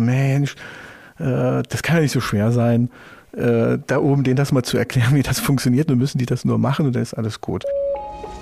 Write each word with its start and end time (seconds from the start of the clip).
Mensch, 0.00 0.54
äh, 1.18 1.62
das 1.68 1.82
kann 1.82 1.96
ja 1.96 2.02
nicht 2.02 2.12
so 2.12 2.20
schwer 2.20 2.52
sein, 2.52 2.90
äh, 3.36 3.78
da 3.86 3.98
oben 3.98 4.24
denen 4.24 4.36
das 4.36 4.52
mal 4.52 4.62
zu 4.62 4.78
erklären, 4.78 5.10
wie 5.14 5.22
das 5.22 5.40
funktioniert. 5.40 5.90
Dann 5.90 5.98
müssen 5.98 6.18
die 6.18 6.26
das 6.26 6.44
nur 6.44 6.58
machen 6.58 6.86
und 6.86 6.94
dann 6.94 7.02
ist 7.02 7.14
alles 7.14 7.40
gut. 7.40 7.64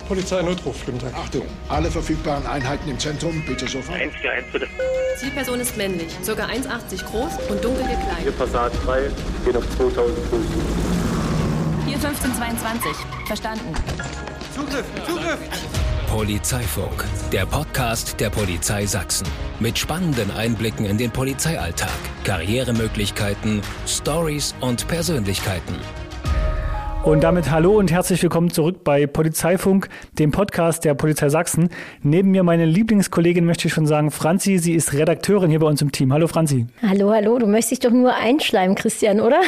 Polizeinotruf, 0.08 0.86
guten 0.86 1.00
Tag. 1.00 1.12
Achtung, 1.14 1.42
alle 1.68 1.90
verfügbaren 1.90 2.46
Einheiten 2.46 2.88
im 2.88 2.98
Zentrum, 2.98 3.42
bitte 3.44 3.66
sofort. 3.66 3.98
141 3.98 4.52
bitte. 4.52 4.68
Zielperson 5.16 5.58
ist 5.58 5.76
männlich, 5.76 6.16
ca. 6.24 6.32
1,80 6.32 7.04
groß 7.04 7.32
und 7.50 7.64
dunkel 7.64 7.84
Hier 7.86 7.96
gekleidet. 7.96 8.38
Passat 8.38 8.72
frei, 8.76 9.10
geht 9.44 9.56
auf 9.56 9.68
2000 9.76 10.18
Fuß. 10.28 10.40
Hier 11.86 11.96
1522. 11.96 12.90
Verstanden. 13.26 13.74
Polizeifunk, 16.06 17.04
der 17.32 17.46
Podcast 17.46 18.18
der 18.20 18.30
Polizei 18.30 18.86
Sachsen. 18.86 19.26
Mit 19.60 19.76
spannenden 19.76 20.30
Einblicken 20.30 20.86
in 20.86 20.96
den 20.96 21.10
Polizeialltag, 21.10 21.90
Karrieremöglichkeiten, 22.24 23.60
Stories 23.86 24.54
und 24.60 24.86
Persönlichkeiten. 24.88 25.74
Und 27.06 27.22
damit 27.22 27.52
hallo 27.52 27.78
und 27.78 27.92
herzlich 27.92 28.20
willkommen 28.20 28.50
zurück 28.50 28.82
bei 28.82 29.06
Polizeifunk, 29.06 29.88
dem 30.18 30.32
Podcast 30.32 30.84
der 30.84 30.94
Polizei 30.94 31.28
Sachsen. 31.28 31.68
Neben 32.02 32.32
mir 32.32 32.42
meine 32.42 32.66
Lieblingskollegin 32.66 33.44
möchte 33.44 33.68
ich 33.68 33.74
schon 33.74 33.86
sagen, 33.86 34.10
Franzi, 34.10 34.58
sie 34.58 34.74
ist 34.74 34.92
Redakteurin 34.92 35.48
hier 35.50 35.60
bei 35.60 35.68
uns 35.68 35.80
im 35.80 35.92
Team. 35.92 36.12
Hallo 36.12 36.26
Franzi. 36.26 36.66
Hallo, 36.82 37.12
hallo, 37.12 37.38
du 37.38 37.46
möchtest 37.46 37.70
dich 37.70 37.78
doch 37.78 37.92
nur 37.92 38.12
einschleimen, 38.12 38.74
Christian, 38.74 39.20
oder? 39.20 39.40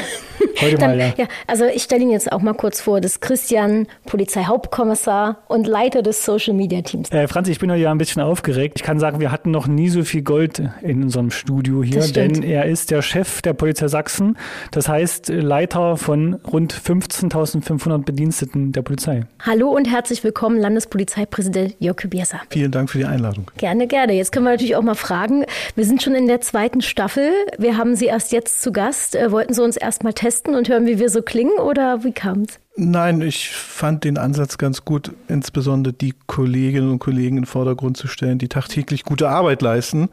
Heute 0.60 0.78
mal, 0.78 0.98
ja. 0.98 1.12
ja. 1.16 1.26
Also 1.48 1.64
ich 1.64 1.82
stelle 1.82 2.02
ihn 2.02 2.10
jetzt 2.10 2.30
auch 2.30 2.40
mal 2.42 2.54
kurz 2.54 2.80
vor. 2.80 3.00
Das 3.00 3.12
ist 3.12 3.20
Christian, 3.20 3.88
Polizeihauptkommissar 4.06 5.42
und 5.48 5.66
Leiter 5.66 6.02
des 6.02 6.24
Social 6.24 6.54
Media 6.54 6.82
Teams. 6.82 7.10
Äh, 7.10 7.26
Franzi, 7.26 7.50
ich 7.50 7.58
bin 7.58 7.72
heute 7.72 7.80
ja 7.80 7.90
ein 7.90 7.98
bisschen 7.98 8.22
aufgeregt. 8.22 8.74
Ich 8.76 8.84
kann 8.84 9.00
sagen, 9.00 9.18
wir 9.18 9.32
hatten 9.32 9.50
noch 9.50 9.66
nie 9.66 9.88
so 9.88 10.04
viel 10.04 10.22
Gold 10.22 10.62
in 10.82 11.02
unserem 11.02 11.32
Studio 11.32 11.82
hier, 11.82 12.06
denn 12.06 12.44
er 12.44 12.66
ist 12.66 12.92
der 12.92 13.02
Chef 13.02 13.42
der 13.42 13.52
Polizei 13.52 13.88
Sachsen. 13.88 14.36
Das 14.70 14.88
heißt, 14.88 15.28
Leiter 15.28 15.96
von 15.96 16.34
rund 16.34 16.72
15.500 17.48 18.04
Bediensteten 18.04 18.72
der 18.72 18.82
Polizei. 18.82 19.26
Hallo 19.40 19.70
und 19.70 19.86
herzlich 19.86 20.22
willkommen, 20.24 20.58
Landespolizeipräsident 20.58 21.74
Jörg 21.78 21.96
Biesa. 22.08 22.40
Vielen 22.50 22.70
Dank 22.70 22.90
für 22.90 22.98
die 22.98 23.04
Einladung. 23.04 23.50
Gerne, 23.56 23.86
gerne. 23.86 24.12
Jetzt 24.12 24.32
können 24.32 24.44
wir 24.44 24.50
natürlich 24.50 24.76
auch 24.76 24.82
mal 24.82 24.94
fragen. 24.94 25.44
Wir 25.74 25.84
sind 25.84 26.02
schon 26.02 26.14
in 26.14 26.26
der 26.26 26.40
zweiten 26.40 26.82
Staffel. 26.82 27.30
Wir 27.58 27.76
haben 27.76 27.96
Sie 27.96 28.06
erst 28.06 28.32
jetzt 28.32 28.62
zu 28.62 28.72
Gast. 28.72 29.16
Äh, 29.16 29.32
wollten 29.32 29.54
Sie 29.54 29.62
uns 29.62 29.76
erst 29.76 30.04
mal 30.04 30.12
testen 30.12 30.54
und 30.54 30.68
hören, 30.68 30.86
wie 30.86 30.98
wir 30.98 31.08
so 31.08 31.22
klingen 31.22 31.58
oder 31.58 32.04
wie 32.04 32.12
kam 32.12 32.42
es? 32.42 32.58
Nein, 32.76 33.22
ich 33.22 33.50
fand 33.50 34.04
den 34.04 34.18
Ansatz 34.18 34.56
ganz 34.56 34.84
gut, 34.84 35.12
insbesondere 35.26 35.92
die 35.92 36.14
Kolleginnen 36.26 36.90
und 36.90 37.00
Kollegen 37.00 37.36
in 37.36 37.42
den 37.42 37.46
Vordergrund 37.46 37.96
zu 37.96 38.06
stellen, 38.06 38.38
die 38.38 38.48
tagtäglich 38.48 39.02
gute 39.02 39.28
Arbeit 39.28 39.62
leisten. 39.62 40.10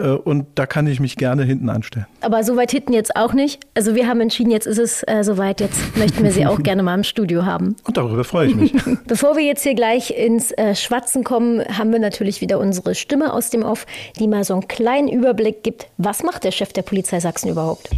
Äh, 0.00 0.10
Und 0.12 0.46
da 0.54 0.66
kann 0.66 0.86
ich 0.86 1.00
mich 1.00 1.16
gerne 1.16 1.44
hinten 1.44 1.68
anstellen. 1.68 2.06
Aber 2.20 2.42
so 2.44 2.56
weit 2.56 2.70
hinten 2.70 2.92
jetzt 2.92 3.16
auch 3.16 3.32
nicht. 3.32 3.60
Also 3.74 3.94
wir 3.94 4.08
haben 4.08 4.20
entschieden, 4.20 4.50
jetzt 4.50 4.66
ist 4.66 4.78
es 4.78 5.02
äh, 5.06 5.22
soweit. 5.22 5.60
Jetzt 5.60 5.96
möchten 5.96 6.24
wir 6.24 6.32
Sie 6.32 6.46
auch 6.46 6.58
gerne 6.62 6.82
mal 6.82 6.94
im 6.94 7.04
Studio 7.04 7.44
haben. 7.44 7.76
Und 7.84 7.96
darüber 7.96 8.24
freue 8.24 8.48
ich 8.48 8.54
mich. 8.56 8.72
Bevor 9.06 9.36
wir 9.36 9.44
jetzt 9.44 9.62
hier 9.62 9.74
gleich 9.74 10.16
ins 10.16 10.52
äh, 10.52 10.74
Schwatzen 10.74 11.24
kommen, 11.24 11.62
haben 11.76 11.92
wir 11.92 11.98
natürlich 11.98 12.40
wieder 12.40 12.58
unsere 12.58 12.94
Stimme 12.94 13.32
aus 13.32 13.50
dem 13.50 13.62
Off, 13.62 13.86
die 14.18 14.26
mal 14.26 14.44
so 14.44 14.54
einen 14.54 14.68
kleinen 14.68 15.08
Überblick 15.08 15.62
gibt. 15.62 15.88
Was 15.98 16.22
macht 16.22 16.44
der 16.44 16.52
Chef 16.52 16.72
der 16.72 16.82
Polizei 16.82 17.20
Sachsen 17.20 17.50
überhaupt? 17.50 17.90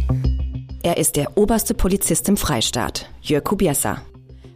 Er 0.83 0.97
ist 0.97 1.15
der 1.15 1.37
oberste 1.37 1.73
Polizist 1.73 2.27
im 2.27 2.35
Freistaat, 2.35 3.07
Jörg 3.21 3.45
Kubiesa. 3.45 4.01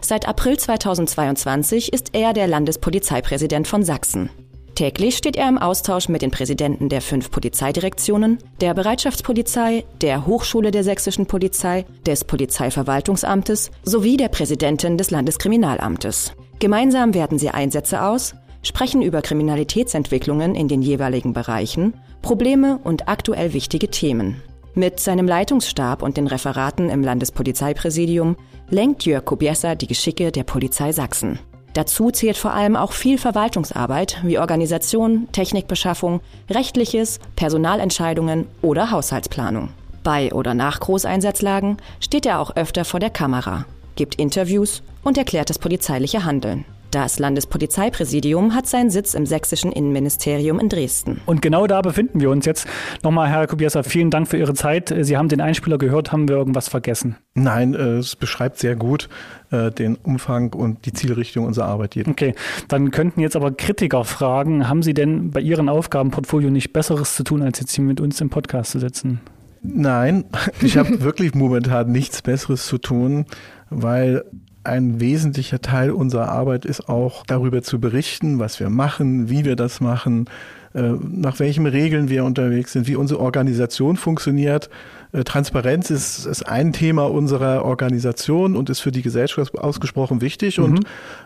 Seit 0.02 0.28
April 0.28 0.58
2022 0.58 1.94
ist 1.94 2.10
er 2.14 2.34
der 2.34 2.48
Landespolizeipräsident 2.48 3.68
von 3.68 3.84
Sachsen. 3.84 4.30
Täglich 4.78 5.18
steht 5.18 5.36
er 5.38 5.50
im 5.50 5.58
Austausch 5.58 6.08
mit 6.08 6.22
den 6.22 6.30
Präsidenten 6.30 6.88
der 6.88 7.02
fünf 7.02 7.32
Polizeidirektionen, 7.32 8.38
der 8.62 8.76
Bereitschaftspolizei, 8.76 9.86
der 10.02 10.28
Hochschule 10.28 10.70
der 10.70 10.84
sächsischen 10.84 11.26
Polizei, 11.26 11.84
des 12.06 12.24
Polizeiverwaltungsamtes 12.24 13.72
sowie 13.82 14.18
der 14.18 14.28
Präsidentin 14.28 14.96
des 14.96 15.10
Landeskriminalamtes. 15.10 16.34
Gemeinsam 16.60 17.16
werten 17.16 17.40
sie 17.40 17.50
Einsätze 17.50 18.04
aus, 18.04 18.36
sprechen 18.62 19.02
über 19.02 19.24
Kriminalitätsentwicklungen 19.24 20.54
in 20.54 20.68
den 20.68 20.84
jeweiligen 20.84 21.34
Bereichen, 21.34 21.96
Probleme 22.22 22.80
und 22.84 23.10
aktuell 23.10 23.54
wichtige 23.54 23.90
Themen. 23.90 24.44
Mit 24.76 25.00
seinem 25.00 25.26
Leitungsstab 25.28 26.04
und 26.04 26.18
den 26.18 26.28
Referaten 26.28 26.92
im 26.92 27.02
Landespolizeipräsidium 27.02 28.36
lenkt 28.70 29.08
Jörg 29.08 29.26
Kobiesa 29.26 29.74
die 29.74 29.88
Geschicke 29.88 30.32
der 30.32 30.44
Polizei 30.44 30.92
Sachsen. 30.92 31.40
Dazu 31.78 32.10
zählt 32.10 32.38
vor 32.38 32.54
allem 32.54 32.76
auch 32.76 32.92
viel 32.92 33.20
Verwaltungsarbeit 33.20 34.18
wie 34.24 34.40
Organisation, 34.40 35.28
Technikbeschaffung, 35.32 36.22
rechtliches, 36.50 37.20
Personalentscheidungen 37.36 38.48
oder 38.64 38.90
Haushaltsplanung. 38.90 39.70
Bei 40.02 40.34
oder 40.34 40.56
nach 40.56 40.80
Großeinsatzlagen 40.80 41.78
steht 42.00 42.26
er 42.26 42.40
auch 42.40 42.56
öfter 42.56 42.84
vor 42.84 43.00
der 43.00 43.12
Kamera, 43.12 43.66
gibt 43.96 44.16
Interviews 44.16 44.82
und 45.04 45.20
erklärt 45.20 45.52
das 45.52 45.60
polizeiliche 45.60 46.26
Handeln. 46.26 46.66
Das 46.92 47.20
Landespolizeipräsidium 47.20 48.56
hat 48.56 48.66
seinen 48.66 48.90
Sitz 48.90 49.14
im 49.14 49.26
sächsischen 49.26 49.74
Innenministerium 49.74 50.58
in 50.60 50.70
Dresden. 50.70 51.20
Und 51.26 51.42
genau 51.42 51.68
da 51.68 51.82
befinden 51.82 52.22
wir 52.22 52.30
uns 52.30 52.46
jetzt. 52.46 52.66
Nochmal, 53.04 53.30
Herr 53.30 53.46
Kubiesa, 53.46 53.84
vielen 53.84 54.10
Dank 54.10 54.30
für 54.30 54.38
Ihre 54.38 54.54
Zeit. 54.54 54.96
Sie 55.02 55.18
haben 55.18 55.28
den 55.28 55.42
Einspieler 55.42 55.78
gehört. 55.78 56.14
Haben 56.14 56.30
wir 56.30 56.38
irgendwas 56.38 56.70
vergessen? 56.70 57.18
Nein, 57.34 57.74
äh, 57.74 57.98
es 57.98 58.16
beschreibt 58.16 58.58
sehr 58.60 58.78
gut 58.78 59.10
äh, 59.52 59.70
den 59.70 59.96
Umfang 59.96 60.54
und 60.54 60.86
die 60.86 60.94
Zielrichtung 60.94 61.46
unserer 61.46 61.66
Arbeit 61.66 61.96
jeden. 61.96 62.12
Okay, 62.12 62.36
dann 62.70 62.92
könnten 62.92 63.20
jetzt 63.20 63.36
aber 63.36 63.52
Kritiker 63.52 64.06
fragen, 64.06 64.70
haben 64.70 64.82
Sie 64.82 64.94
denn 64.94 65.32
bei 65.32 65.42
Ihrem 65.42 65.68
Aufgabenportfolio 65.68 66.50
nicht 66.50 66.72
Besseres 66.72 67.16
zu 67.16 67.24
tun, 67.24 67.42
als 67.42 67.60
jetzt 67.60 67.74
hier 67.76 67.84
mit 67.84 68.00
uns 68.00 68.22
im 68.22 68.30
Podcast 68.30 68.72
zu 68.72 68.80
sitzen? 68.80 69.20
Nein, 69.62 70.24
ich 70.62 70.78
habe 70.78 71.02
wirklich 71.02 71.36
momentan 71.36 71.92
nichts 71.92 72.22
Besseres 72.22 72.66
zu 72.66 72.78
tun, 72.78 73.26
weil 73.70 74.24
ein 74.68 75.00
wesentlicher 75.00 75.62
Teil 75.62 75.92
unserer 75.92 76.30
Arbeit 76.30 76.66
ist 76.66 76.90
auch 76.90 77.26
darüber 77.26 77.62
zu 77.62 77.80
berichten, 77.80 78.40
was 78.40 78.60
wir 78.60 78.70
machen, 78.70 79.30
wie 79.30 79.46
wir 79.46 79.56
das 79.56 79.82
machen, 79.82 80.26
äh, 80.74 80.94
nach 81.02 81.40
welchen 81.40 81.66
Regeln 81.66 82.10
wir 82.10 82.24
unterwegs 82.24 82.74
sind, 82.74 82.88
wie 82.88 82.96
unsere 82.96 83.20
Organisation 83.20 83.98
funktioniert. 83.98 84.70
Äh, 85.14 85.24
Transparenz 85.24 85.90
ist, 85.90 86.26
ist 86.26 86.48
ein 86.48 86.74
Thema 86.74 87.10
unserer 87.10 87.66
Organisation 87.66 88.56
und 88.56 88.70
ist 88.70 88.82
für 88.82 88.92
die 88.92 89.02
Gesellschaft 89.02 89.58
ausgesprochen 89.58 90.22
wichtig 90.22 90.60
und 90.60 90.84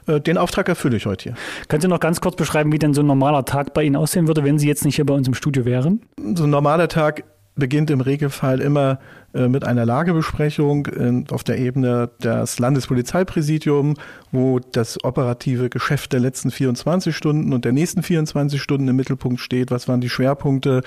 äh, 0.07 0.21
den 0.21 0.37
Auftrag 0.37 0.69
erfülle 0.69 0.97
ich 0.97 1.05
heute 1.05 1.23
hier. 1.23 1.33
Können 1.67 1.81
Sie 1.81 1.87
noch 1.87 1.99
ganz 1.99 2.21
kurz 2.21 2.35
beschreiben, 2.35 2.71
wie 2.71 2.79
denn 2.79 2.93
so 2.93 3.01
ein 3.01 3.07
normaler 3.07 3.43
Tag 3.45 3.73
bei 3.73 3.83
Ihnen 3.83 3.95
aussehen 3.95 4.27
würde, 4.27 4.43
wenn 4.43 4.59
Sie 4.59 4.67
jetzt 4.67 4.85
nicht 4.85 4.95
hier 4.95 5.05
bei 5.05 5.13
uns 5.13 5.27
im 5.27 5.33
Studio 5.33 5.65
wären? 5.65 6.01
So 6.35 6.43
ein 6.43 6.49
normaler 6.49 6.87
Tag 6.87 7.23
beginnt 7.61 7.91
im 7.91 8.01
Regelfall 8.01 8.59
immer 8.59 8.97
äh, 9.35 9.47
mit 9.47 9.63
einer 9.63 9.85
Lagebesprechung 9.85 10.87
äh, 10.87 11.31
auf 11.31 11.43
der 11.43 11.59
Ebene 11.59 12.09
des 12.23 12.57
Landespolizeipräsidium, 12.57 13.93
wo 14.31 14.59
das 14.59 15.03
operative 15.03 15.69
Geschäft 15.69 16.11
der 16.11 16.21
letzten 16.21 16.49
24 16.49 17.15
Stunden 17.15 17.53
und 17.53 17.63
der 17.63 17.71
nächsten 17.71 18.01
24 18.01 18.59
Stunden 18.59 18.87
im 18.87 18.95
Mittelpunkt 18.95 19.39
steht. 19.39 19.69
Was 19.69 19.87
waren 19.87 20.01
die 20.01 20.09
Schwerpunkte? 20.09 20.81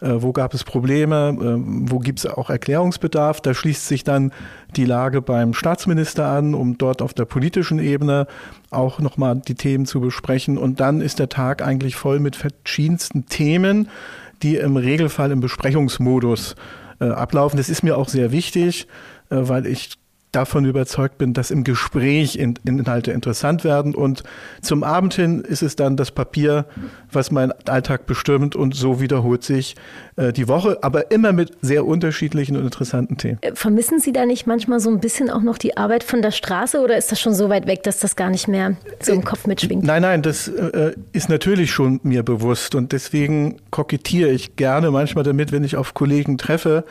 Äh, 0.00 0.14
wo 0.16 0.32
gab 0.32 0.52
es 0.52 0.64
Probleme? 0.64 1.36
Äh, 1.40 1.90
wo 1.90 2.00
gibt 2.00 2.18
es 2.18 2.26
auch 2.26 2.50
Erklärungsbedarf? 2.50 3.40
Da 3.40 3.54
schließt 3.54 3.86
sich 3.86 4.02
dann 4.02 4.32
die 4.74 4.84
Lage 4.84 5.22
beim 5.22 5.54
Staatsminister 5.54 6.26
an, 6.26 6.54
um 6.54 6.76
dort 6.76 7.00
auf 7.00 7.14
der 7.14 7.24
politischen 7.24 7.78
Ebene 7.78 8.26
auch 8.70 8.98
nochmal 8.98 9.36
die 9.36 9.54
Themen 9.54 9.86
zu 9.86 10.00
besprechen. 10.00 10.58
Und 10.58 10.80
dann 10.80 11.00
ist 11.00 11.20
der 11.20 11.28
Tag 11.28 11.62
eigentlich 11.62 11.94
voll 11.94 12.18
mit 12.18 12.34
verschiedensten 12.34 13.26
Themen, 13.26 13.88
die 14.42 14.56
im 14.56 14.76
Regelfall 14.76 15.30
im 15.30 15.40
Besprechungsmodus 15.40 16.54
äh, 17.00 17.04
ablaufen. 17.06 17.56
Das 17.56 17.68
ist 17.68 17.82
mir 17.82 17.96
auch 17.96 18.08
sehr 18.08 18.32
wichtig, 18.32 18.86
äh, 19.30 19.36
weil 19.40 19.66
ich 19.66 19.94
davon 20.36 20.66
überzeugt 20.66 21.16
bin, 21.16 21.32
dass 21.32 21.50
im 21.50 21.64
Gespräch 21.64 22.36
in, 22.36 22.54
Inhalte 22.64 23.10
interessant 23.10 23.64
werden. 23.64 23.94
Und 23.94 24.22
zum 24.60 24.84
Abend 24.84 25.14
hin 25.14 25.40
ist 25.40 25.62
es 25.62 25.76
dann 25.76 25.96
das 25.96 26.10
Papier, 26.10 26.66
was 27.10 27.30
meinen 27.30 27.52
Alltag 27.66 28.06
bestimmt. 28.06 28.54
Und 28.54 28.74
so 28.74 29.00
wiederholt 29.00 29.42
sich 29.42 29.76
äh, 30.16 30.32
die 30.32 30.46
Woche, 30.46 30.78
aber 30.82 31.10
immer 31.10 31.32
mit 31.32 31.56
sehr 31.62 31.86
unterschiedlichen 31.86 32.56
und 32.56 32.64
interessanten 32.64 33.16
Themen. 33.16 33.38
Äh, 33.40 33.54
Vermissen 33.54 33.98
Sie 33.98 34.12
da 34.12 34.26
nicht 34.26 34.46
manchmal 34.46 34.78
so 34.78 34.90
ein 34.90 35.00
bisschen 35.00 35.30
auch 35.30 35.42
noch 35.42 35.56
die 35.56 35.76
Arbeit 35.78 36.04
von 36.04 36.20
der 36.20 36.32
Straße 36.32 36.80
oder 36.80 36.98
ist 36.98 37.10
das 37.10 37.18
schon 37.18 37.34
so 37.34 37.48
weit 37.48 37.66
weg, 37.66 37.82
dass 37.82 37.98
das 37.98 38.14
gar 38.14 38.28
nicht 38.28 38.46
mehr 38.46 38.76
so 39.00 39.12
im 39.12 39.24
Kopf 39.24 39.46
mitschwingt? 39.46 39.84
Nein, 39.84 40.02
nein, 40.02 40.20
das 40.20 40.48
äh, 40.48 40.92
ist 41.12 41.30
natürlich 41.30 41.70
schon 41.70 42.00
mir 42.02 42.22
bewusst 42.22 42.74
und 42.74 42.92
deswegen 42.92 43.56
kokettiere 43.70 44.30
ich 44.30 44.56
gerne 44.56 44.90
manchmal 44.90 45.24
damit, 45.24 45.50
wenn 45.50 45.64
ich 45.64 45.76
auf 45.76 45.94
Kollegen 45.94 46.36
treffe, 46.36 46.84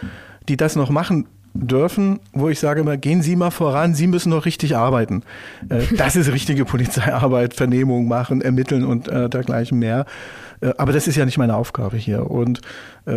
die 0.49 0.57
das 0.57 0.75
noch 0.75 0.89
machen 0.89 1.27
dürfen, 1.55 2.19
wo 2.33 2.49
ich 2.49 2.59
sage 2.59 2.81
immer, 2.81 2.97
gehen 2.97 3.21
Sie 3.21 3.35
mal 3.35 3.51
voran, 3.51 3.95
Sie 3.95 4.07
müssen 4.07 4.29
noch 4.29 4.45
richtig 4.45 4.75
arbeiten. 4.75 5.23
Äh, 5.69 5.83
das 5.95 6.15
ist 6.15 6.31
richtige 6.31 6.65
Polizeiarbeit, 6.65 7.53
Vernehmung 7.53 8.07
machen, 8.07 8.41
ermitteln 8.41 8.85
und 8.85 9.07
äh, 9.07 9.29
dergleichen 9.29 9.79
mehr. 9.79 10.05
Äh, 10.61 10.73
aber 10.77 10.91
das 10.91 11.07
ist 11.07 11.15
ja 11.15 11.25
nicht 11.25 11.37
meine 11.37 11.55
Aufgabe 11.55 11.97
hier 11.97 12.29
und 12.29 12.61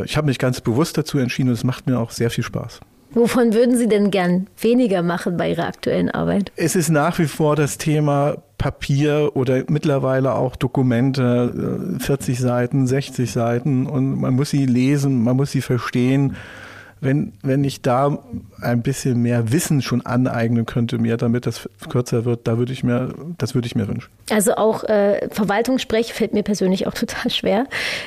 ich 0.05 0.19
habe 0.19 0.27
mich 0.27 0.39
ganz 0.39 0.61
bewusst 0.61 0.99
dazu 0.99 1.17
entschieden 1.17 1.49
und 1.49 1.55
es 1.55 1.65
macht 1.65 1.87
mir 1.87 1.99
auch 1.99 2.11
sehr 2.11 2.29
viel 2.29 2.45
Spaß. 2.45 2.81
Wovon 3.13 3.55
würden 3.55 3.77
Sie 3.79 3.89
denn 3.89 4.11
gern 4.11 4.49
weniger 4.61 5.03
machen 5.03 5.39
bei 5.39 5.51
Ihrer 5.51 5.67
aktuellen 5.67 6.11
Arbeit? 6.11 6.53
Es 6.57 6.77
ist 6.77 6.91
nach 6.91 7.19
wie 7.19 7.27
vor 7.27 7.57
das 7.57 7.79
Thema 7.79 8.37
Papier 8.59 9.31
oder 9.35 9.63
mittlerweile 9.69 10.35
auch 10.35 10.57
Dokumente, 10.57 11.99
40 12.01 12.39
äh, 12.39 12.43
Seiten, 12.43 12.87
60 12.87 13.31
Seiten 13.31 13.87
und 13.87 14.21
man 14.21 14.35
muss 14.35 14.51
sie 14.51 14.67
lesen, 14.67 15.23
man 15.23 15.37
muss 15.37 15.53
sie 15.53 15.63
verstehen 15.63 16.37
wenn, 17.01 17.33
wenn 17.43 17.65
ich 17.65 17.83
da 17.83 18.19
ein 18.61 18.83
bisschen 18.83 19.23
mehr 19.23 19.53
Wissen 19.53 19.83
schon 19.83 20.05
aneignen 20.05 20.67
könnte 20.67 20.99
mir, 20.99 21.17
damit 21.17 21.47
das 21.47 21.69
kürzer 21.89 22.25
wird, 22.25 22.47
da 22.47 22.59
würde 22.59 22.73
ich 22.73 22.83
mir, 22.83 23.15
das 23.39 23.55
würde 23.55 23.67
ich 23.67 23.75
mir 23.75 23.89
wünschen. 23.89 24.11
Also 24.31 24.55
auch 24.57 24.85
äh, 24.85 25.29
Verwaltungssprech 25.31 26.13
fällt 26.13 26.35
mir 26.35 26.43
persönlich 26.43 26.87
auch 26.87 26.95
total 26.95 27.31
schwer. 27.31 27.67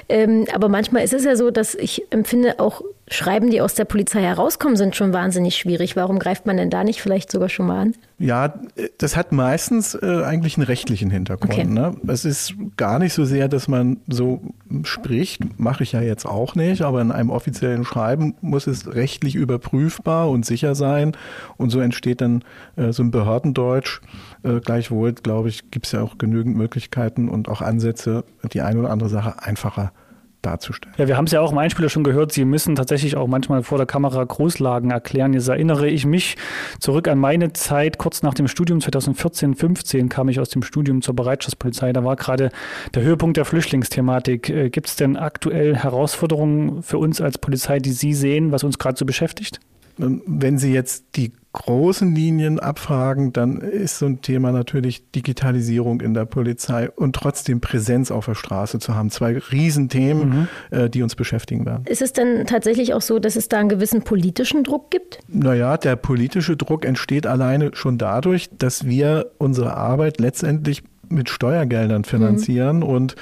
Ähm, 0.10 0.46
aber 0.54 0.70
manchmal 0.70 1.04
ist 1.04 1.14
es 1.14 1.24
ja 1.24 1.36
so, 1.36 1.52
dass 1.52 1.76
ich 1.76 2.04
empfinde, 2.12 2.60
auch 2.60 2.82
Schreiben, 3.14 3.50
die 3.50 3.60
aus 3.60 3.74
der 3.74 3.84
Polizei 3.84 4.22
herauskommen, 4.22 4.78
sind 4.78 4.96
schon 4.96 5.12
wahnsinnig 5.12 5.58
schwierig. 5.58 5.98
Warum 5.98 6.18
greift 6.18 6.46
man 6.46 6.56
denn 6.56 6.70
da 6.70 6.86
nicht 6.86 7.02
vielleicht 7.02 7.30
sogar 7.30 7.50
schon 7.50 7.68
mal 7.68 7.80
an? 7.80 7.96
Ja, 8.20 8.54
das 9.00 9.18
hat 9.18 9.34
meistens 9.34 9.96
äh, 9.96 10.24
eigentlich 10.24 10.56
einen 10.56 10.66
rechtlichen 10.66 11.10
Hintergrund. 11.10 11.52
Okay. 11.52 11.66
Ne? 11.66 11.94
Es 12.08 12.24
ist 12.24 12.54
gar 12.78 13.00
nicht 13.00 13.12
so 13.14 13.26
sehr, 13.26 13.50
dass 13.50 13.68
man 13.68 13.98
so 14.08 14.40
spricht, 14.84 15.60
mache 15.60 15.84
ich 15.84 15.92
ja 15.92 16.00
jetzt 16.00 16.26
auch 16.26 16.56
nicht, 16.56 16.84
aber 16.84 17.02
in 17.02 17.12
einem 17.12 17.32
offiziellen 17.32 17.84
Schreiben 17.84 18.36
muss 18.40 18.66
es 18.66 18.96
rechtlich 18.96 19.36
überprüfbar 19.36 20.30
und 20.30 20.46
sicher 20.46 20.74
sein. 20.74 21.12
Und 21.58 21.70
so 21.70 21.82
entsteht 21.82 22.22
dann 22.22 22.46
äh, 22.78 22.94
so 22.94 23.04
ein 23.04 23.12
Behördendeutsch. 23.12 24.00
Äh, 24.44 24.62
gleichwohl, 24.62 25.12
glaube 25.12 25.50
ich, 25.50 25.70
gibt 25.70 25.88
es 25.88 25.92
ja 25.92 26.02
auch 26.02 26.18
genügend 26.18 26.56
Möglichkeiten 26.56 27.28
und 27.28 27.50
auch 27.50 27.62
Ansätze, 27.62 28.24
die 28.54 28.62
eine 28.62 28.80
oder 28.80 28.90
andere 28.90 29.10
Sache 29.10 29.44
einfacher 29.44 29.92
darzustellen. 30.42 30.96
Ja, 30.98 31.08
wir 31.08 31.18
haben 31.18 31.26
es 31.26 31.32
ja 31.32 31.42
auch 31.42 31.52
im 31.52 31.58
Einspieler 31.58 31.90
schon 31.90 32.04
gehört, 32.04 32.32
Sie 32.32 32.46
müssen 32.46 32.76
tatsächlich 32.76 33.16
auch 33.16 33.28
manchmal 33.28 33.64
vor 33.64 33.78
der 33.78 33.88
Kamera 33.88 34.24
Großlagen 34.24 34.92
erklären. 34.92 35.34
Jetzt 35.34 35.48
erinnere 35.48 35.90
ich 35.90 36.06
mich 36.06 36.38
zurück 36.80 37.08
an 37.08 37.20
meine 37.20 37.54
Zeit, 37.54 37.98
kurz 37.98 38.24
nach 38.24 38.34
dem 38.34 38.48
Studium 38.48 38.82
2014, 38.82 39.56
15 39.56 40.10
kam 40.10 40.30
ich 40.30 40.40
aus 40.40 40.50
dem 40.50 40.64
Studium 40.64 41.02
zur 41.02 41.16
Bereitschaftspolizei. 41.16 41.94
Da 41.94 42.04
war 42.04 42.16
gerade 42.16 42.50
der 42.94 43.04
Höhepunkt 43.04 43.38
der 43.38 43.46
Flüchtlingsthematik. 43.46 44.50
Äh, 44.50 44.70
Gibt 44.70 44.88
es 44.88 44.96
denn 44.96 45.18
aktuell 45.18 45.76
Herausforderungen 45.76 46.84
für 46.84 46.98
uns 46.98 47.22
als 47.22 47.38
Polizei, 47.38 47.80
die 47.80 47.92
Sie 47.92 48.14
sehen, 48.14 48.52
was 48.52 48.64
uns 48.64 48.80
gerade 48.80 48.98
so 48.98 49.06
beschäftigt? 49.06 49.60
Ähm, 50.00 50.22
wenn 50.26 50.58
Sie 50.58 50.74
jetzt 50.74 51.06
die 51.16 51.34
großen 51.54 52.16
Linien 52.16 52.60
abfragen, 52.60 53.34
dann 53.34 53.60
ist 53.60 54.00
so 54.00 54.06
ein 54.06 54.22
Thema 54.22 54.52
natürlich 54.52 55.12
Digitalisierung 55.12 56.00
in 56.00 56.14
der 56.14 56.26
Polizei 56.26 56.90
und 56.90 57.14
trotzdem 57.14 57.60
Präsenz 57.60 58.10
auf 58.10 58.26
der 58.26 58.36
Straße 58.36 58.80
zu 58.80 58.96
haben. 58.96 59.10
Zwei 59.12 59.38
Riesenthemen, 59.38 60.30
mhm. 60.30 60.48
Äh, 60.70 60.90
die 60.90 61.04
uns 61.04 61.16
beschäftigen 61.16 61.66
werden. 61.66 61.84
Ist 61.86 62.02
es 62.02 62.14
denn 62.14 62.46
tatsächlich 62.46 62.94
auch 62.94 63.02
so, 63.02 63.20
dass 63.20 63.36
es 63.36 63.50
da 63.50 63.60
einen 63.60 63.70
gewissen 63.70 64.04
politischen 64.04 64.64
Druck 64.64 64.92
gibt? 64.92 65.20
Naja, 65.28 65.78
der 65.78 65.98
politische 65.98 66.56
Druck 66.56 66.86
entsteht 66.86 67.28
alleine 67.28 67.72
schon 67.74 67.98
dadurch, 67.98 68.50
dass 68.58 68.86
wir 68.86 69.32
unsere 69.38 69.76
Arbeit 69.76 70.20
letztendlich 70.20 70.84
mit 71.10 71.30
Steuergeldern 71.30 72.06
finanzieren 72.06 72.78
mhm. 72.78 72.84
und 72.84 73.16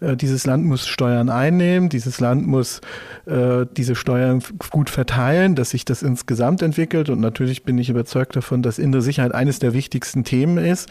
äh, 0.00 0.16
dieses 0.16 0.46
Land 0.46 0.64
muss 0.64 0.86
Steuern 0.86 1.28
einnehmen, 1.28 1.88
dieses 1.88 2.20
Land 2.20 2.46
muss 2.46 2.80
äh, 3.26 3.66
diese 3.76 3.94
Steuern 3.94 4.42
gut 4.70 4.90
verteilen, 4.90 5.54
dass 5.54 5.70
sich 5.70 5.84
das 5.84 6.02
insgesamt 6.02 6.62
entwickelt. 6.62 7.10
Und 7.10 7.20
natürlich 7.20 7.64
bin 7.64 7.78
ich 7.78 7.90
überzeugt 7.90 8.36
davon, 8.36 8.62
dass 8.62 8.78
innere 8.78 9.02
Sicherheit 9.02 9.34
eines 9.34 9.58
der 9.58 9.72
wichtigsten 9.72 10.24
Themen 10.24 10.58
ist, 10.58 10.88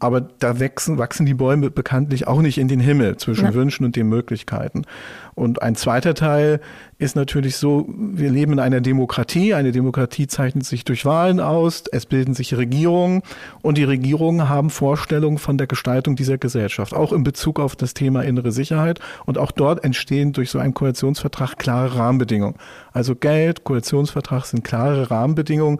aber 0.00 0.22
da 0.22 0.58
wachsen, 0.58 0.98
wachsen 0.98 1.26
die 1.26 1.34
Bäume 1.34 1.70
bekanntlich 1.70 2.26
auch 2.26 2.40
nicht 2.40 2.58
in 2.58 2.68
den 2.68 2.80
Himmel 2.80 3.18
zwischen 3.18 3.44
ja. 3.44 3.54
Wünschen 3.54 3.84
und 3.84 3.96
den 3.96 4.08
Möglichkeiten. 4.08 4.82
Und 5.34 5.62
ein 5.62 5.76
zweiter 5.76 6.14
Teil 6.14 6.60
ist 6.98 7.16
natürlich 7.16 7.56
so, 7.56 7.86
wir 7.88 8.30
leben 8.30 8.54
in 8.54 8.58
einer 8.60 8.80
Demokratie. 8.80 9.54
Eine 9.54 9.72
Demokratie 9.72 10.26
zeichnet 10.26 10.64
sich 10.64 10.84
durch 10.84 11.04
Wahlen 11.04 11.38
aus. 11.38 11.84
Es 11.92 12.06
bilden 12.06 12.34
sich 12.34 12.56
Regierungen 12.56 13.22
und 13.62 13.78
die 13.78 13.84
Regierungen 13.84 14.48
haben 14.48 14.70
Vorstellungen 14.70 15.38
von 15.38 15.58
der 15.58 15.66
Gestaltung 15.66 16.16
dieser 16.16 16.38
Gesellschaft, 16.38 16.94
auch 16.94 17.12
in 17.12 17.22
Bezug 17.22 17.60
auf 17.60 17.76
das 17.76 17.94
Thema 17.94 18.22
innere 18.22 18.52
Sicherheit. 18.52 19.00
Und 19.26 19.38
auch 19.38 19.50
dort 19.50 19.84
entstehen 19.84 20.32
durch 20.32 20.50
so 20.50 20.58
einen 20.58 20.74
Koalitionsvertrag 20.74 21.58
klare 21.58 21.96
Rahmenbedingungen. 21.96 22.56
Also 22.92 23.14
Geld, 23.14 23.64
Koalitionsvertrag 23.64 24.46
sind 24.46 24.64
klare 24.64 25.10
Rahmenbedingungen 25.10 25.78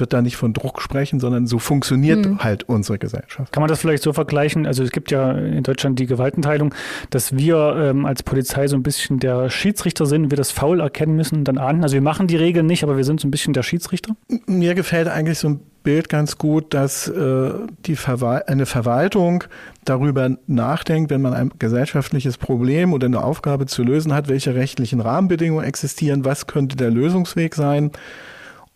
wird 0.00 0.12
da 0.12 0.22
nicht 0.22 0.36
von 0.36 0.52
Druck 0.52 0.80
sprechen, 0.82 1.20
sondern 1.20 1.46
so 1.46 1.58
funktioniert 1.58 2.24
mhm. 2.24 2.38
halt 2.44 2.68
unsere 2.68 2.98
Gesellschaft. 2.98 3.52
Kann 3.52 3.60
man 3.60 3.68
das 3.68 3.80
vielleicht 3.80 4.02
so 4.02 4.12
vergleichen? 4.12 4.66
Also 4.66 4.82
es 4.82 4.92
gibt 4.92 5.10
ja 5.10 5.32
in 5.32 5.62
Deutschland 5.62 5.98
die 5.98 6.06
Gewaltenteilung, 6.06 6.74
dass 7.10 7.36
wir 7.36 7.76
ähm, 7.76 8.06
als 8.06 8.22
Polizei 8.22 8.68
so 8.68 8.76
ein 8.76 8.82
bisschen 8.82 9.18
der 9.18 9.50
Schiedsrichter 9.50 10.06
sind, 10.06 10.30
wir 10.30 10.36
das 10.36 10.50
faul 10.50 10.80
erkennen 10.80 11.16
müssen 11.16 11.38
und 11.38 11.44
dann 11.44 11.58
ahnden. 11.58 11.82
Also 11.82 11.94
wir 11.94 12.02
machen 12.02 12.26
die 12.26 12.36
Regeln 12.36 12.66
nicht, 12.66 12.82
aber 12.82 12.96
wir 12.96 13.04
sind 13.04 13.20
so 13.20 13.28
ein 13.28 13.30
bisschen 13.30 13.52
der 13.52 13.62
Schiedsrichter. 13.62 14.14
Mir 14.46 14.74
gefällt 14.74 15.08
eigentlich 15.08 15.38
so 15.38 15.48
ein 15.48 15.60
Bild 15.82 16.08
ganz 16.08 16.36
gut, 16.36 16.74
dass 16.74 17.08
äh, 17.08 17.50
die 17.86 17.96
Verwal 17.96 18.44
eine 18.46 18.66
Verwaltung 18.66 19.44
darüber 19.84 20.36
nachdenkt, 20.46 21.10
wenn 21.10 21.22
man 21.22 21.32
ein 21.32 21.50
gesellschaftliches 21.58 22.36
Problem 22.36 22.92
oder 22.92 23.06
eine 23.06 23.24
Aufgabe 23.24 23.66
zu 23.66 23.82
lösen 23.84 24.12
hat, 24.12 24.28
welche 24.28 24.54
rechtlichen 24.54 25.00
Rahmenbedingungen 25.00 25.64
existieren, 25.64 26.24
was 26.24 26.46
könnte 26.46 26.76
der 26.76 26.90
Lösungsweg 26.90 27.54
sein 27.54 27.90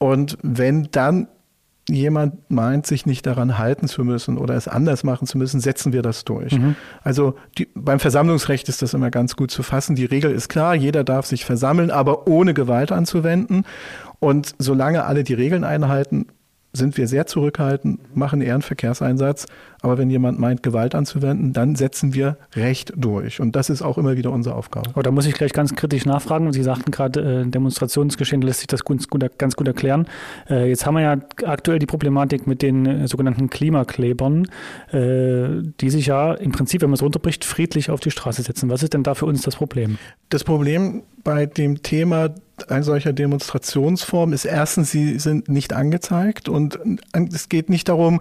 und 0.02 0.37
wenn 0.43 0.88
dann 0.90 1.28
jemand 1.88 2.50
meint, 2.50 2.88
sich 2.88 3.06
nicht 3.06 3.25
daran 3.25 3.56
halten 3.56 3.87
zu 3.87 4.02
müssen 4.02 4.37
oder 4.37 4.56
es 4.56 4.66
anders 4.66 5.04
machen 5.04 5.28
zu 5.28 5.38
müssen, 5.38 5.60
setzen 5.60 5.93
wir 5.93 6.02
das 6.02 6.25
durch. 6.25 6.58
Mhm. 6.58 6.75
Also 7.02 7.37
die, 7.56 7.69
beim 7.76 8.00
Versammlungsrecht 8.00 8.69
ist 8.69 8.82
das 8.82 8.94
immer 8.94 9.12
ganz 9.12 9.37
gut 9.37 9.52
zu 9.52 9.62
fassen. 9.62 9.94
Die 9.94 10.04
Regel 10.04 10.32
ist 10.32 10.49
klar, 10.49 10.75
jeder 10.75 11.04
darf 11.04 11.26
sich 11.26 11.44
versammeln, 11.44 11.93
aber 11.93 12.26
ohne 12.26 12.52
Gewalt 12.52 12.90
anzuwenden. 12.90 13.64
Und 14.19 14.56
solange 14.58 15.04
alle 15.04 15.22
die 15.22 15.34
Regeln 15.34 15.62
einhalten, 15.62 16.26
sind 16.72 16.96
wir 16.96 17.06
sehr 17.06 17.26
zurückhaltend, 17.26 18.16
machen 18.16 18.40
eher 18.40 18.54
einen 18.54 18.62
Verkehrseinsatz. 18.62 19.46
Aber 19.82 19.98
wenn 19.98 20.08
jemand 20.10 20.38
meint, 20.38 20.62
Gewalt 20.62 20.94
anzuwenden, 20.94 21.52
dann 21.52 21.74
setzen 21.74 22.14
wir 22.14 22.36
Recht 22.54 22.92
durch. 22.96 23.40
Und 23.40 23.56
das 23.56 23.69
ist 23.69 23.82
auch 23.82 23.98
immer 23.98 24.16
wieder 24.16 24.30
unsere 24.30 24.54
Aufgabe. 24.54 24.90
Aber 24.90 25.02
da 25.02 25.10
muss 25.10 25.26
ich 25.26 25.34
gleich 25.34 25.52
ganz 25.52 25.74
kritisch 25.74 26.06
nachfragen. 26.06 26.52
Sie 26.52 26.62
sagten 26.62 26.92
gerade, 26.92 27.42
äh, 27.42 27.50
Demonstrationsgeschehen 27.50 28.42
lässt 28.42 28.60
sich 28.60 28.69
das 28.69 28.84
ganz 28.84 29.08
gut, 29.08 29.38
ganz 29.38 29.56
gut 29.56 29.66
erklären. 29.66 30.06
Äh, 30.48 30.69
jetzt 30.69 30.86
haben 30.86 30.94
wir 30.94 31.02
ja 31.02 31.16
aktuell 31.44 31.78
die 31.78 31.86
Problematik 31.86 32.46
mit 32.46 32.62
den 32.62 32.86
äh, 32.86 33.08
sogenannten 33.08 33.50
Klimaklebern, 33.50 34.46
äh, 34.92 35.62
die 35.80 35.90
sich 35.90 36.06
ja 36.06 36.32
im 36.34 36.52
Prinzip, 36.52 36.82
wenn 36.82 36.90
man 36.90 36.94
es 36.94 37.02
runterbricht, 37.02 37.44
friedlich 37.44 37.90
auf 37.90 38.00
die 38.00 38.12
Straße 38.12 38.42
setzen. 38.42 38.70
Was 38.70 38.82
ist 38.82 38.94
denn 38.94 39.02
da 39.02 39.14
für 39.14 39.26
uns 39.26 39.42
das 39.42 39.56
Problem? 39.56 39.98
Das 40.28 40.44
Problem 40.44 41.02
bei 41.24 41.46
dem 41.46 41.82
Thema 41.82 42.30
ein 42.70 42.82
solcher 42.82 43.12
Demonstrationsform 43.12 44.32
ist 44.32 44.44
erstens, 44.44 44.91
sie 44.91 45.19
sind 45.19 45.49
nicht 45.49 45.73
angezeigt 45.73 46.49
und 46.49 46.79
es 47.12 47.49
geht 47.49 47.69
nicht 47.69 47.88
darum, 47.88 48.20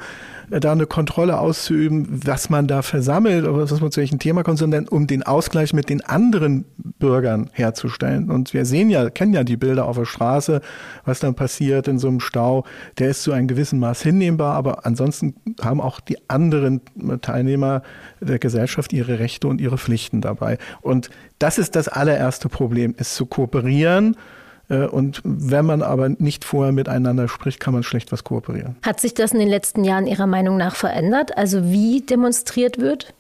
da 0.50 0.72
eine 0.72 0.86
Kontrolle 0.86 1.40
auszuüben, 1.40 2.08
was 2.26 2.50
man 2.50 2.68
da 2.68 2.82
versammelt 2.82 3.48
oder 3.48 3.70
was 3.70 3.80
man 3.80 3.92
zu 3.92 4.02
welchem 4.02 4.20
Thema 4.20 4.44
kommt, 4.44 4.58
sondern 4.58 4.88
um 4.88 5.08
den 5.08 5.24
Ausgleich 5.24 5.74
mit 5.74 5.90
den 5.90 6.04
anderen 6.04 6.66
Bürgern 7.00 7.50
herzustellen. 7.54 8.30
Und 8.30 8.54
wir 8.54 8.66
sehen 8.66 8.90
ja, 8.90 9.10
kennen 9.10 9.34
ja 9.34 9.44
die 9.44 9.56
Bilder 9.56 9.86
auf 9.88 9.98
der 9.98 10.06
Straße, 10.06 10.62
was 11.06 11.20
dann 11.20 11.36
passiert 11.36 11.88
in 11.88 12.00
so 12.00 12.10
einem 12.10 12.20
Stau. 12.20 12.66
Der 13.00 13.10
ist 13.10 13.24
zu 13.24 13.32
einem 13.32 13.48
gewissen 13.48 13.80
Maß 13.80 14.02
hinnehmbar, 14.02 14.56
aber 14.56 14.86
ansonsten 14.86 15.36
haben 15.62 15.80
auch 15.80 16.02
die 16.02 16.18
anderen 16.30 16.82
Teilnehmer 17.22 17.82
der 18.20 18.40
Gesellschaft 18.40 18.92
ihre 18.92 19.20
Rechte 19.20 19.48
und 19.48 19.62
ihre 19.62 19.78
Pflichten 19.78 20.20
dabei. 20.20 20.58
Und 20.82 21.10
das 21.40 21.58
ist 21.58 21.76
das 21.76 21.88
allererste 21.88 22.50
Problem, 22.50 22.94
ist 22.98 23.16
zu 23.16 23.26
kooperieren. 23.26 24.18
Äh, 24.72 24.86
und 24.86 25.22
wenn 25.24 25.66
man 25.66 25.82
aber 25.82 26.10
nicht 26.10 26.46
vorher 26.46 26.72
miteinander 26.72 27.28
spricht, 27.28 27.60
kann 27.60 27.74
man 27.74 27.84
schlecht 27.84 28.12
was 28.12 28.24
kooperieren. 28.24 28.78
Hat 28.82 29.00
sich 29.00 29.14
das 29.14 29.34
in 29.34 29.40
den 29.40 29.50
letzten 29.50 29.84
Jahren 29.84 30.08
Ihrer 30.08 30.28
Meinung 30.28 30.58
nach 30.58 30.76
verändert? 30.76 31.38
Also 31.38 31.66
wie 31.66 32.02
demonstriert 32.02 32.80
wird? 32.80 33.14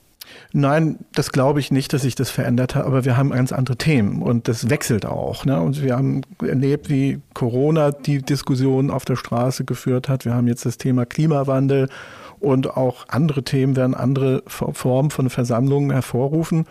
Nein, 0.53 0.99
das 1.13 1.33
glaube 1.33 1.59
ich 1.59 1.71
nicht, 1.71 1.91
dass 1.91 2.03
sich 2.03 2.15
das 2.15 2.29
verändert 2.29 2.73
hat, 2.75 2.85
aber 2.85 3.03
wir 3.03 3.17
haben 3.17 3.31
ganz 3.31 3.51
andere 3.51 3.75
Themen 3.75 4.21
und 4.21 4.47
das 4.47 4.69
wechselt 4.69 5.05
auch. 5.05 5.43
Ne? 5.43 5.59
Und 5.59 5.83
wir 5.83 5.97
haben 5.97 6.21
erlebt, 6.41 6.89
wie 6.89 7.19
Corona 7.33 7.91
die 7.91 8.21
Diskussion 8.21 8.91
auf 8.91 9.03
der 9.03 9.17
Straße 9.17 9.65
geführt 9.65 10.07
hat. 10.07 10.23
Wir 10.23 10.33
haben 10.33 10.47
jetzt 10.47 10.65
das 10.65 10.77
Thema 10.77 11.05
Klimawandel 11.05 11.89
und 12.39 12.77
auch 12.77 13.05
andere 13.09 13.43
Themen 13.43 13.75
werden 13.75 13.93
andere 13.93 14.41
Formen 14.47 15.11
von 15.11 15.29
Versammlungen 15.29 15.91
hervorrufen. 15.91 16.65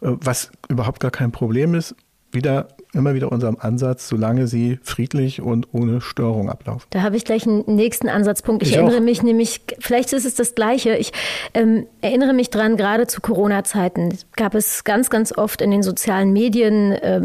Äh, 0.00 0.10
was 0.20 0.50
überhaupt 0.68 1.00
gar 1.00 1.10
kein 1.10 1.32
Problem 1.32 1.74
ist. 1.74 1.94
Wieder 2.36 2.68
immer 2.96 3.14
wieder 3.14 3.30
unserem 3.30 3.56
Ansatz, 3.60 4.08
solange 4.08 4.46
sie 4.46 4.78
friedlich 4.82 5.40
und 5.40 5.68
ohne 5.72 6.00
Störung 6.00 6.50
ablaufen. 6.50 6.86
Da 6.90 7.02
habe 7.02 7.16
ich 7.16 7.24
gleich 7.24 7.46
einen 7.46 7.64
nächsten 7.66 8.08
Ansatzpunkt. 8.08 8.62
Ich, 8.62 8.70
ich 8.70 8.76
erinnere 8.76 8.98
auch. 8.98 9.02
mich 9.02 9.22
nämlich, 9.22 9.60
vielleicht 9.78 10.12
ist 10.12 10.24
es 10.24 10.34
das 10.34 10.54
Gleiche. 10.54 10.96
Ich 10.96 11.12
ähm, 11.54 11.86
erinnere 12.00 12.32
mich 12.32 12.50
dran, 12.50 12.76
gerade 12.76 13.06
zu 13.06 13.20
Corona-Zeiten 13.20 14.16
gab 14.36 14.54
es 14.54 14.84
ganz, 14.84 15.10
ganz 15.10 15.36
oft 15.36 15.60
in 15.60 15.70
den 15.70 15.82
sozialen 15.82 16.32
Medien 16.32 16.92
äh, 16.92 17.20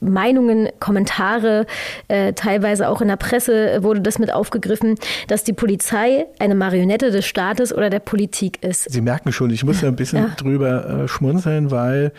Meinungen, 0.00 0.68
Kommentare, 0.78 1.66
äh, 2.08 2.34
teilweise 2.34 2.88
auch 2.88 3.00
in 3.00 3.08
der 3.08 3.16
Presse 3.16 3.82
wurde 3.82 4.00
das 4.00 4.18
mit 4.18 4.32
aufgegriffen, 4.32 4.96
dass 5.28 5.44
die 5.44 5.52
Polizei 5.52 6.26
eine 6.38 6.54
Marionette 6.54 7.10
des 7.10 7.24
Staates 7.24 7.74
oder 7.74 7.90
der 7.90 8.00
Politik 8.00 8.62
ist. 8.62 8.90
Sie 8.90 9.00
merken 9.00 9.32
schon, 9.32 9.50
ich 9.50 9.64
muss 9.64 9.80
ja 9.80 9.88
ein 9.88 9.96
bisschen 9.96 10.18
ja. 10.28 10.34
drüber 10.36 11.04
äh, 11.04 11.08
schmunzeln, 11.08 11.70
weil 11.70 12.12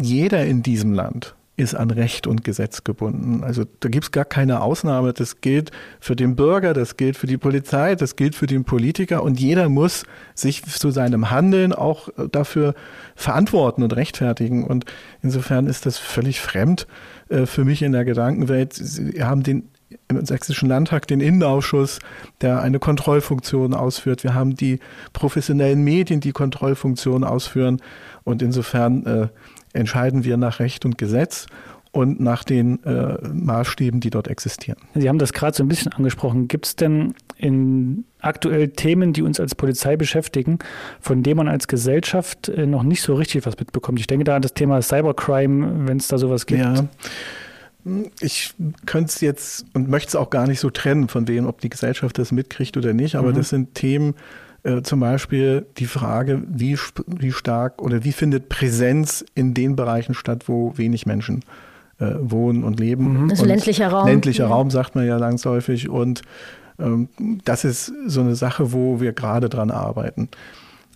jeder 0.00 0.44
in 0.44 0.62
diesem 0.62 0.92
Land 0.92 1.34
ist 1.60 1.74
an 1.74 1.90
Recht 1.90 2.26
und 2.26 2.42
Gesetz 2.42 2.84
gebunden. 2.84 3.44
Also 3.44 3.64
da 3.80 3.88
gibt 3.88 4.04
es 4.04 4.10
gar 4.12 4.24
keine 4.24 4.62
Ausnahme. 4.62 5.12
Das 5.12 5.40
gilt 5.40 5.70
für 6.00 6.16
den 6.16 6.34
Bürger, 6.34 6.72
das 6.72 6.96
gilt 6.96 7.16
für 7.16 7.26
die 7.26 7.36
Polizei, 7.36 7.94
das 7.94 8.16
gilt 8.16 8.34
für 8.34 8.46
den 8.46 8.64
Politiker 8.64 9.22
und 9.22 9.38
jeder 9.38 9.68
muss 9.68 10.04
sich 10.34 10.64
zu 10.64 10.90
seinem 10.90 11.30
Handeln 11.30 11.72
auch 11.72 12.08
dafür 12.32 12.74
verantworten 13.14 13.82
und 13.82 13.94
rechtfertigen. 13.94 14.64
Und 14.64 14.86
insofern 15.22 15.66
ist 15.66 15.84
das 15.84 15.98
völlig 15.98 16.40
fremd 16.40 16.86
äh, 17.28 17.44
für 17.44 17.64
mich 17.64 17.82
in 17.82 17.92
der 17.92 18.04
Gedankenwelt. 18.04 18.72
Sie 18.72 19.22
haben 19.22 19.42
den 19.42 19.68
im 20.08 20.24
Sächsischen 20.24 20.68
Landtag 20.68 21.08
den 21.08 21.20
Innenausschuss, 21.20 21.98
der 22.40 22.62
eine 22.62 22.78
Kontrollfunktion 22.78 23.74
ausführt. 23.74 24.22
Wir 24.22 24.34
haben 24.34 24.54
die 24.54 24.78
professionellen 25.12 25.82
Medien, 25.82 26.20
die 26.20 26.32
Kontrollfunktion 26.32 27.24
ausführen. 27.24 27.82
Und 28.22 28.40
insofern 28.40 29.06
äh, 29.06 29.28
entscheiden 29.72 30.24
wir 30.24 30.36
nach 30.36 30.60
Recht 30.60 30.84
und 30.84 30.98
Gesetz 30.98 31.46
und 31.92 32.20
nach 32.20 32.44
den 32.44 32.82
äh, 32.84 33.18
Maßstäben, 33.28 34.00
die 34.00 34.10
dort 34.10 34.28
existieren. 34.28 34.78
Sie 34.94 35.08
haben 35.08 35.18
das 35.18 35.32
gerade 35.32 35.56
so 35.56 35.64
ein 35.64 35.68
bisschen 35.68 35.92
angesprochen. 35.92 36.46
Gibt 36.46 36.66
es 36.66 36.76
denn 36.76 37.14
in 37.36 38.04
aktuell 38.20 38.68
Themen, 38.68 39.12
die 39.12 39.22
uns 39.22 39.40
als 39.40 39.54
Polizei 39.54 39.96
beschäftigen, 39.96 40.60
von 41.00 41.22
denen 41.22 41.38
man 41.38 41.48
als 41.48 41.66
Gesellschaft 41.66 42.48
äh, 42.48 42.66
noch 42.66 42.84
nicht 42.84 43.02
so 43.02 43.14
richtig 43.14 43.44
was 43.44 43.58
mitbekommt? 43.58 43.98
Ich 43.98 44.06
denke 44.06 44.24
da 44.24 44.36
an 44.36 44.42
das 44.42 44.54
Thema 44.54 44.80
Cybercrime, 44.82 45.88
wenn 45.88 45.96
es 45.96 46.08
da 46.08 46.18
sowas 46.18 46.46
gibt. 46.46 46.60
Ja. 46.60 46.86
Ich 48.20 48.54
könnte 48.84 49.08
es 49.08 49.20
jetzt 49.22 49.64
und 49.72 49.88
möchte 49.88 50.08
es 50.08 50.16
auch 50.16 50.30
gar 50.30 50.46
nicht 50.46 50.60
so 50.60 50.70
trennen 50.70 51.08
von 51.08 51.24
dem, 51.24 51.46
ob 51.46 51.60
die 51.60 51.70
Gesellschaft 51.70 52.18
das 52.18 52.30
mitkriegt 52.30 52.76
oder 52.76 52.92
nicht, 52.92 53.16
aber 53.16 53.30
mhm. 53.30 53.36
das 53.36 53.48
sind 53.48 53.74
Themen, 53.74 54.14
äh, 54.62 54.82
zum 54.82 55.00
Beispiel 55.00 55.66
die 55.78 55.86
Frage, 55.86 56.42
wie, 56.46 56.78
wie 57.06 57.32
stark 57.32 57.80
oder 57.80 58.04
wie 58.04 58.12
findet 58.12 58.48
Präsenz 58.48 59.24
in 59.34 59.54
den 59.54 59.76
Bereichen 59.76 60.14
statt, 60.14 60.48
wo 60.48 60.76
wenig 60.76 61.06
Menschen 61.06 61.40
äh, 61.98 62.12
wohnen 62.18 62.64
und 62.64 62.78
leben. 62.78 63.24
Mhm. 63.24 63.30
Also 63.30 63.42
und 63.42 63.48
ländlicher 63.48 63.88
Raum. 63.88 64.06
Ländlicher 64.06 64.44
ja. 64.44 64.50
Raum 64.50 64.70
sagt 64.70 64.94
man 64.94 65.06
ja 65.06 65.16
langläufig 65.16 65.88
und 65.88 66.22
ähm, 66.78 67.08
das 67.44 67.64
ist 67.64 67.92
so 68.06 68.20
eine 68.20 68.34
Sache, 68.34 68.72
wo 68.72 69.00
wir 69.00 69.12
gerade 69.12 69.48
dran 69.48 69.70
arbeiten. 69.70 70.28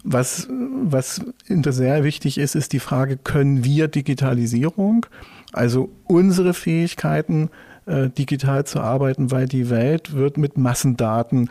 Was, 0.02 0.49
was 0.83 1.23
sehr 1.49 2.04
wichtig 2.04 2.37
ist, 2.37 2.54
ist 2.54 2.75
die 2.75 2.80
Frage, 2.80 3.16
können 3.16 3.64
wir 3.64 3.88
Digitalisierung, 3.88 5.06
also 5.54 5.88
unsere 6.04 6.52
Fähigkeiten, 6.52 7.49
äh, 7.87 8.11
digital 8.11 8.64
zu 8.64 8.80
arbeiten, 8.80 9.30
weil 9.30 9.47
die 9.47 9.71
Welt 9.71 10.14
wird 10.14 10.37
mit 10.37 10.59
Massendaten 10.59 11.49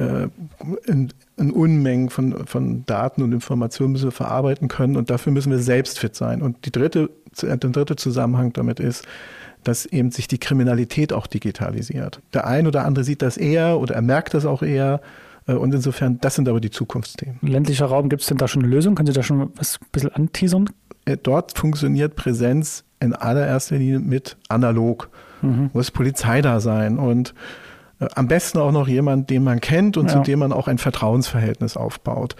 äh, 0.00 0.28
in, 0.86 1.12
in, 1.36 1.50
Unmengen 1.50 2.10
von, 2.10 2.46
von 2.46 2.84
Daten 2.86 3.22
und 3.22 3.32
Informationen 3.32 3.92
müssen 3.92 4.06
wir 4.06 4.12
verarbeiten 4.12 4.68
können 4.68 4.96
und 4.96 5.10
dafür 5.10 5.32
müssen 5.32 5.50
wir 5.50 5.58
selbst 5.58 5.98
fit 5.98 6.16
sein. 6.16 6.42
Und 6.42 6.64
die 6.64 6.72
dritte, 6.72 7.10
der 7.42 7.56
dritte 7.56 7.96
Zusammenhang 7.96 8.52
damit 8.52 8.80
ist, 8.80 9.06
dass 9.62 9.84
eben 9.84 10.10
sich 10.10 10.26
die 10.26 10.38
Kriminalität 10.38 11.12
auch 11.12 11.26
digitalisiert. 11.26 12.20
Der 12.32 12.46
ein 12.46 12.66
oder 12.66 12.86
andere 12.86 13.04
sieht 13.04 13.20
das 13.20 13.36
eher 13.36 13.78
oder 13.78 13.94
er 13.94 14.02
merkt 14.02 14.32
das 14.32 14.46
auch 14.46 14.62
eher. 14.62 15.00
Äh, 15.46 15.52
und 15.52 15.74
insofern, 15.74 16.18
das 16.20 16.34
sind 16.34 16.48
aber 16.48 16.60
die 16.60 16.70
Zukunftsthemen. 16.70 17.38
Ländlicher 17.42 17.86
Raum, 17.86 18.08
gibt 18.08 18.22
es 18.22 18.28
denn 18.28 18.38
da 18.38 18.48
schon 18.48 18.62
eine 18.62 18.72
Lösung? 18.72 18.94
Können 18.94 19.06
Sie 19.06 19.12
da 19.12 19.22
schon 19.22 19.50
was 19.56 19.78
ein 19.80 19.86
bisschen 19.92 20.12
anteasern? 20.14 20.70
Äh, 21.04 21.18
dort 21.22 21.56
funktioniert 21.56 22.16
Präsenz 22.16 22.84
in 23.00 23.12
allererster 23.12 23.76
Linie 23.76 23.98
mit 23.98 24.36
analog. 24.48 25.10
Mhm. 25.42 25.70
Muss 25.72 25.90
Polizei 25.90 26.40
da 26.42 26.60
sein 26.60 26.98
und 26.98 27.34
am 28.14 28.28
besten 28.28 28.58
auch 28.58 28.72
noch 28.72 28.88
jemand, 28.88 29.30
den 29.30 29.44
man 29.44 29.60
kennt 29.60 29.96
und 29.96 30.10
ja. 30.10 30.16
zu 30.16 30.22
dem 30.22 30.38
man 30.38 30.52
auch 30.52 30.68
ein 30.68 30.78
Vertrauensverhältnis 30.78 31.76
aufbaut. 31.76 32.36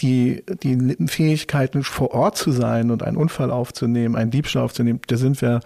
Die, 0.00 0.44
die 0.62 0.96
Fähigkeiten, 1.06 1.84
vor 1.84 2.10
Ort 2.12 2.36
zu 2.36 2.50
sein 2.50 2.90
und 2.90 3.04
einen 3.04 3.16
Unfall 3.16 3.52
aufzunehmen, 3.52 4.16
einen 4.16 4.32
Diebstahl 4.32 4.64
aufzunehmen, 4.64 5.00
da 5.06 5.16
sind 5.16 5.40
wir 5.40 5.60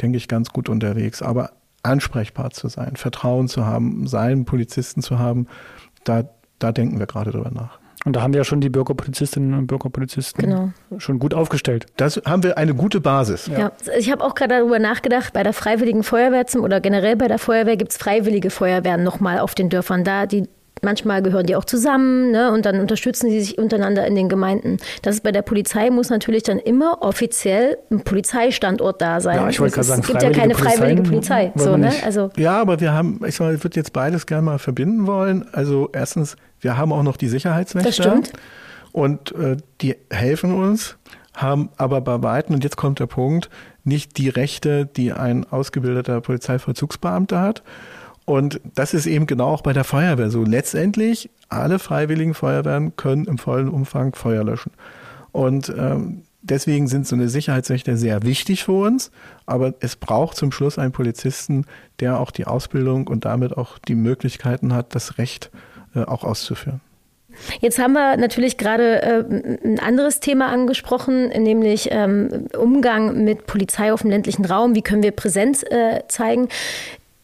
denke 0.00 0.16
ich, 0.16 0.28
ganz 0.28 0.50
gut 0.50 0.68
unterwegs. 0.68 1.22
Aber 1.22 1.52
ansprechbar 1.82 2.50
zu 2.50 2.68
sein, 2.68 2.96
Vertrauen 2.96 3.48
zu 3.48 3.66
haben, 3.66 4.06
seinen 4.06 4.44
Polizisten 4.44 5.02
zu 5.02 5.18
haben, 5.18 5.46
da, 6.04 6.24
da 6.58 6.72
denken 6.72 6.98
wir 6.98 7.06
gerade 7.06 7.32
drüber 7.32 7.50
nach. 7.50 7.78
Und 8.04 8.16
da 8.16 8.22
haben 8.22 8.32
wir 8.32 8.38
ja 8.38 8.44
schon 8.44 8.60
die 8.60 8.68
Bürgerpolizistinnen 8.68 9.54
und 9.54 9.66
Bürgerpolizisten 9.68 10.44
genau. 10.44 10.72
schon 10.98 11.18
gut 11.18 11.34
aufgestellt. 11.34 11.86
Das 11.96 12.20
haben 12.24 12.42
wir 12.42 12.58
eine 12.58 12.74
gute 12.74 13.00
Basis. 13.00 13.46
Ja, 13.46 13.58
ja 13.58 13.72
ich 13.96 14.10
habe 14.10 14.24
auch 14.24 14.34
gerade 14.34 14.56
darüber 14.56 14.78
nachgedacht, 14.78 15.32
bei 15.32 15.42
der 15.42 15.52
Freiwilligen 15.52 16.02
Feuerwehr 16.02 16.46
zum, 16.46 16.62
oder 16.62 16.80
generell 16.80 17.16
bei 17.16 17.28
der 17.28 17.38
Feuerwehr 17.38 17.76
gibt 17.76 17.92
es 17.92 17.98
freiwillige 17.98 18.50
Feuerwehren 18.50 19.04
nochmal 19.04 19.38
auf 19.38 19.54
den 19.54 19.68
Dörfern 19.68 20.02
da, 20.02 20.26
die 20.26 20.48
Manchmal 20.84 21.22
gehören 21.22 21.46
die 21.46 21.54
auch 21.54 21.64
zusammen 21.64 22.32
ne, 22.32 22.50
und 22.50 22.66
dann 22.66 22.80
unterstützen 22.80 23.30
sie 23.30 23.40
sich 23.40 23.56
untereinander 23.56 24.04
in 24.04 24.16
den 24.16 24.28
Gemeinden. 24.28 24.78
Das 25.02 25.14
ist 25.14 25.22
bei 25.22 25.30
der 25.30 25.42
Polizei 25.42 25.90
muss 25.90 26.10
natürlich 26.10 26.42
dann 26.42 26.58
immer 26.58 27.02
offiziell 27.02 27.78
ein 27.92 28.02
Polizeistandort 28.02 29.00
da 29.00 29.20
sein. 29.20 29.36
Ja, 29.36 29.48
ich 29.48 29.60
wollte 29.60 29.76
gerade 29.76 29.86
sagen, 29.86 30.00
es 30.00 30.08
gibt 30.08 30.22
ja 30.24 30.30
keine 30.30 30.56
freiwillige 30.56 31.02
Polizei. 31.02 31.52
So, 31.54 31.76
ne? 31.76 31.92
also 32.04 32.30
ja, 32.36 32.60
aber 32.60 32.80
wir 32.80 32.92
haben, 32.92 33.20
ich, 33.24 33.36
sag 33.36 33.54
ich 33.54 33.62
würde 33.62 33.76
jetzt 33.76 33.92
beides 33.92 34.26
gerne 34.26 34.42
mal 34.42 34.58
verbinden 34.58 35.06
wollen. 35.06 35.46
Also 35.52 35.88
erstens, 35.92 36.36
wir 36.58 36.76
haben 36.76 36.92
auch 36.92 37.04
noch 37.04 37.16
die 37.16 37.28
Sicherheitswächter. 37.28 37.88
Das 37.88 37.96
stimmt. 37.96 38.32
Und 38.90 39.30
äh, 39.36 39.58
die 39.80 39.94
helfen 40.10 40.52
uns, 40.52 40.96
haben 41.32 41.70
aber 41.76 42.00
bei 42.00 42.24
Weitem, 42.24 42.56
und 42.56 42.64
jetzt 42.64 42.76
kommt 42.76 42.98
der 42.98 43.06
Punkt, 43.06 43.50
nicht 43.84 44.18
die 44.18 44.28
Rechte, 44.28 44.86
die 44.86 45.12
ein 45.12 45.44
ausgebildeter 45.48 46.20
Polizeivollzugsbeamter 46.20 47.40
hat. 47.40 47.62
Und 48.24 48.60
das 48.74 48.94
ist 48.94 49.06
eben 49.06 49.26
genau 49.26 49.48
auch 49.48 49.62
bei 49.62 49.72
der 49.72 49.84
Feuerwehr 49.84 50.30
so. 50.30 50.44
Letztendlich, 50.44 51.30
alle 51.48 51.78
freiwilligen 51.78 52.34
Feuerwehren 52.34 52.96
können 52.96 53.24
im 53.24 53.38
vollen 53.38 53.68
Umfang 53.68 54.14
Feuer 54.14 54.44
löschen. 54.44 54.72
Und 55.32 55.72
ähm, 55.76 56.22
deswegen 56.42 56.86
sind 56.86 57.06
so 57.06 57.16
eine 57.16 57.28
Sicherheitsrechte 57.28 57.96
sehr 57.96 58.22
wichtig 58.22 58.64
für 58.64 58.72
uns. 58.72 59.10
Aber 59.46 59.74
es 59.80 59.96
braucht 59.96 60.36
zum 60.36 60.52
Schluss 60.52 60.78
einen 60.78 60.92
Polizisten, 60.92 61.66
der 62.00 62.20
auch 62.20 62.30
die 62.30 62.46
Ausbildung 62.46 63.08
und 63.08 63.24
damit 63.24 63.56
auch 63.56 63.78
die 63.78 63.94
Möglichkeiten 63.94 64.72
hat, 64.72 64.94
das 64.94 65.18
Recht 65.18 65.50
äh, 65.94 66.02
auch 66.02 66.22
auszuführen. 66.22 66.80
Jetzt 67.60 67.78
haben 67.78 67.94
wir 67.94 68.16
natürlich 68.16 68.58
gerade 68.58 69.02
äh, 69.02 69.24
ein 69.64 69.80
anderes 69.80 70.20
Thema 70.20 70.48
angesprochen, 70.48 71.28
nämlich 71.28 71.88
ähm, 71.90 72.48
Umgang 72.58 73.24
mit 73.24 73.46
Polizei 73.46 73.92
auf 73.92 74.02
dem 74.02 74.10
ländlichen 74.10 74.44
Raum. 74.44 74.74
Wie 74.74 74.82
können 74.82 75.02
wir 75.02 75.12
Präsenz 75.12 75.62
äh, 75.62 76.00
zeigen? 76.08 76.48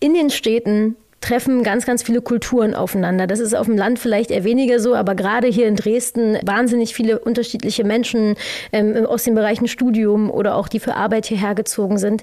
In 0.01 0.15
den 0.15 0.31
Städten 0.31 0.97
treffen 1.21 1.63
ganz, 1.63 1.85
ganz 1.85 2.03
viele 2.03 2.21
Kulturen 2.21 2.75
aufeinander. 2.75 3.27
Das 3.27 3.41
ist 3.41 3.55
auf 3.55 3.67
dem 3.67 3.77
Land 3.77 3.99
vielleicht 3.99 4.31
eher 4.31 4.45
weniger 4.45 4.79
so, 4.79 4.95
aber 4.95 5.15
gerade 5.15 5.49
hier 5.49 5.67
in 5.67 5.77
Dresden 5.77 6.39
wahnsinnig 6.45 6.95
viele 6.95 7.19
unterschiedliche 7.19 7.85
Menschen 7.85 8.37
ähm, 8.73 9.05
aus 9.05 9.25
den 9.25 9.35
Bereichen 9.35 9.67
Studium 9.67 10.31
oder 10.31 10.55
auch 10.55 10.69
die 10.69 10.81
für 10.81 10.95
Arbeit 10.95 11.27
hierher 11.27 11.55
gezogen 11.55 11.99
sind. 11.99 12.23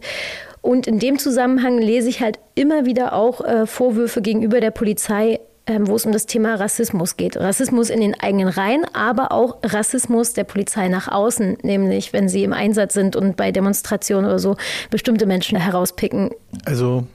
Und 0.62 0.88
in 0.88 1.00
dem 1.00 1.20
Zusammenhang 1.20 1.77
lese 1.77 2.10
ich 2.10 2.22
halt 2.22 2.39
immer 2.55 2.86
wieder 2.86 3.13
auch 3.13 3.41
äh, 3.41 3.67
Vorwürfe 3.67 4.22
gegenüber 4.22 4.62
der 4.62 4.72
Polizei, 4.72 5.41
ähm, 5.67 5.88
wo 5.88 5.96
es 5.96 6.05
um 6.05 6.12
das 6.12 6.25
Thema 6.25 6.55
Rassismus 6.55 7.17
geht. 7.17 7.38
Rassismus 7.38 7.89
in 7.89 8.00
den 8.00 8.20
eigenen 8.20 8.48
Reihen, 8.48 8.86
aber 8.94 9.32
auch 9.32 9.58
Rassismus 9.63 10.34
der 10.34 10.44
Polizei 10.46 10.88
nach 10.88 11.08
außen, 11.12 11.58
nämlich 11.63 12.13
wenn 12.13 12.29
sie 12.29 12.44
im 12.44 12.53
Einsatz 12.53 12.94
sind 12.94 13.15
und 13.15 13.36
bei 13.36 13.51
Demonstrationen 13.51 14.25
oder 14.25 14.39
so 14.39 14.55
bestimmte 14.89 15.25
Menschen 15.25 15.60
herauspicken. 15.60 16.32
Also 16.65 17.05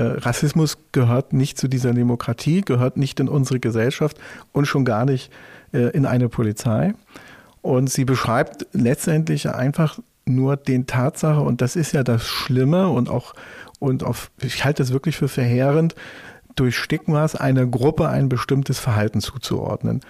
Rassismus 0.00 0.78
gehört 0.92 1.32
nicht 1.32 1.58
zu 1.58 1.68
dieser 1.68 1.92
Demokratie, 1.92 2.62
gehört 2.62 2.96
nicht 2.96 3.20
in 3.20 3.28
unsere 3.28 3.60
Gesellschaft 3.60 4.18
und 4.52 4.66
schon 4.66 4.84
gar 4.84 5.04
nicht 5.04 5.30
äh, 5.72 5.90
in 5.90 6.06
eine 6.06 6.28
Polizei. 6.28 6.94
Und 7.60 7.90
sie 7.90 8.04
beschreibt 8.04 8.66
letztendlich 8.72 9.50
einfach 9.50 9.98
nur 10.24 10.56
den 10.56 10.86
Tatsache, 10.86 11.40
und 11.40 11.60
das 11.60 11.76
ist 11.76 11.92
ja 11.92 12.02
das 12.02 12.26
Schlimme 12.26 12.88
und 12.88 13.10
auch, 13.10 13.34
und 13.78 14.02
auf, 14.02 14.30
ich 14.40 14.64
halte 14.64 14.82
das 14.82 14.92
wirklich 14.92 15.16
für 15.16 15.28
verheerend, 15.28 15.94
durch 16.56 16.76
Stigmas 16.76 17.34
einer 17.34 17.66
Gruppe 17.66 18.08
ein 18.08 18.28
bestimmtes 18.28 18.78
Verhalten 18.78 19.20
zuzuordnen. 19.20 20.00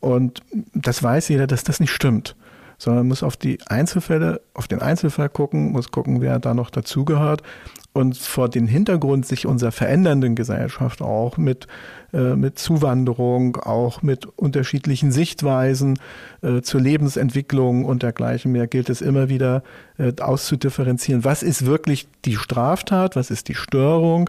Und 0.00 0.40
das 0.74 1.02
weiß 1.02 1.28
jeder, 1.28 1.46
dass 1.46 1.64
das 1.64 1.80
nicht 1.80 1.92
stimmt 1.92 2.36
sondern 2.80 3.08
muss 3.08 3.22
auf 3.22 3.36
die 3.36 3.58
Einzelfälle, 3.66 4.40
auf 4.54 4.66
den 4.66 4.80
Einzelfall 4.80 5.28
gucken, 5.28 5.70
muss 5.70 5.90
gucken, 5.90 6.22
wer 6.22 6.38
da 6.38 6.54
noch 6.54 6.70
dazugehört 6.70 7.42
und 8.00 8.16
vor 8.16 8.48
den 8.48 8.66
Hintergrund 8.66 9.26
sich 9.26 9.46
unserer 9.46 9.72
verändernden 9.72 10.34
Gesellschaft 10.34 11.02
auch 11.02 11.36
mit, 11.36 11.66
äh, 12.12 12.34
mit 12.34 12.58
Zuwanderung, 12.58 13.56
auch 13.56 14.02
mit 14.02 14.26
unterschiedlichen 14.26 15.12
Sichtweisen 15.12 15.98
äh, 16.42 16.62
zur 16.62 16.80
Lebensentwicklung 16.80 17.84
und 17.84 18.02
dergleichen 18.02 18.52
mehr 18.52 18.66
gilt 18.66 18.90
es 18.90 19.00
immer 19.00 19.28
wieder 19.28 19.62
äh, 19.98 20.12
auszudifferenzieren. 20.20 21.24
Was 21.24 21.42
ist 21.42 21.66
wirklich 21.66 22.08
die 22.24 22.36
Straftat? 22.36 23.14
Was 23.14 23.30
ist 23.30 23.48
die 23.48 23.54
Störung? 23.54 24.28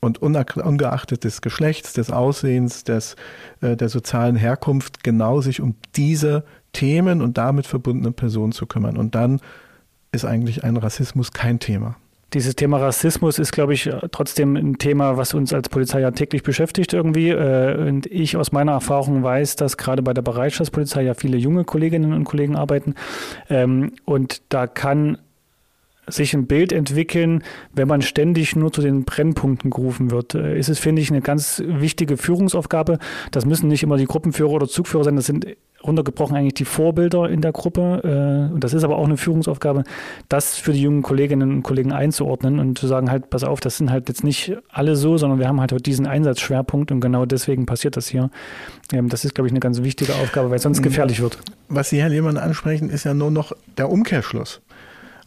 Und 0.00 0.18
ungeachtet 0.20 1.22
des 1.22 1.42
Geschlechts, 1.42 1.92
des 1.92 2.10
Aussehens, 2.10 2.82
des, 2.82 3.14
äh, 3.60 3.76
der 3.76 3.88
sozialen 3.88 4.34
Herkunft 4.34 5.04
genau 5.04 5.40
sich 5.40 5.60
um 5.60 5.76
diese 5.94 6.44
Themen 6.72 7.22
und 7.22 7.38
damit 7.38 7.66
verbundene 7.66 8.10
Personen 8.10 8.52
zu 8.52 8.66
kümmern. 8.66 8.96
Und 8.96 9.14
dann 9.14 9.40
ist 10.10 10.24
eigentlich 10.24 10.64
ein 10.64 10.76
Rassismus 10.76 11.32
kein 11.32 11.58
Thema. 11.58 11.96
Dieses 12.34 12.56
Thema 12.56 12.78
Rassismus 12.78 13.38
ist, 13.38 13.52
glaube 13.52 13.74
ich, 13.74 13.90
trotzdem 14.10 14.56
ein 14.56 14.78
Thema, 14.78 15.18
was 15.18 15.34
uns 15.34 15.52
als 15.52 15.68
Polizei 15.68 16.00
ja 16.00 16.10
täglich 16.12 16.42
beschäftigt 16.42 16.92
irgendwie. 16.94 17.28
Äh, 17.28 17.88
und 17.88 18.06
ich 18.06 18.36
aus 18.36 18.52
meiner 18.52 18.72
Erfahrung 18.72 19.22
weiß, 19.22 19.56
dass 19.56 19.76
gerade 19.76 20.02
bei 20.02 20.14
der 20.14 20.22
Bereitschaftspolizei 20.22 21.02
ja 21.02 21.14
viele 21.14 21.36
junge 21.36 21.64
Kolleginnen 21.64 22.12
und 22.12 22.24
Kollegen 22.24 22.56
arbeiten. 22.56 22.94
Ähm, 23.50 23.92
und 24.04 24.42
da 24.48 24.66
kann 24.66 25.18
sich 26.06 26.34
ein 26.34 26.46
Bild 26.46 26.72
entwickeln, 26.72 27.44
wenn 27.72 27.86
man 27.86 28.02
ständig 28.02 28.56
nur 28.56 28.72
zu 28.72 28.80
den 28.80 29.04
Brennpunkten 29.04 29.70
gerufen 29.70 30.10
wird. 30.10 30.34
Äh, 30.34 30.58
ist 30.58 30.68
es, 30.68 30.78
finde 30.78 31.02
ich, 31.02 31.10
eine 31.10 31.20
ganz 31.20 31.62
wichtige 31.64 32.16
Führungsaufgabe. 32.16 32.98
Das 33.30 33.46
müssen 33.46 33.68
nicht 33.68 33.82
immer 33.82 33.98
die 33.98 34.06
Gruppenführer 34.06 34.52
oder 34.52 34.68
Zugführer 34.68 35.04
sein, 35.04 35.16
das 35.16 35.26
sind 35.26 35.46
runtergebrochen 35.84 36.36
eigentlich 36.36 36.54
die 36.54 36.64
Vorbilder 36.64 37.28
in 37.28 37.40
der 37.40 37.52
Gruppe. 37.52 38.48
Äh, 38.50 38.54
und 38.54 38.62
das 38.64 38.74
ist 38.74 38.84
aber 38.84 38.96
auch 38.96 39.04
eine 39.04 39.16
Führungsaufgabe, 39.16 39.84
das 40.28 40.56
für 40.56 40.72
die 40.72 40.82
jungen 40.82 41.02
Kolleginnen 41.02 41.50
und 41.50 41.62
Kollegen 41.62 41.92
einzuordnen 41.92 42.58
und 42.58 42.78
zu 42.78 42.86
sagen 42.86 43.10
halt, 43.10 43.30
pass 43.30 43.44
auf, 43.44 43.60
das 43.60 43.76
sind 43.76 43.90
halt 43.90 44.08
jetzt 44.08 44.24
nicht 44.24 44.56
alle 44.70 44.96
so, 44.96 45.18
sondern 45.18 45.38
wir 45.38 45.48
haben 45.48 45.60
halt 45.60 45.86
diesen 45.86 46.06
Einsatzschwerpunkt 46.06 46.92
und 46.92 47.00
genau 47.00 47.26
deswegen 47.26 47.66
passiert 47.66 47.96
das 47.96 48.08
hier. 48.08 48.30
Ähm, 48.92 49.08
das 49.08 49.24
ist, 49.24 49.34
glaube 49.34 49.48
ich, 49.48 49.52
eine 49.52 49.60
ganz 49.60 49.82
wichtige 49.82 50.14
Aufgabe, 50.14 50.50
weil 50.50 50.56
es 50.56 50.62
sonst 50.62 50.80
mhm. 50.80 50.84
gefährlich 50.84 51.20
wird. 51.20 51.38
Was 51.68 51.90
Sie, 51.90 52.00
Herr 52.00 52.08
Lehmann, 52.08 52.36
ansprechen, 52.36 52.90
ist 52.90 53.04
ja 53.04 53.14
nur 53.14 53.30
noch 53.30 53.52
der 53.78 53.90
Umkehrschluss. 53.90 54.60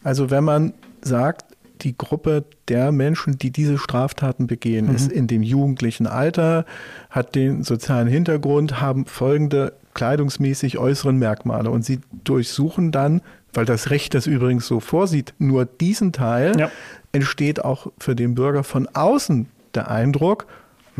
Also 0.03 0.29
wenn 0.29 0.43
man 0.43 0.73
sagt, 1.01 1.45
die 1.81 1.97
Gruppe 1.97 2.45
der 2.67 2.91
Menschen, 2.91 3.37
die 3.37 3.51
diese 3.51 3.77
Straftaten 3.77 4.47
begehen, 4.47 4.87
mhm. 4.87 4.95
ist 4.95 5.11
in 5.11 5.27
dem 5.27 5.43
jugendlichen 5.43 6.07
Alter, 6.07 6.65
hat 7.09 7.35
den 7.35 7.63
sozialen 7.63 8.07
Hintergrund, 8.07 8.81
haben 8.81 9.05
folgende 9.05 9.73
kleidungsmäßig 9.95 10.77
äußeren 10.77 11.17
Merkmale 11.17 11.71
und 11.71 11.83
sie 11.83 11.99
durchsuchen 12.23 12.91
dann, 12.91 13.21
weil 13.53 13.65
das 13.65 13.89
Recht 13.89 14.13
das 14.13 14.27
übrigens 14.27 14.67
so 14.67 14.79
vorsieht, 14.79 15.33
nur 15.39 15.65
diesen 15.65 16.11
Teil, 16.11 16.59
ja. 16.59 16.69
entsteht 17.11 17.65
auch 17.65 17.91
für 17.97 18.15
den 18.15 18.35
Bürger 18.35 18.63
von 18.63 18.87
außen 18.93 19.47
der 19.73 19.89
Eindruck, 19.89 20.45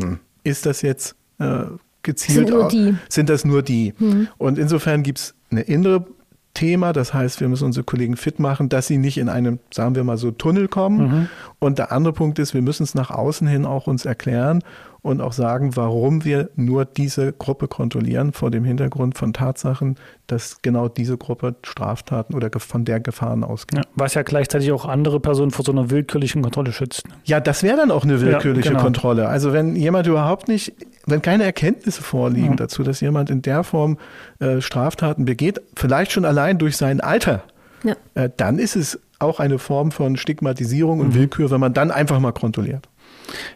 hm, 0.00 0.18
ist 0.42 0.66
das 0.66 0.82
jetzt 0.82 1.14
äh, 1.38 1.64
gezielt, 2.02 2.48
sind, 2.48 2.50
nur 2.50 2.68
die. 2.68 2.94
sind 3.08 3.28
das 3.28 3.44
nur 3.44 3.62
die. 3.62 3.94
Mhm. 3.98 4.28
Und 4.38 4.58
insofern 4.58 5.02
gibt 5.02 5.18
es 5.18 5.34
eine 5.50 5.62
innere 5.62 6.06
Thema. 6.54 6.92
Das 6.92 7.12
heißt, 7.12 7.40
wir 7.40 7.48
müssen 7.48 7.64
unsere 7.64 7.84
Kollegen 7.84 8.16
fit 8.16 8.38
machen, 8.38 8.68
dass 8.68 8.86
sie 8.86 8.98
nicht 8.98 9.18
in 9.18 9.28
einem, 9.28 9.58
sagen 9.72 9.94
wir 9.94 10.04
mal 10.04 10.16
so, 10.16 10.30
Tunnel 10.30 10.68
kommen. 10.68 10.98
Mhm. 10.98 11.28
Und 11.58 11.78
der 11.78 11.92
andere 11.92 12.12
Punkt 12.12 12.38
ist, 12.38 12.54
wir 12.54 12.62
müssen 12.62 12.82
es 12.82 12.94
nach 12.94 13.10
außen 13.10 13.46
hin 13.46 13.66
auch 13.66 13.86
uns 13.86 14.04
erklären 14.04 14.62
und 15.06 15.20
auch 15.20 15.32
sagen, 15.32 15.76
warum 15.76 16.24
wir 16.24 16.50
nur 16.56 16.84
diese 16.84 17.32
Gruppe 17.32 17.68
kontrollieren 17.68 18.32
vor 18.32 18.50
dem 18.50 18.64
Hintergrund 18.64 19.16
von 19.16 19.32
Tatsachen, 19.32 19.96
dass 20.26 20.62
genau 20.62 20.88
diese 20.88 21.16
Gruppe 21.16 21.54
Straftaten 21.62 22.34
oder 22.34 22.50
von 22.58 22.84
der 22.84 23.00
Gefahren 23.00 23.44
ausgeht. 23.44 23.78
Ja, 23.78 23.84
was 23.94 24.14
ja 24.14 24.22
gleichzeitig 24.22 24.72
auch 24.72 24.84
andere 24.84 25.20
Personen 25.20 25.52
vor 25.52 25.64
so 25.64 25.72
einer 25.72 25.90
willkürlichen 25.90 26.42
Kontrolle 26.42 26.72
schützt. 26.72 27.04
Ja, 27.24 27.40
das 27.40 27.62
wäre 27.62 27.76
dann 27.76 27.90
auch 27.90 28.04
eine 28.04 28.20
willkürliche 28.20 28.68
ja, 28.68 28.72
genau. 28.72 28.82
Kontrolle. 28.82 29.28
Also 29.28 29.52
wenn 29.52 29.76
jemand 29.76 30.06
überhaupt 30.06 30.48
nicht, 30.48 30.74
wenn 31.06 31.22
keine 31.22 31.44
Erkenntnisse 31.44 32.02
vorliegen 32.02 32.50
ja. 32.50 32.56
dazu, 32.56 32.82
dass 32.82 33.00
jemand 33.00 33.30
in 33.30 33.42
der 33.42 33.62
Form 33.62 33.98
äh, 34.40 34.60
Straftaten 34.60 35.24
begeht, 35.24 35.60
vielleicht 35.76 36.12
schon 36.12 36.24
allein 36.24 36.58
durch 36.58 36.76
sein 36.76 37.00
Alter, 37.00 37.44
äh, 38.14 38.28
dann 38.36 38.58
ist 38.58 38.74
es 38.76 38.98
auch 39.18 39.40
eine 39.40 39.58
Form 39.58 39.92
von 39.92 40.16
Stigmatisierung 40.16 41.00
und 41.00 41.08
mhm. 41.08 41.14
Willkür, 41.14 41.50
wenn 41.50 41.60
man 41.60 41.72
dann 41.72 41.90
einfach 41.90 42.18
mal 42.20 42.32
kontrolliert. 42.32 42.88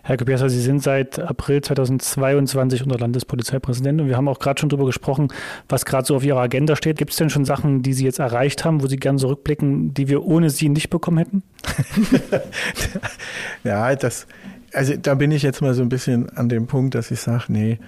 Herr 0.02 0.16
Gebierser, 0.16 0.48
Sie 0.48 0.60
sind 0.60 0.82
seit 0.82 1.18
April 1.18 1.60
2022 1.60 2.82
unter 2.82 2.98
Landespolizeipräsident 2.98 4.00
und 4.00 4.08
wir 4.08 4.16
haben 4.16 4.28
auch 4.28 4.38
gerade 4.38 4.60
schon 4.60 4.68
darüber 4.68 4.86
gesprochen, 4.86 5.28
was 5.68 5.84
gerade 5.84 6.06
so 6.06 6.16
auf 6.16 6.24
Ihrer 6.24 6.40
Agenda 6.40 6.76
steht. 6.76 6.98
Gibt 6.98 7.12
es 7.12 7.16
denn 7.16 7.30
schon 7.30 7.44
Sachen, 7.44 7.82
die 7.82 7.92
Sie 7.92 8.04
jetzt 8.04 8.18
erreicht 8.18 8.64
haben, 8.64 8.82
wo 8.82 8.86
Sie 8.86 8.96
gerne 8.96 9.18
zurückblicken, 9.18 9.94
die 9.94 10.08
wir 10.08 10.24
ohne 10.24 10.50
Sie 10.50 10.68
nicht 10.68 10.90
bekommen 10.90 11.18
hätten? 11.18 11.42
ja, 13.64 13.94
das, 13.94 14.26
also 14.72 14.96
da 14.96 15.14
bin 15.14 15.30
ich 15.30 15.42
jetzt 15.42 15.62
mal 15.62 15.74
so 15.74 15.82
ein 15.82 15.88
bisschen 15.88 16.28
an 16.30 16.48
dem 16.48 16.66
Punkt, 16.66 16.94
dass 16.94 17.10
ich 17.10 17.20
sage, 17.20 17.44
nee, 17.48 17.78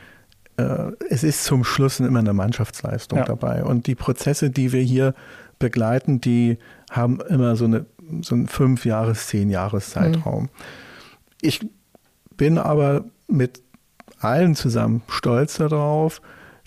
äh, 0.56 0.92
es 1.08 1.24
ist 1.24 1.44
zum 1.44 1.64
Schluss 1.64 2.00
immer 2.00 2.18
eine 2.18 2.32
Mannschaftsleistung 2.32 3.18
ja. 3.20 3.24
dabei. 3.24 3.64
Und 3.64 3.86
die 3.86 3.94
Prozesse, 3.94 4.50
die 4.50 4.72
wir 4.72 4.82
hier 4.82 5.14
begleiten, 5.58 6.20
die 6.20 6.58
haben 6.90 7.20
immer 7.28 7.56
so, 7.56 7.64
eine, 7.64 7.86
so 8.20 8.34
einen 8.34 8.48
fünf 8.48 8.84
Jahres, 8.84 9.28
zehn 9.28 9.48
Jahres 9.48 9.90
Zeitraum. 9.90 10.44
Mhm. 10.44 10.48
Ich 11.42 11.60
bin 12.36 12.56
aber 12.56 13.04
mit 13.28 13.60
allen 14.20 14.54
zusammen 14.54 15.02
stolz 15.08 15.58
darauf, 15.58 16.22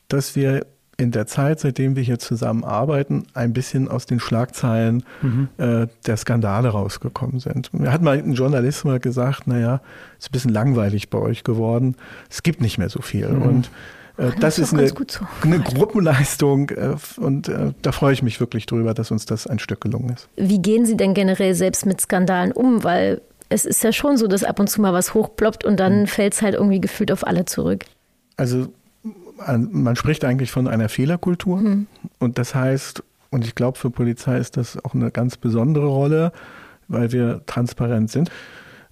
dass 0.07 0.35
wir 0.35 0.67
in 0.97 1.11
der 1.11 1.27
Zeit, 1.27 1.59
seitdem 1.59 1.95
wir 1.95 2.03
hier 2.03 2.19
zusammenarbeiten, 2.19 3.25
ein 3.33 3.53
bisschen 3.53 3.87
aus 3.89 4.05
den 4.05 4.19
Schlagzeilen 4.19 5.03
mhm. 5.21 5.49
äh, 5.57 5.87
der 6.05 6.17
Skandale 6.17 6.69
rausgekommen 6.69 7.39
sind. 7.39 7.73
Mir 7.73 7.91
hat 7.91 8.01
mal 8.01 8.17
ein 8.17 8.33
Journalist 8.33 8.85
mal 8.85 8.99
gesagt, 8.99 9.47
naja, 9.47 9.81
es 10.17 10.25
ist 10.25 10.29
ein 10.29 10.31
bisschen 10.31 10.51
langweilig 10.51 11.09
bei 11.09 11.17
euch 11.17 11.43
geworden. 11.43 11.95
Es 12.29 12.43
gibt 12.43 12.61
nicht 12.61 12.77
mehr 12.77 12.89
so 12.89 13.01
viel. 13.01 13.27
Mhm. 13.27 13.41
Und 13.41 13.71
äh, 14.17 14.27
das, 14.27 14.35
das, 14.39 14.59
ist, 14.59 14.73
eine, 14.73 14.87
so. 14.87 14.95
eine, 15.41 15.59
Gruppenleistung 15.59 16.69
äh, 16.69 16.95
und 17.17 17.49
äh, 17.49 17.73
da 17.81 17.91
freue 17.91 18.13
ich 18.13 18.23
mich 18.23 18.39
wirklich 18.39 18.65
drüber, 18.65 18.93
dass 18.93 19.11
uns 19.11 19.25
das 19.25 19.47
ein 19.47 19.59
Stück 19.59 19.81
gelungen 19.81 20.11
ist. 20.11 20.29
Wie 20.37 20.61
gehen 20.61 20.85
Sie 20.85 20.95
denn 20.95 21.13
generell 21.13 21.55
selbst 21.55 21.85
mit 21.85 21.99
Skandalen 21.99 22.53
um? 22.53 22.85
Weil 22.85 23.21
es 23.49 23.65
ist 23.65 23.83
ja 23.83 23.91
schon 23.91 24.17
so, 24.17 24.27
dass 24.27 24.43
ab 24.43 24.59
und 24.59 24.69
zu 24.69 24.81
mal 24.81 24.93
was 24.93 25.13
hochploppt 25.13 25.63
und 25.65 25.79
dann 25.79 26.01
mhm. 26.01 26.07
fällt 26.07 26.33
es 26.33 26.41
halt 26.41 26.55
irgendwie 26.55 26.81
gefühlt 26.81 27.11
auf 27.11 27.25
alle 27.25 27.45
zurück. 27.45 27.85
Also 28.37 28.73
man 29.37 29.95
spricht 29.95 30.23
eigentlich 30.23 30.51
von 30.51 30.67
einer 30.67 30.89
Fehlerkultur 30.89 31.57
mhm. 31.57 31.87
und 32.19 32.37
das 32.37 32.55
heißt, 32.55 33.03
und 33.31 33.45
ich 33.45 33.55
glaube 33.55 33.77
für 33.77 33.89
Polizei 33.89 34.37
ist 34.37 34.57
das 34.57 34.83
auch 34.83 34.93
eine 34.93 35.11
ganz 35.11 35.37
besondere 35.37 35.87
Rolle, 35.87 36.31
weil 36.87 37.11
wir 37.11 37.41
transparent 37.45 38.11
sind. 38.11 38.31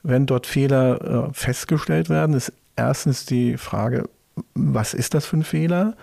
Wenn 0.04 0.26
dort 0.26 0.48
Fehler 0.48 1.30
äh, 1.30 1.34
festgestellt 1.34 2.10
werden, 2.10 2.36
ist 2.36 2.52
erstens 2.76 3.26
die 3.26 3.58
Frage, 3.58 4.10
was 4.54 4.94
ist 4.94 5.14
das 5.14 5.26
für 5.26 5.38
ein 5.38 5.44
Fehler? 5.44 5.96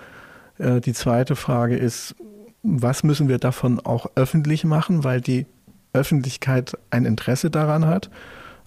Äh, 0.59 0.81
die 0.81 0.95
zweite 0.95 1.37
Frage 1.37 1.77
ist, 1.77 2.15
was 2.63 3.03
müssen 3.03 3.29
wir 3.29 3.39
davon 3.39 3.81
auch 3.81 4.07
öffentlich 4.15 4.65
machen, 4.65 5.05
weil 5.05 5.21
die 5.21 5.47
Öffentlichkeit 5.93 6.77
ein 6.91 7.05
Interesse 7.05 7.51
daran 7.51 7.87
hat. 7.87 8.11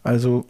Also 0.04 0.46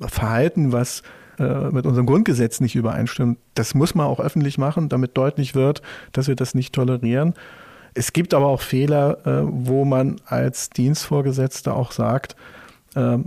Verhalten, 0.00 0.72
was 0.72 1.02
äh, 1.38 1.70
mit 1.70 1.86
unserem 1.86 2.06
Grundgesetz 2.06 2.60
nicht 2.60 2.74
übereinstimmt, 2.74 3.38
das 3.54 3.74
muss 3.74 3.94
man 3.94 4.06
auch 4.06 4.20
öffentlich 4.20 4.58
machen, 4.58 4.88
damit 4.88 5.16
deutlich 5.16 5.54
wird, 5.54 5.82
dass 6.12 6.28
wir 6.28 6.36
das 6.36 6.54
nicht 6.54 6.74
tolerieren. 6.74 7.34
Es 7.94 8.12
gibt 8.12 8.34
aber 8.34 8.46
auch 8.46 8.60
Fehler, 8.60 9.26
äh, 9.26 9.42
wo 9.44 9.84
man 9.84 10.20
als 10.26 10.70
Dienstvorgesetzter 10.70 11.74
auch 11.74 11.92
sagt, 11.92 12.36
äh, 12.94 13.18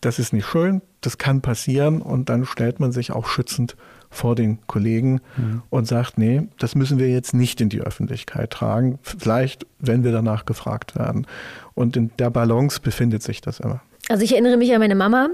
das 0.00 0.18
ist 0.18 0.32
nicht 0.32 0.46
schön, 0.46 0.82
das 1.00 1.18
kann 1.18 1.40
passieren 1.40 2.02
und 2.02 2.28
dann 2.28 2.44
stellt 2.44 2.80
man 2.80 2.92
sich 2.92 3.12
auch 3.12 3.26
schützend 3.26 3.76
vor 4.10 4.34
den 4.34 4.58
Kollegen 4.66 5.20
mhm. 5.36 5.62
und 5.70 5.86
sagt, 5.86 6.18
nee, 6.18 6.48
das 6.58 6.74
müssen 6.74 6.98
wir 6.98 7.08
jetzt 7.08 7.32
nicht 7.32 7.60
in 7.60 7.68
die 7.68 7.80
Öffentlichkeit 7.80 8.50
tragen. 8.50 8.98
Vielleicht, 9.02 9.66
wenn 9.78 10.02
wir 10.02 10.12
danach 10.12 10.46
gefragt 10.46 10.96
werden. 10.96 11.26
Und 11.74 11.96
in 11.96 12.10
der 12.18 12.30
Balance 12.30 12.80
befindet 12.80 13.22
sich 13.22 13.40
das 13.40 13.60
immer. 13.60 13.80
Also 14.10 14.24
ich 14.24 14.32
erinnere 14.32 14.56
mich 14.56 14.74
an 14.74 14.80
meine 14.80 14.96
Mama, 14.96 15.28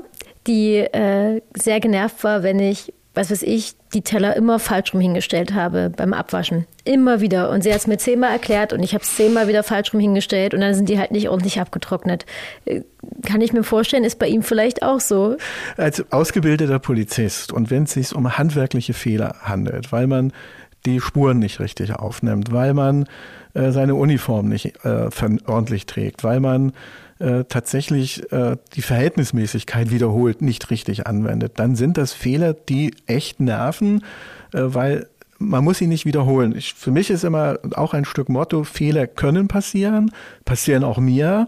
die 0.47 0.77
äh, 0.77 1.41
sehr 1.57 1.81
genervt 1.81 2.23
war, 2.25 2.43
wenn 2.43 2.61
ich, 2.61 2.93
was 3.15 3.31
weiß 3.31 3.43
ich, 3.43 3.73
die 3.95 4.03
Teller 4.03 4.37
immer 4.37 4.59
falsch 4.59 4.93
rum 4.93 5.01
hingestellt 5.01 5.55
habe 5.55 5.91
beim 5.97 6.13
Abwaschen. 6.13 6.67
Immer 6.85 7.23
wieder. 7.23 7.49
Und 7.49 7.63
sie 7.63 7.73
hat 7.73 7.79
es 7.79 7.87
mir 7.87 7.97
zehnmal 7.97 8.33
erklärt 8.33 8.75
und 8.75 8.83
ich 8.83 8.93
habe 8.93 9.03
es 9.03 9.17
zehnmal 9.17 9.49
wieder 9.49 9.63
falsch 9.63 9.95
rum 9.95 10.01
hingestellt 10.01 10.53
und 10.53 10.61
dann 10.61 10.75
sind 10.75 10.91
die 10.91 10.99
halt 10.99 11.11
nicht 11.11 11.31
ordentlich 11.31 11.59
abgetrocknet. 11.59 12.27
Äh, 12.67 12.83
kann 13.25 13.41
ich 13.41 13.55
mir 13.55 13.65
vorstellen, 13.65 14.05
ist 14.05 14.19
bei 14.19 14.29
ihm 14.29 14.43
vielleicht 14.43 14.83
auch 14.83 15.01
so. 15.01 15.39
Als 15.79 16.05
ausgebildeter 16.13 16.79
Polizist 16.79 17.55
und 17.55 17.71
wenn 17.71 17.85
es 17.85 17.93
sich 17.93 18.15
um 18.15 18.37
handwerkliche 18.37 18.93
Fehler 18.93 19.37
handelt, 19.41 19.91
weil 19.91 20.07
man 20.07 20.35
die 20.85 21.01
Spuren 21.01 21.39
nicht 21.39 21.61
richtig 21.61 21.95
aufnimmt, 21.95 22.53
weil 22.53 22.75
man 22.75 23.07
äh, 23.55 23.71
seine 23.71 23.95
Uniform 23.95 24.51
nicht 24.51 24.85
äh, 24.85 25.09
ordentlich 25.47 25.87
trägt, 25.87 26.25
weil 26.25 26.41
man 26.41 26.73
äh, 27.19 27.45
tatsächlich 27.45 28.31
äh, 28.33 28.57
die 28.75 28.83
Verhältnismäßigkeit 28.83 29.91
wiederholt 29.91 30.43
nicht 30.43 30.71
richtig 30.71 31.07
anwendet, 31.07 31.53
dann 31.57 31.77
sind 31.77 31.97
das 31.97 32.13
Fehler, 32.13 32.53
die 32.53 32.95
echt 33.07 33.41
nerven, 33.41 34.03
äh, 34.53 34.61
weil 34.63 35.09
man 35.39 35.65
muss 35.65 35.79
sie 35.79 35.87
nicht 35.87 36.07
wiederholen. 36.07 36.55
Ich, 36.57 36.75
für 36.75 36.91
mich 36.91 37.11
ist 37.11 37.25
immer 37.25 37.59
auch 37.75 37.95
ein 37.95 38.05
Stück 38.05 38.29
Motto, 38.29 38.65
Fehler 38.65 39.07
können 39.07 39.49
passieren, 39.49 40.11
passieren 40.45 40.85
auch 40.85 40.99
mir, 40.99 41.47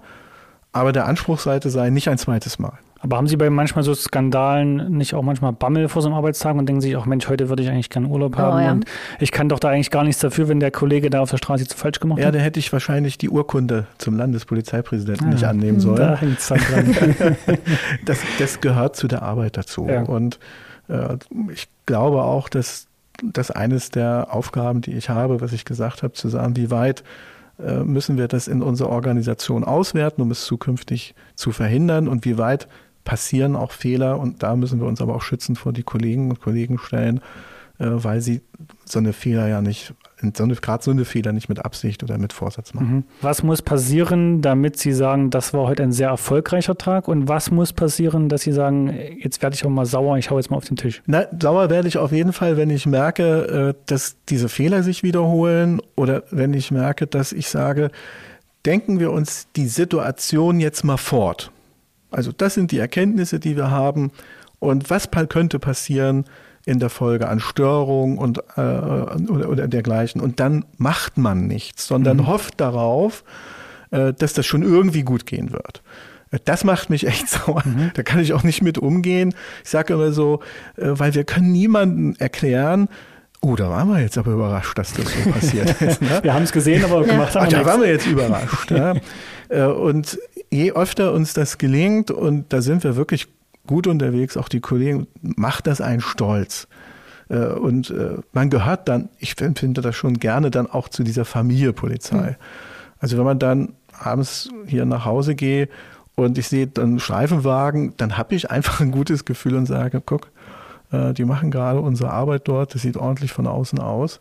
aber 0.72 0.92
der 0.92 1.06
Anspruch 1.06 1.38
sollte 1.38 1.70
sein, 1.70 1.94
nicht 1.94 2.08
ein 2.08 2.18
zweites 2.18 2.58
Mal. 2.58 2.78
Aber 3.08 3.16
haben 3.16 3.26
Sie 3.26 3.38
bei 3.38 3.48
manchmal 3.48 3.84
so 3.84 3.94
Skandalen 3.94 4.92
nicht 4.92 5.14
auch 5.14 5.22
manchmal 5.22 5.54
Bammel 5.54 5.88
vor 5.88 6.02
so 6.02 6.08
einem 6.08 6.16
Arbeitstag 6.18 6.56
und 6.56 6.68
denken 6.68 6.82
sich 6.82 6.94
auch, 6.94 7.06
Mensch, 7.06 7.26
heute 7.26 7.48
würde 7.48 7.62
ich 7.62 7.70
eigentlich 7.70 7.88
gerne 7.88 8.06
Urlaub 8.06 8.34
oh, 8.36 8.38
haben 8.38 8.62
ja. 8.62 8.70
und 8.72 8.84
ich 9.18 9.32
kann 9.32 9.48
doch 9.48 9.58
da 9.58 9.70
eigentlich 9.70 9.90
gar 9.90 10.04
nichts 10.04 10.20
dafür, 10.20 10.48
wenn 10.48 10.60
der 10.60 10.70
Kollege 10.70 11.08
da 11.08 11.20
auf 11.22 11.30
der 11.30 11.38
Straße 11.38 11.66
zu 11.66 11.74
falsch 11.74 12.00
gemacht 12.00 12.18
ja, 12.18 12.26
hat? 12.26 12.34
Ja, 12.34 12.38
da 12.38 12.44
hätte 12.44 12.60
ich 12.60 12.70
wahrscheinlich 12.70 13.16
die 13.16 13.30
Urkunde 13.30 13.86
zum 13.96 14.14
Landespolizeipräsidenten 14.14 15.24
ja. 15.24 15.32
nicht 15.32 15.44
ah, 15.44 15.50
annehmen 15.50 15.80
sollen. 15.80 15.96
Da 15.96 16.16
hängt's 16.16 16.48
dann 16.48 16.58
dran. 16.58 17.36
das, 18.04 18.18
das 18.38 18.60
gehört 18.60 18.94
zu 18.94 19.08
der 19.08 19.22
Arbeit 19.22 19.56
dazu. 19.56 19.86
Ja. 19.88 20.02
Und 20.02 20.38
äh, 20.88 21.16
ich 21.50 21.66
glaube 21.86 22.24
auch, 22.24 22.50
dass 22.50 22.88
das 23.22 23.50
eines 23.50 23.90
der 23.90 24.28
Aufgaben, 24.30 24.82
die 24.82 24.92
ich 24.92 25.08
habe, 25.08 25.40
was 25.40 25.54
ich 25.54 25.64
gesagt 25.64 26.02
habe, 26.02 26.12
zu 26.12 26.28
sagen, 26.28 26.56
wie 26.56 26.70
weit 26.70 27.04
äh, 27.58 27.78
müssen 27.78 28.18
wir 28.18 28.28
das 28.28 28.48
in 28.48 28.62
unserer 28.62 28.90
Organisation 28.90 29.64
auswerten, 29.64 30.20
um 30.20 30.30
es 30.30 30.44
zukünftig 30.44 31.14
zu 31.36 31.52
verhindern 31.52 32.06
und 32.06 32.26
wie 32.26 32.36
weit 32.36 32.68
passieren 33.04 33.56
auch 33.56 33.72
Fehler 33.72 34.18
und 34.18 34.42
da 34.42 34.56
müssen 34.56 34.80
wir 34.80 34.86
uns 34.86 35.00
aber 35.00 35.14
auch 35.14 35.22
schützend 35.22 35.58
vor 35.58 35.72
die 35.72 35.82
Kollegen 35.82 36.30
und 36.30 36.40
Kollegen 36.40 36.78
stellen, 36.78 37.20
äh, 37.78 37.86
weil 37.88 38.20
sie 38.20 38.42
so 38.84 38.98
eine 38.98 39.12
Fehler 39.12 39.48
ja 39.48 39.60
nicht 39.60 39.94
so 40.34 40.46
gerade 40.46 40.82
so 40.82 40.90
eine 40.90 41.04
Fehler 41.04 41.32
nicht 41.32 41.48
mit 41.48 41.64
Absicht 41.64 42.02
oder 42.02 42.18
mit 42.18 42.32
Vorsatz 42.32 42.74
machen. 42.74 42.88
Mhm. 42.88 43.04
Was 43.22 43.42
muss 43.42 43.62
passieren, 43.62 44.42
damit 44.42 44.76
Sie 44.76 44.92
sagen, 44.92 45.30
das 45.30 45.54
war 45.54 45.66
heute 45.66 45.82
ein 45.82 45.92
sehr 45.92 46.08
erfolgreicher 46.08 46.76
Tag? 46.76 47.08
Und 47.08 47.28
was 47.28 47.50
muss 47.50 47.72
passieren, 47.72 48.28
dass 48.28 48.42
Sie 48.42 48.52
sagen, 48.52 48.92
jetzt 49.18 49.42
werde 49.42 49.54
ich 49.54 49.64
auch 49.64 49.70
mal 49.70 49.86
sauer, 49.86 50.18
ich 50.18 50.30
hau 50.30 50.36
jetzt 50.38 50.50
mal 50.50 50.56
auf 50.56 50.64
den 50.64 50.76
Tisch? 50.76 51.02
Na, 51.06 51.26
sauer 51.40 51.70
werde 51.70 51.88
ich 51.88 51.98
auf 51.98 52.12
jeden 52.12 52.32
Fall, 52.32 52.56
wenn 52.56 52.70
ich 52.70 52.86
merke, 52.86 53.74
äh, 53.76 53.82
dass 53.86 54.16
diese 54.28 54.48
Fehler 54.48 54.82
sich 54.82 55.02
wiederholen 55.02 55.80
oder 55.94 56.24
wenn 56.30 56.52
ich 56.52 56.70
merke, 56.70 57.06
dass 57.06 57.32
ich 57.32 57.48
sage, 57.48 57.90
denken 58.66 58.98
wir 58.98 59.12
uns 59.12 59.46
die 59.54 59.68
Situation 59.68 60.60
jetzt 60.60 60.84
mal 60.84 60.96
fort. 60.96 61.52
Also 62.10 62.32
das 62.32 62.54
sind 62.54 62.72
die 62.72 62.78
Erkenntnisse, 62.78 63.40
die 63.40 63.56
wir 63.56 63.70
haben. 63.70 64.12
Und 64.58 64.90
was 64.90 65.08
könnte 65.28 65.58
passieren 65.58 66.24
in 66.66 66.80
der 66.80 66.90
Folge 66.90 67.28
an 67.28 67.40
Störungen 67.40 68.18
und, 68.18 68.38
äh, 68.56 68.60
oder, 68.60 69.48
oder 69.48 69.68
dergleichen? 69.68 70.20
Und 70.20 70.40
dann 70.40 70.64
macht 70.76 71.18
man 71.18 71.46
nichts, 71.46 71.86
sondern 71.86 72.18
mhm. 72.18 72.26
hofft 72.26 72.60
darauf, 72.60 73.24
äh, 73.90 74.12
dass 74.12 74.32
das 74.32 74.46
schon 74.46 74.62
irgendwie 74.62 75.02
gut 75.02 75.26
gehen 75.26 75.52
wird. 75.52 75.82
Das 76.44 76.64
macht 76.64 76.90
mich 76.90 77.06
echt 77.06 77.28
sauer. 77.28 77.62
Mhm. 77.64 77.90
Da 77.94 78.02
kann 78.02 78.20
ich 78.20 78.32
auch 78.32 78.42
nicht 78.42 78.62
mit 78.62 78.78
umgehen. 78.78 79.34
Ich 79.64 79.70
sage 79.70 79.94
immer 79.94 80.12
so, 80.12 80.40
äh, 80.76 80.88
weil 80.90 81.14
wir 81.14 81.24
können 81.24 81.52
niemandem 81.52 82.14
erklären, 82.18 82.88
Oh, 83.48 83.56
da 83.56 83.70
waren 83.70 83.88
wir 83.88 84.00
jetzt 84.00 84.18
aber 84.18 84.32
überrascht, 84.32 84.76
dass 84.76 84.92
das 84.92 85.06
so 85.06 85.30
passiert 85.30 85.80
ist. 85.80 86.02
Ne? 86.02 86.18
wir 86.22 86.34
haben 86.34 86.42
es 86.42 86.52
gesehen, 86.52 86.84
aber 86.84 87.02
gemacht 87.02 87.34
haben 87.34 87.46
Ach, 87.46 87.48
da 87.48 87.64
waren 87.64 87.80
wir 87.80 87.88
jetzt 87.88 88.06
überrascht. 88.06 88.70
ja. 88.70 88.94
Äh, 89.50 89.64
und 89.64 90.18
je 90.50 90.72
öfter 90.72 91.14
uns 91.14 91.32
das 91.32 91.56
gelingt, 91.56 92.10
und 92.10 92.52
da 92.52 92.60
sind 92.60 92.84
wir 92.84 92.96
wirklich 92.96 93.28
gut 93.66 93.86
unterwegs, 93.86 94.36
auch 94.36 94.50
die 94.50 94.60
Kollegen, 94.60 95.06
macht 95.22 95.66
das 95.66 95.80
einen 95.80 96.02
stolz. 96.02 96.68
Äh, 97.30 97.46
und 97.46 97.88
äh, 97.88 98.18
man 98.32 98.50
gehört 98.50 98.88
dann, 98.88 99.08
ich 99.18 99.40
empfinde 99.40 99.80
das 99.80 99.96
schon 99.96 100.18
gerne, 100.18 100.50
dann 100.50 100.66
auch 100.66 100.90
zu 100.90 101.02
dieser 101.02 101.24
Familie 101.24 101.72
Polizei. 101.72 102.32
Mhm. 102.32 102.36
Also 102.98 103.16
wenn 103.16 103.24
man 103.24 103.38
dann 103.38 103.72
abends 103.98 104.50
hier 104.66 104.84
nach 104.84 105.06
Hause 105.06 105.34
geht 105.34 105.70
und 106.14 106.36
ich 106.36 106.48
sehe 106.48 106.66
dann 106.66 106.98
Streifenwagen, 106.98 107.94
dann 107.96 108.18
habe 108.18 108.34
ich 108.34 108.50
einfach 108.50 108.80
ein 108.80 108.90
gutes 108.90 109.24
Gefühl 109.24 109.54
und 109.54 109.64
sage, 109.64 110.02
guck, 110.04 110.28
äh, 110.92 111.12
die 111.12 111.24
machen 111.24 111.50
gerade 111.50 111.80
unsere 111.80 112.10
Arbeit 112.10 112.42
dort, 112.48 112.74
das 112.74 112.82
sieht 112.82 112.96
ordentlich 112.96 113.32
von 113.32 113.46
außen 113.46 113.78
aus. 113.78 114.20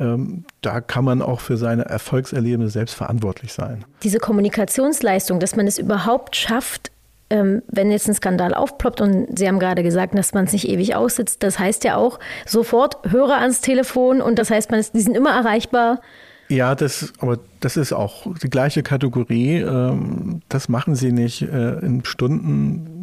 Ähm, 0.00 0.44
da 0.60 0.80
kann 0.80 1.04
man 1.04 1.22
auch 1.22 1.40
für 1.40 1.56
seine 1.56 1.84
Erfolgserlebnisse 1.84 2.72
selbst 2.72 2.94
verantwortlich 2.94 3.52
sein. 3.52 3.84
Diese 4.02 4.18
Kommunikationsleistung, 4.18 5.38
dass 5.38 5.54
man 5.54 5.66
es 5.66 5.78
überhaupt 5.78 6.34
schafft, 6.34 6.90
ähm, 7.30 7.62
wenn 7.68 7.90
jetzt 7.90 8.08
ein 8.08 8.14
Skandal 8.14 8.54
aufploppt 8.54 9.00
und 9.00 9.38
Sie 9.38 9.46
haben 9.46 9.58
gerade 9.58 9.82
gesagt, 9.82 10.16
dass 10.16 10.34
man 10.34 10.44
es 10.44 10.52
nicht 10.52 10.68
ewig 10.68 10.94
aussitzt, 10.94 11.42
das 11.42 11.58
heißt 11.58 11.84
ja 11.84 11.96
auch 11.96 12.18
sofort 12.44 12.98
Hörer 13.10 13.38
ans 13.38 13.60
Telefon 13.60 14.20
und 14.20 14.38
das 14.38 14.50
heißt, 14.50 14.70
man 14.70 14.80
ist, 14.80 14.94
die 14.94 15.00
sind 15.00 15.16
immer 15.16 15.30
erreichbar. 15.30 16.00
Ja, 16.48 16.74
das, 16.74 17.12
aber 17.20 17.38
das 17.60 17.76
ist 17.76 17.92
auch 17.92 18.26
die 18.42 18.50
gleiche 18.50 18.82
Kategorie. 18.82 19.60
Ähm, 19.60 20.42
das 20.48 20.68
machen 20.68 20.94
Sie 20.94 21.12
nicht 21.12 21.42
äh, 21.42 21.78
in 21.78 22.04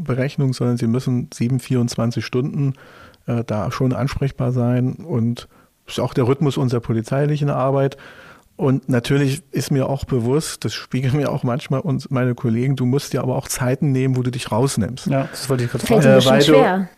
Stundenberechnung, 0.01 0.53
sondern 0.53 0.77
Sie 0.77 0.87
müssen 0.87 1.29
7, 1.33 1.59
24 1.59 2.25
Stunden 2.25 2.73
äh, 3.27 3.43
da 3.45 3.71
schon 3.71 3.93
ansprechbar 3.93 4.51
sein 4.51 4.93
und 4.93 5.47
das 5.85 5.95
ist 5.95 5.99
auch 5.99 6.13
der 6.13 6.27
Rhythmus 6.27 6.57
unserer 6.57 6.79
polizeilichen 6.79 7.49
Arbeit. 7.49 7.97
Und 8.55 8.89
natürlich 8.89 9.41
ist 9.51 9.71
mir 9.71 9.89
auch 9.89 10.05
bewusst, 10.05 10.63
das 10.65 10.73
spiegeln 10.73 11.17
mir 11.17 11.31
auch 11.31 11.43
manchmal 11.43 11.79
uns, 11.79 12.09
meine 12.11 12.35
Kollegen, 12.35 12.75
du 12.75 12.85
musst 12.85 13.13
dir 13.13 13.21
aber 13.21 13.35
auch 13.35 13.47
Zeiten 13.47 13.91
nehmen, 13.91 14.15
wo 14.15 14.21
du 14.21 14.29
dich 14.29 14.51
rausnimmst. 14.51 15.07
Ja, 15.07 15.27
das 15.31 15.49
wollte 15.49 15.63
ich 15.63 15.71
gerade 15.71 15.85
fragen. 15.85 16.01
Fällt 16.01 16.27
äh, 16.27 16.41
schwer. 16.41 16.89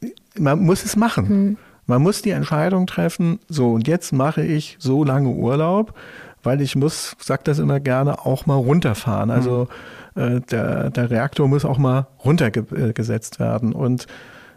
Du, 0.00 0.08
man 0.38 0.60
muss 0.60 0.84
es 0.84 0.96
machen. 0.96 1.28
Hm. 1.28 1.56
Man 1.86 2.02
muss 2.02 2.20
die 2.20 2.30
Entscheidung 2.30 2.86
treffen, 2.86 3.40
so 3.48 3.72
und 3.72 3.88
jetzt 3.88 4.12
mache 4.12 4.42
ich 4.42 4.76
so 4.78 5.04
lange 5.04 5.30
Urlaub, 5.30 5.94
weil 6.42 6.60
ich 6.60 6.76
muss, 6.76 7.16
sag 7.18 7.44
das 7.44 7.58
immer 7.58 7.80
gerne, 7.80 8.24
auch 8.24 8.46
mal 8.46 8.54
runterfahren. 8.54 9.30
Also 9.30 9.68
hm. 10.14 10.36
äh, 10.36 10.40
der, 10.40 10.90
der 10.90 11.10
Reaktor 11.10 11.48
muss 11.48 11.64
auch 11.64 11.78
mal 11.78 12.06
runtergesetzt 12.24 13.40
werden. 13.40 13.72
Und 13.72 14.06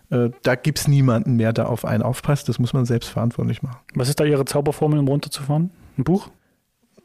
äh, 0.10 0.30
da 0.44 0.56
gibt 0.56 0.80
es 0.80 0.88
niemanden 0.88 1.38
mehr, 1.38 1.54
der 1.54 1.70
auf 1.70 1.86
einen 1.86 2.04
aufpasst. 2.04 2.50
Das 2.50 2.60
muss 2.60 2.74
man 2.74 2.86
selbst 2.86 3.10
verantwortlich 3.10 3.64
machen. 3.64 3.80
Was 3.96 4.10
ist 4.10 4.20
da 4.20 4.26
Ihre 4.26 4.46
Zauberformel, 4.46 5.00
um 5.00 5.08
runterzufahren? 5.08 5.72
Ein 5.98 6.04
Buch? 6.04 6.30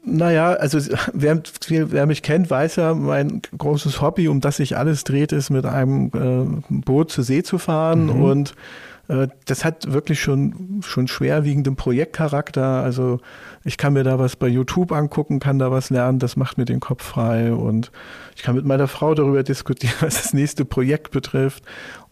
Naja, 0.03 0.53
also 0.53 0.79
wer, 1.13 1.41
wer, 1.67 2.05
mich 2.05 2.23
kennt, 2.23 2.49
weiß 2.49 2.77
ja, 2.77 2.93
mein 2.93 3.41
großes 3.57 4.01
Hobby, 4.01 4.29
um 4.29 4.39
das 4.39 4.57
sich 4.57 4.77
alles 4.77 5.03
dreht, 5.03 5.33
ist 5.33 5.49
mit 5.49 5.65
einem 5.65 6.11
äh, 6.13 6.61
Boot 6.69 7.11
zur 7.11 7.25
See 7.25 7.43
zu 7.43 7.57
fahren. 7.57 8.05
Mhm. 8.05 8.21
Und 8.21 8.51
äh, 8.51 8.55
das 9.07 9.63
hat 9.63 9.91
wirklich 9.91 10.19
schon, 10.19 10.81
schon 10.83 11.07
schwerwiegenden 11.07 11.75
Projektcharakter. 11.75 12.81
Also 12.83 13.19
ich 13.63 13.77
kann 13.77 13.93
mir 13.93 14.03
da 14.03 14.19
was 14.19 14.35
bei 14.35 14.47
YouTube 14.47 14.91
angucken, 14.91 15.39
kann 15.39 15.59
da 15.59 15.71
was 15.71 15.89
lernen, 15.89 16.19
das 16.19 16.35
macht 16.35 16.57
mir 16.57 16.65
den 16.65 16.81
Kopf 16.81 17.03
frei. 17.03 17.53
Und 17.53 17.91
ich 18.35 18.43
kann 18.43 18.55
mit 18.55 18.65
meiner 18.65 18.87
Frau 18.87 19.13
darüber 19.15 19.43
diskutieren, 19.43 19.95
was 20.01 20.21
das 20.21 20.33
nächste 20.33 20.65
Projekt 20.65 21.11
betrifft. 21.11 21.63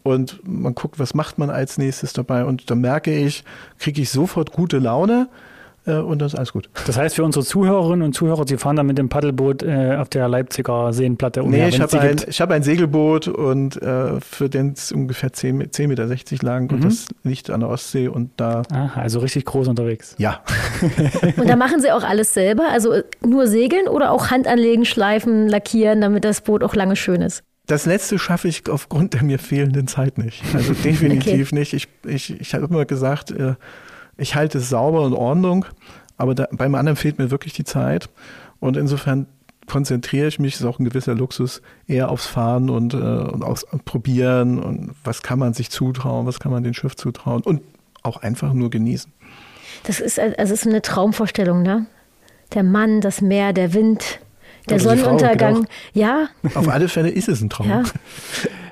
Und 0.03 0.39
man 0.47 0.75
guckt, 0.75 0.99
was 0.99 1.13
macht 1.13 1.37
man 1.37 1.49
als 1.49 1.77
nächstes 1.77 2.13
dabei. 2.13 2.45
Und 2.45 2.69
da 2.69 2.75
merke 2.75 3.15
ich, 3.15 3.43
kriege 3.79 4.01
ich 4.01 4.09
sofort 4.09 4.51
gute 4.51 4.77
Laune 4.77 5.27
äh, 5.29 5.54
und 5.93 6.19
dann 6.19 6.27
ist 6.27 6.35
alles 6.35 6.51
gut. 6.51 6.69
Das 6.87 6.97
heißt 6.97 7.15
für 7.15 7.23
unsere 7.23 7.45
Zuhörerinnen 7.45 8.03
und 8.03 8.13
Zuhörer, 8.13 8.45
Sie 8.47 8.57
fahren 8.57 8.75
dann 8.75 8.87
mit 8.87 8.97
dem 8.97 9.09
Paddelboot 9.09 9.63
äh, 9.63 9.97
auf 9.99 10.09
der 10.09 10.27
Leipziger 10.27 10.93
Seenplatte 10.93 11.43
umher? 11.43 11.65
Nee, 11.65 11.69
ich 11.69 11.81
habe 11.81 11.99
ein, 11.99 12.17
hab 12.17 12.51
ein 12.51 12.63
Segelboot 12.63 13.27
und 13.27 13.81
äh, 13.81 14.19
für 14.21 14.49
den 14.49 14.73
ist 14.73 14.91
ungefähr 14.91 15.29
10,60 15.29 15.71
10 15.71 15.87
Meter 15.87 16.07
lang 16.41 16.63
mhm. 16.63 16.75
und 16.75 16.85
das 16.85 17.07
liegt 17.23 17.49
an 17.49 17.59
der 17.61 17.69
Ostsee 17.69 18.07
und 18.07 18.31
da... 18.37 18.63
Aha, 18.71 19.01
also 19.01 19.19
richtig 19.19 19.45
groß 19.45 19.67
unterwegs. 19.67 20.15
Ja. 20.17 20.43
und 21.37 21.47
da 21.47 21.55
machen 21.55 21.81
Sie 21.81 21.91
auch 21.91 22.03
alles 22.03 22.33
selber? 22.33 22.65
Also 22.71 22.91
äh, 22.91 23.03
nur 23.25 23.47
segeln 23.47 23.87
oder 23.87 24.11
auch 24.11 24.31
Hand 24.31 24.47
anlegen, 24.47 24.85
schleifen, 24.85 25.47
lackieren, 25.47 26.01
damit 26.01 26.25
das 26.25 26.41
Boot 26.41 26.63
auch 26.63 26.75
lange 26.75 26.95
schön 26.95 27.21
ist? 27.21 27.43
Das 27.67 27.85
letzte 27.87 28.19
schaffe 28.19 28.47
ich 28.47 28.69
aufgrund 28.69 29.13
der 29.13 29.23
mir 29.23 29.39
fehlenden 29.39 29.87
Zeit 29.87 30.17
nicht. 30.17 30.43
Also 30.53 30.73
definitiv 30.83 31.47
okay. 31.47 31.59
nicht. 31.59 31.73
Ich, 31.73 31.87
ich, 32.05 32.39
ich 32.39 32.53
habe 32.53 32.65
immer 32.65 32.85
gesagt, 32.85 33.31
äh, 33.31 33.55
ich 34.17 34.35
halte 34.35 34.57
es 34.57 34.69
sauber 34.69 35.01
und 35.01 35.13
Ordnung, 35.13 35.65
aber 36.17 36.35
da, 36.35 36.47
beim 36.51 36.75
anderen 36.75 36.95
fehlt 36.95 37.17
mir 37.17 37.31
wirklich 37.31 37.53
die 37.53 37.63
Zeit. 37.63 38.09
Und 38.59 38.77
insofern 38.77 39.27
konzentriere 39.67 40.27
ich 40.27 40.39
mich, 40.39 40.55
ist 40.55 40.65
auch 40.65 40.79
ein 40.79 40.85
gewisser 40.85 41.15
Luxus, 41.15 41.61
eher 41.87 42.09
aufs 42.09 42.27
Fahren 42.27 42.69
und, 42.69 42.93
äh, 42.93 42.97
und 42.97 43.43
aufs 43.43 43.65
Probieren 43.85 44.59
und 44.59 44.95
was 45.03 45.21
kann 45.21 45.39
man 45.39 45.53
sich 45.53 45.69
zutrauen, 45.69 46.25
was 46.25 46.39
kann 46.39 46.51
man 46.51 46.63
dem 46.63 46.73
Schiff 46.73 46.95
zutrauen 46.95 47.41
und 47.41 47.61
auch 48.03 48.17
einfach 48.17 48.53
nur 48.53 48.69
genießen. 48.69 49.11
Das 49.83 49.99
ist, 49.99 50.19
also 50.19 50.53
ist 50.53 50.67
eine 50.67 50.81
Traumvorstellung, 50.81 51.61
ne? 51.63 51.87
Der 52.53 52.63
Mann, 52.63 53.01
das 53.01 53.21
Meer, 53.21 53.53
der 53.53 53.73
Wind, 53.73 54.19
der 54.69 54.79
Sonnenuntergang. 54.79 55.55
Frau, 55.55 55.65
ja. 55.93 56.27
Auf 56.53 56.67
alle 56.67 56.87
Fälle 56.87 57.09
ist 57.09 57.29
es 57.29 57.41
ein 57.41 57.49
Traum. 57.49 57.69
Ja. 57.69 57.83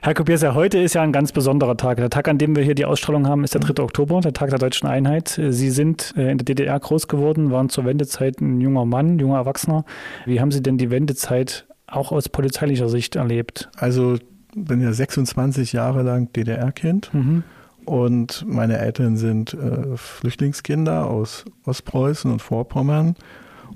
Herr 0.01 0.13
Kopiesa, 0.13 0.53
heute 0.53 0.79
ist 0.79 0.95
ja 0.95 1.01
ein 1.01 1.13
ganz 1.13 1.32
besonderer 1.32 1.77
Tag. 1.77 1.97
Der 1.97 2.10
Tag, 2.10 2.27
an 2.27 2.38
dem 2.38 2.56
wir 2.56 2.63
hier 2.63 2.75
die 2.75 2.84
Ausstrahlung 2.84 3.25
haben, 3.25 3.43
ist 3.45 3.53
der 3.53 3.62
3. 3.62 3.82
Oktober, 3.82 4.19
der 4.19 4.34
Tag 4.34 4.49
der 4.49 4.60
deutschen 4.60 4.88
Einheit. 4.88 5.39
Sie 5.49 5.69
sind 5.69 6.13
äh, 6.17 6.29
in 6.29 6.38
der 6.38 6.45
DDR 6.45 6.77
groß 6.77 7.08
geworden, 7.08 7.51
waren 7.51 7.69
zur 7.69 7.86
Wendezeit 7.86 8.41
ein 8.41 8.60
junger 8.60 8.84
Mann, 8.84 9.17
junger 9.17 9.38
Erwachsener. 9.38 9.86
Wie 10.25 10.41
haben 10.41 10.51
Sie 10.51 10.62
denn 10.62 10.77
die 10.77 10.91
Wendezeit 10.91 11.65
auch 11.88 12.12
aus 12.12 12.27
polizeilicher 12.27 12.89
Sicht 12.89 13.15
erlebt? 13.15 13.69
Also 13.77 14.17
bin 14.56 14.82
ja 14.82 14.91
26 14.91 15.73
Jahre 15.73 16.03
lang 16.03 16.32
DDR-Kind. 16.34 17.13
Mhm. 17.13 17.43
Und 17.86 18.45
meine 18.47 18.79
Eltern 18.79 19.17
sind 19.17 19.53
äh, 19.53 19.95
Flüchtlingskinder 19.95 21.08
aus 21.08 21.45
Ostpreußen 21.65 22.32
und 22.32 22.41
Vorpommern. 22.41 23.15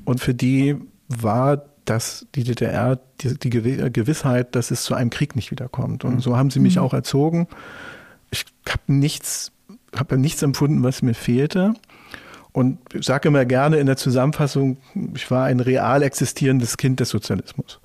Und 0.05 0.19
für 0.19 0.33
die 0.33 0.75
war 1.07 1.63
dass 1.89 2.27
die 2.35 2.43
DDR 2.43 2.99
die, 3.21 3.39
die 3.39 3.49
Gewissheit, 3.49 4.55
dass 4.55 4.71
es 4.71 4.83
zu 4.83 4.93
einem 4.93 5.09
Krieg 5.09 5.35
nicht 5.35 5.51
wiederkommt. 5.51 6.03
Und 6.03 6.21
so 6.21 6.35
haben 6.35 6.49
sie 6.49 6.59
mich 6.59 6.75
mhm. 6.75 6.81
auch 6.81 6.93
erzogen. 6.93 7.47
Ich 8.29 8.45
habe 8.67 8.81
nichts, 8.87 9.51
habe 9.95 10.17
nichts 10.17 10.41
empfunden, 10.41 10.83
was 10.83 11.01
mir 11.01 11.13
fehlte. 11.13 11.73
Und 12.51 12.79
ich 12.93 13.05
sage 13.05 13.29
immer 13.29 13.45
gerne 13.45 13.77
in 13.77 13.85
der 13.85 13.97
Zusammenfassung, 13.97 14.77
ich 15.15 15.31
war 15.31 15.45
ein 15.45 15.59
real 15.59 16.03
existierendes 16.03 16.77
Kind 16.77 16.99
des 16.99 17.09
Sozialismus. 17.09 17.79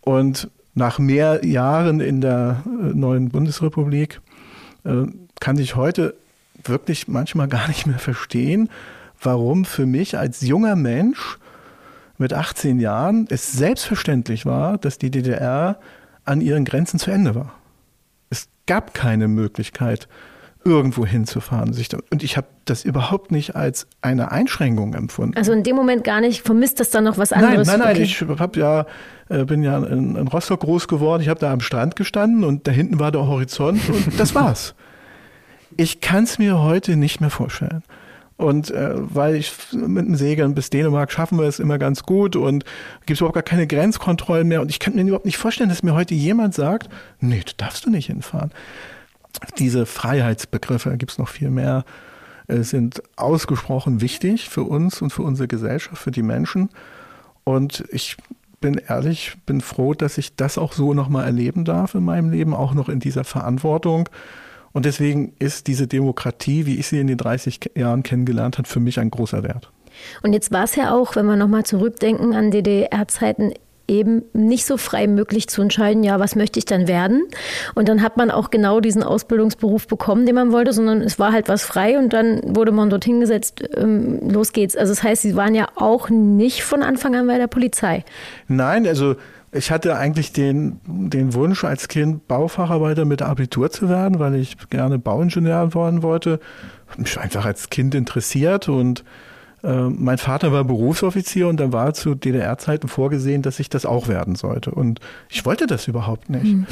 Und 0.00 0.50
nach 0.74 0.98
mehr 0.98 1.44
Jahren 1.44 2.00
in 2.00 2.20
der 2.20 2.62
äh, 2.66 2.68
neuen 2.94 3.28
Bundesrepublik 3.28 4.20
äh, 4.84 5.04
kann 5.38 5.58
ich 5.58 5.76
heute 5.76 6.14
wirklich 6.64 7.06
manchmal 7.06 7.48
gar 7.48 7.68
nicht 7.68 7.86
mehr 7.86 7.98
verstehen, 7.98 8.68
warum 9.20 9.64
für 9.64 9.86
mich 9.86 10.18
als 10.18 10.40
junger 10.40 10.74
Mensch 10.74 11.38
mit 12.18 12.32
18 12.32 12.80
Jahren 12.80 13.26
es 13.30 13.52
selbstverständlich 13.52 14.46
war, 14.46 14.78
dass 14.78 14.98
die 14.98 15.10
DDR 15.10 15.78
an 16.24 16.40
ihren 16.40 16.64
Grenzen 16.64 16.98
zu 16.98 17.10
Ende 17.10 17.34
war. 17.34 17.54
Es 18.30 18.48
gab 18.66 18.94
keine 18.94 19.28
Möglichkeit, 19.28 20.08
irgendwo 20.64 21.04
hinzufahren. 21.06 21.74
Und 22.10 22.22
ich 22.22 22.36
habe 22.36 22.46
das 22.64 22.84
überhaupt 22.84 23.32
nicht 23.32 23.56
als 23.56 23.86
eine 24.00 24.30
Einschränkung 24.30 24.94
empfunden. 24.94 25.36
Also 25.36 25.52
in 25.52 25.62
dem 25.62 25.76
Moment 25.76 26.04
gar 26.04 26.20
nicht, 26.20 26.42
vermisst 26.42 26.80
das 26.80 26.90
dann 26.90 27.04
noch 27.04 27.18
was 27.18 27.32
anderes? 27.32 27.66
Nein, 27.66 27.78
nein, 27.78 27.88
nein, 27.88 27.96
okay. 27.96 28.02
ich 28.04 28.40
hab 28.40 28.56
ja, 28.56 28.86
äh, 29.28 29.44
bin 29.44 29.62
ja 29.62 29.78
in, 29.78 30.16
in 30.16 30.28
Rostock 30.28 30.60
groß 30.60 30.88
geworden, 30.88 31.22
ich 31.22 31.28
habe 31.28 31.40
da 31.40 31.52
am 31.52 31.60
Strand 31.60 31.96
gestanden 31.96 32.44
und 32.44 32.66
da 32.66 32.70
hinten 32.70 33.00
war 33.00 33.10
der 33.10 33.26
Horizont 33.26 33.80
und 33.88 34.18
das 34.18 34.34
war's. 34.34 34.74
Ich 35.78 36.02
kann 36.02 36.24
es 36.24 36.38
mir 36.38 36.58
heute 36.58 36.96
nicht 36.96 37.22
mehr 37.22 37.30
vorstellen. 37.30 37.82
Und 38.42 38.72
äh, 38.72 38.90
weil 38.94 39.36
ich 39.36 39.52
mit 39.72 40.04
dem 40.04 40.16
Segeln 40.16 40.56
bis 40.56 40.68
Dänemark 40.68 41.12
schaffen 41.12 41.38
wir 41.38 41.46
es 41.46 41.60
immer 41.60 41.78
ganz 41.78 42.02
gut 42.02 42.34
und 42.34 42.64
gibt 43.06 43.12
es 43.12 43.20
überhaupt 43.20 43.36
gar 43.36 43.44
keine 43.44 43.68
Grenzkontrollen 43.68 44.48
mehr. 44.48 44.60
Und 44.60 44.68
ich 44.68 44.80
kann 44.80 44.96
mir 44.96 45.02
überhaupt 45.02 45.26
nicht 45.26 45.38
vorstellen, 45.38 45.68
dass 45.68 45.84
mir 45.84 45.94
heute 45.94 46.14
jemand 46.14 46.52
sagt, 46.52 46.88
nee, 47.20 47.40
du 47.46 47.52
darfst 47.56 47.86
du 47.86 47.90
nicht 47.90 48.06
hinfahren. 48.06 48.50
Diese 49.60 49.86
Freiheitsbegriffe, 49.86 50.96
gibt 50.96 51.12
es 51.12 51.18
noch 51.18 51.28
viel 51.28 51.50
mehr, 51.50 51.84
äh, 52.48 52.62
sind 52.62 53.00
ausgesprochen 53.14 54.00
wichtig 54.00 54.48
für 54.48 54.64
uns 54.64 55.00
und 55.02 55.10
für 55.10 55.22
unsere 55.22 55.46
Gesellschaft, 55.46 56.02
für 56.02 56.10
die 56.10 56.24
Menschen. 56.24 56.68
Und 57.44 57.84
ich 57.92 58.16
bin 58.60 58.74
ehrlich, 58.74 59.34
bin 59.46 59.60
froh, 59.60 59.94
dass 59.94 60.18
ich 60.18 60.34
das 60.34 60.58
auch 60.58 60.72
so 60.72 60.94
nochmal 60.94 61.26
erleben 61.26 61.64
darf 61.64 61.94
in 61.94 62.02
meinem 62.02 62.30
Leben, 62.30 62.54
auch 62.54 62.74
noch 62.74 62.88
in 62.88 62.98
dieser 62.98 63.22
Verantwortung. 63.22 64.08
Und 64.72 64.86
deswegen 64.86 65.34
ist 65.38 65.66
diese 65.66 65.86
Demokratie, 65.86 66.66
wie 66.66 66.78
ich 66.78 66.86
sie 66.86 67.00
in 67.00 67.06
den 67.06 67.18
30 67.18 67.72
Jahren 67.76 68.02
kennengelernt 68.02 68.58
habe, 68.58 68.68
für 68.68 68.80
mich 68.80 68.98
ein 68.98 69.10
großer 69.10 69.42
Wert. 69.42 69.70
Und 70.22 70.32
jetzt 70.32 70.50
war 70.52 70.64
es 70.64 70.76
ja 70.76 70.94
auch, 70.94 71.16
wenn 71.16 71.26
wir 71.26 71.36
nochmal 71.36 71.64
zurückdenken 71.64 72.34
an 72.34 72.50
DDR-Zeiten, 72.50 73.52
eben 73.88 74.22
nicht 74.32 74.64
so 74.64 74.76
frei 74.76 75.06
möglich 75.06 75.48
zu 75.48 75.60
entscheiden, 75.60 76.02
ja, 76.02 76.18
was 76.18 76.36
möchte 76.36 76.58
ich 76.58 76.64
dann 76.64 76.88
werden? 76.88 77.24
Und 77.74 77.88
dann 77.88 78.00
hat 78.02 78.16
man 78.16 78.30
auch 78.30 78.50
genau 78.50 78.80
diesen 78.80 79.02
Ausbildungsberuf 79.02 79.86
bekommen, 79.86 80.24
den 80.24 80.34
man 80.34 80.52
wollte, 80.52 80.72
sondern 80.72 81.02
es 81.02 81.18
war 81.18 81.32
halt 81.32 81.48
was 81.48 81.62
frei 81.62 81.98
und 81.98 82.12
dann 82.12 82.40
wurde 82.56 82.72
man 82.72 82.90
dorthin 82.90 83.20
gesetzt, 83.20 83.62
ähm, 83.76 84.30
los 84.30 84.52
geht's. 84.52 84.76
Also 84.76 84.92
das 84.92 85.02
heißt, 85.02 85.22
Sie 85.22 85.36
waren 85.36 85.54
ja 85.54 85.68
auch 85.74 86.08
nicht 86.08 86.62
von 86.62 86.82
Anfang 86.82 87.14
an 87.16 87.26
bei 87.26 87.38
der 87.38 87.48
Polizei. 87.48 88.04
Nein, 88.48 88.86
also 88.86 89.16
ich 89.52 89.70
hatte 89.70 89.96
eigentlich 89.96 90.32
den, 90.32 90.80
den 90.86 91.34
Wunsch, 91.34 91.62
als 91.64 91.88
Kind 91.88 92.26
Baufacharbeiter 92.26 93.04
mit 93.04 93.20
Abitur 93.20 93.70
zu 93.70 93.90
werden, 93.90 94.18
weil 94.18 94.34
ich 94.36 94.56
gerne 94.70 94.98
Bauingenieur 94.98 95.74
werden 95.74 96.02
wollte. 96.02 96.40
Mich 96.96 97.20
einfach 97.20 97.44
als 97.44 97.68
Kind 97.68 97.94
interessiert 97.94 98.68
und 98.70 99.04
äh, 99.62 99.88
mein 99.88 100.16
Vater 100.16 100.52
war 100.52 100.64
Berufsoffizier 100.64 101.48
und 101.48 101.60
dann 101.60 101.72
war 101.72 101.92
zu 101.92 102.14
DDR-Zeiten 102.14 102.88
vorgesehen, 102.88 103.42
dass 103.42 103.60
ich 103.60 103.68
das 103.68 103.84
auch 103.84 104.08
werden 104.08 104.36
sollte. 104.36 104.70
Und 104.70 105.00
ich 105.28 105.44
wollte 105.44 105.66
das 105.66 105.86
überhaupt 105.86 106.30
nicht. 106.30 106.44
Mhm. 106.44 106.66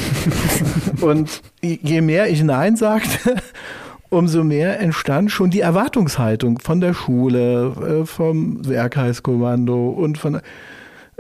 und 1.03 1.43
je 1.63 2.01
mehr 2.01 2.31
ich 2.31 2.43
Nein 2.43 2.77
sagte, 2.77 3.37
umso 4.09 4.43
mehr 4.43 4.81
entstand 4.81 5.31
schon 5.31 5.51
die 5.51 5.61
Erwartungshaltung 5.61 6.59
von 6.59 6.81
der 6.81 6.95
Schule, 6.95 8.01
äh, 8.03 8.07
vom 8.07 8.67
Werkheitskommando 8.67 9.91
und 9.91 10.17
von, 10.17 10.41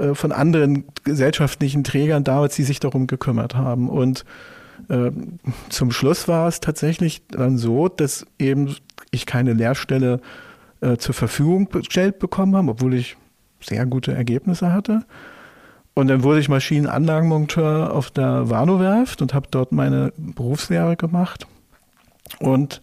äh, 0.00 0.14
von 0.14 0.32
anderen 0.32 0.84
gesellschaftlichen 1.04 1.84
Trägern 1.84 2.24
damals, 2.24 2.56
die 2.56 2.64
sich 2.64 2.80
darum 2.80 3.06
gekümmert 3.06 3.54
haben. 3.54 3.88
Und 3.88 4.24
äh, 4.88 5.10
zum 5.68 5.90
Schluss 5.92 6.26
war 6.28 6.48
es 6.48 6.60
tatsächlich 6.60 7.26
dann 7.28 7.58
so, 7.58 7.88
dass 7.88 8.26
eben 8.38 8.74
ich 9.10 9.26
keine 9.26 9.52
Lehrstelle 9.52 10.20
äh, 10.80 10.96
zur 10.96 11.14
Verfügung 11.14 11.68
gestellt 11.68 12.18
bekommen 12.18 12.56
haben, 12.56 12.68
obwohl 12.68 12.94
ich 12.94 13.16
sehr 13.60 13.84
gute 13.86 14.12
Ergebnisse 14.12 14.72
hatte. 14.72 15.04
Und 15.94 16.08
dann 16.08 16.22
wurde 16.22 16.40
ich 16.40 16.48
Maschinenanlagenmonteur 16.48 17.92
auf 17.92 18.10
der 18.10 18.48
Warnow-Werft 18.48 19.20
und 19.20 19.34
habe 19.34 19.48
dort 19.50 19.72
meine 19.72 20.12
Berufslehre 20.16 20.96
gemacht 20.96 21.46
und 22.38 22.80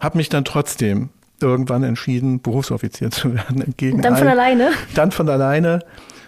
habe 0.00 0.16
mich 0.16 0.28
dann 0.28 0.44
trotzdem 0.44 1.10
irgendwann 1.40 1.82
entschieden, 1.82 2.40
Berufsoffizier 2.40 3.10
zu 3.10 3.34
werden. 3.34 3.60
Entgegen 3.66 4.00
dann 4.00 4.16
von 4.16 4.28
alleine? 4.28 4.70
Dann 4.94 5.10
von 5.10 5.28
alleine. 5.28 5.80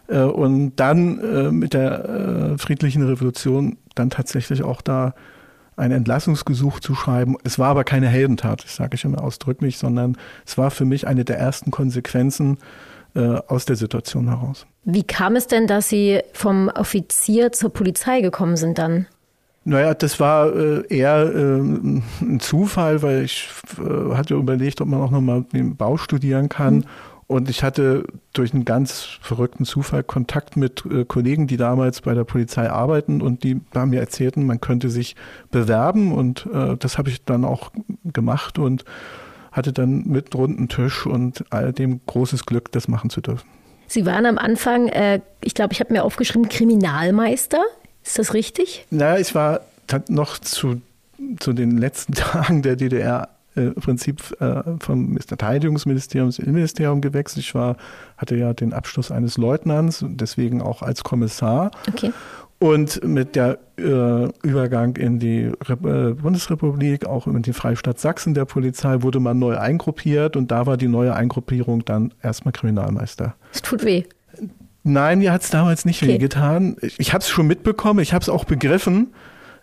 Äh, 0.09 0.21
und 0.21 0.77
dann 0.77 1.19
äh, 1.19 1.51
mit 1.51 1.75
der 1.75 2.57
friedlichen 2.59 3.03
Revolution 3.07 3.79
dann 3.95 4.11
tatsächlich 4.11 4.63
auch 4.63 4.83
da 4.83 5.15
ein 5.77 5.93
Entlassungsgesuch 5.93 6.81
zu 6.81 6.95
schreiben. 6.95 7.37
Es 7.45 7.59
war 7.59 7.69
aber 7.69 7.85
keine 7.85 8.09
Heldentat, 8.09 8.65
das 8.65 8.77
sage 8.77 8.95
ich 8.95 9.05
immer 9.05 9.23
ausdrücklich, 9.23 9.79
sondern 9.79 10.17
es 10.47 10.57
war 10.57 10.71
für 10.71 10.85
mich 10.85 11.07
eine 11.07 11.25
der 11.25 11.39
ersten 11.39 11.71
Konsequenzen 11.71 12.59
äh, 13.15 13.39
aus 13.47 13.67
der 13.67 13.77
Situation 13.77 14.29
heraus. 14.29 14.67
Wie 14.85 15.03
kam 15.03 15.37
es 15.37 15.47
denn, 15.47 15.67
dass 15.67 15.89
Sie 15.89 16.21
vom 16.33 16.69
Offizier 16.69 17.53
zur 17.53 17.73
Polizei 17.73 18.21
gekommen 18.21 18.57
sind 18.57 18.79
dann? 18.79 19.07
Naja, 19.65 19.95
das 19.95 20.21
war 20.21 20.55
äh, 20.55 20.85
eher 20.89 21.35
äh, 21.35 21.59
ein 21.59 22.39
Zufall, 22.41 23.03
weil 23.03 23.25
ich 23.25 23.49
äh, 23.79 24.15
hatte 24.15 24.35
überlegt, 24.35 24.81
ob 24.81 24.89
man 24.89 25.01
auch 25.01 25.11
nochmal 25.11 25.45
den 25.53 25.77
Bau 25.77 25.97
studieren 25.97 26.49
kann. 26.49 26.77
Mhm. 26.77 26.85
Und 27.29 27.51
ich 27.51 27.65
hatte 27.65 28.05
durch 28.33 28.55
einen 28.55 28.65
ganz 28.65 29.03
verrückten 29.21 29.65
Zufall 29.65 30.05
Kontakt 30.05 30.57
mit 30.57 30.85
äh, 30.87 31.05
Kollegen, 31.05 31.49
die 31.49 31.57
damals 31.57 32.03
bei 32.03 32.15
der 32.15 32.23
Polizei 32.23 32.71
arbeiten 32.71 33.21
und 33.21 33.43
die 33.43 33.61
haben 33.75 33.91
mir 33.91 34.01
erzählten, 34.01 34.47
man 34.47 34.61
könnte 34.61 34.91
sich 34.91 35.17
bewerben 35.51 36.13
und 36.13 36.47
äh, 36.53 36.77
das 36.77 36.99
habe 36.99 37.09
ich 37.09 37.25
dann 37.25 37.45
auch 37.45 37.73
gemacht 38.05 38.61
und 38.61 38.85
hatte 39.51 39.73
dann 39.73 40.05
mit 40.07 40.35
runden 40.37 40.69
Tisch 40.69 41.05
und 41.07 41.45
all 41.51 41.73
dem 41.73 42.01
großes 42.07 42.47
Glück, 42.47 42.71
das 42.71 42.87
machen 42.87 43.11
zu 43.11 43.21
dürfen. 43.21 43.49
Sie 43.89 44.07
waren 44.07 44.27
am 44.27 44.39
Anfang, 44.39 44.89
äh, 44.89 45.21
ich 45.43 45.55
glaube, 45.55 45.73
ich 45.73 45.81
habe 45.81 45.93
mir 45.93 46.05
aufgeschrieben, 46.05 46.49
Kriminalmeister. 46.49 47.63
Ist 48.05 48.19
das 48.19 48.35
richtig? 48.35 48.87
Naja, 48.91 49.19
ich 49.19 49.35
war 49.35 49.63
noch 50.09 50.39
zu, 50.39 50.81
zu 51.41 51.53
den 51.53 51.79
letzten 51.79 52.13
Tagen 52.15 52.63
der 52.63 52.77
DDR 52.77 53.31
äh, 53.57 53.69
im 53.69 53.75
Prinzip 53.75 54.23
äh, 54.41 54.63
vom 54.81 55.19
Verteidigungsministerium 55.19 56.29
ins 56.29 56.39
Innenministerium 56.39 57.01
gewechselt. 57.01 57.45
Ich 57.45 57.55
war, 57.55 57.77
hatte 58.17 58.37
ja 58.37 58.53
den 58.53 58.73
Abschluss 58.73 59.11
eines 59.11 59.37
Leutnants, 59.37 60.05
deswegen 60.07 60.63
auch 60.63 60.83
als 60.83 61.05
Kommissar. 61.05 61.71
Okay. 61.89 62.13
Und 62.59 63.05
mit 63.05 63.37
der 63.37 63.59
äh, 63.77 64.29
Übergang 64.43 64.97
in 64.97 65.19
die 65.19 65.53
Re 65.65 66.11
äh, 66.11 66.15
Bundesrepublik, 66.15 67.05
auch 67.05 67.27
in 67.27 67.43
die 67.43 67.53
Freistaat 67.53 67.99
Sachsen 67.99 68.33
der 68.33 68.47
Polizei, 68.47 69.03
wurde 69.03 69.21
man 69.21 69.39
neu 69.39 69.59
eingruppiert 69.59 70.37
und 70.37 70.51
da 70.51 70.65
war 70.65 70.79
die 70.79 70.89
neue 70.89 71.15
Eingruppierung 71.15 71.85
dann 71.85 72.15
erstmal 72.23 72.53
Kriminalmeister. 72.53 73.35
Es 73.53 73.61
tut 73.61 73.85
weh. 73.85 74.05
Nein, 74.85 75.19
mir 75.19 75.33
hat 75.33 75.43
es 75.43 75.51
damals 75.51 75.85
nicht 75.85 76.03
okay. 76.03 76.15
weh 76.15 76.19
getan. 76.19 76.77
Ich, 76.81 76.99
ich 76.99 77.13
habe 77.13 77.21
es 77.21 77.29
schon 77.29 77.47
mitbekommen, 77.47 78.01
ich 78.01 78.15
habe 78.15 78.23
es 78.23 78.31
auch 78.31 78.45
begriffen 78.45 79.09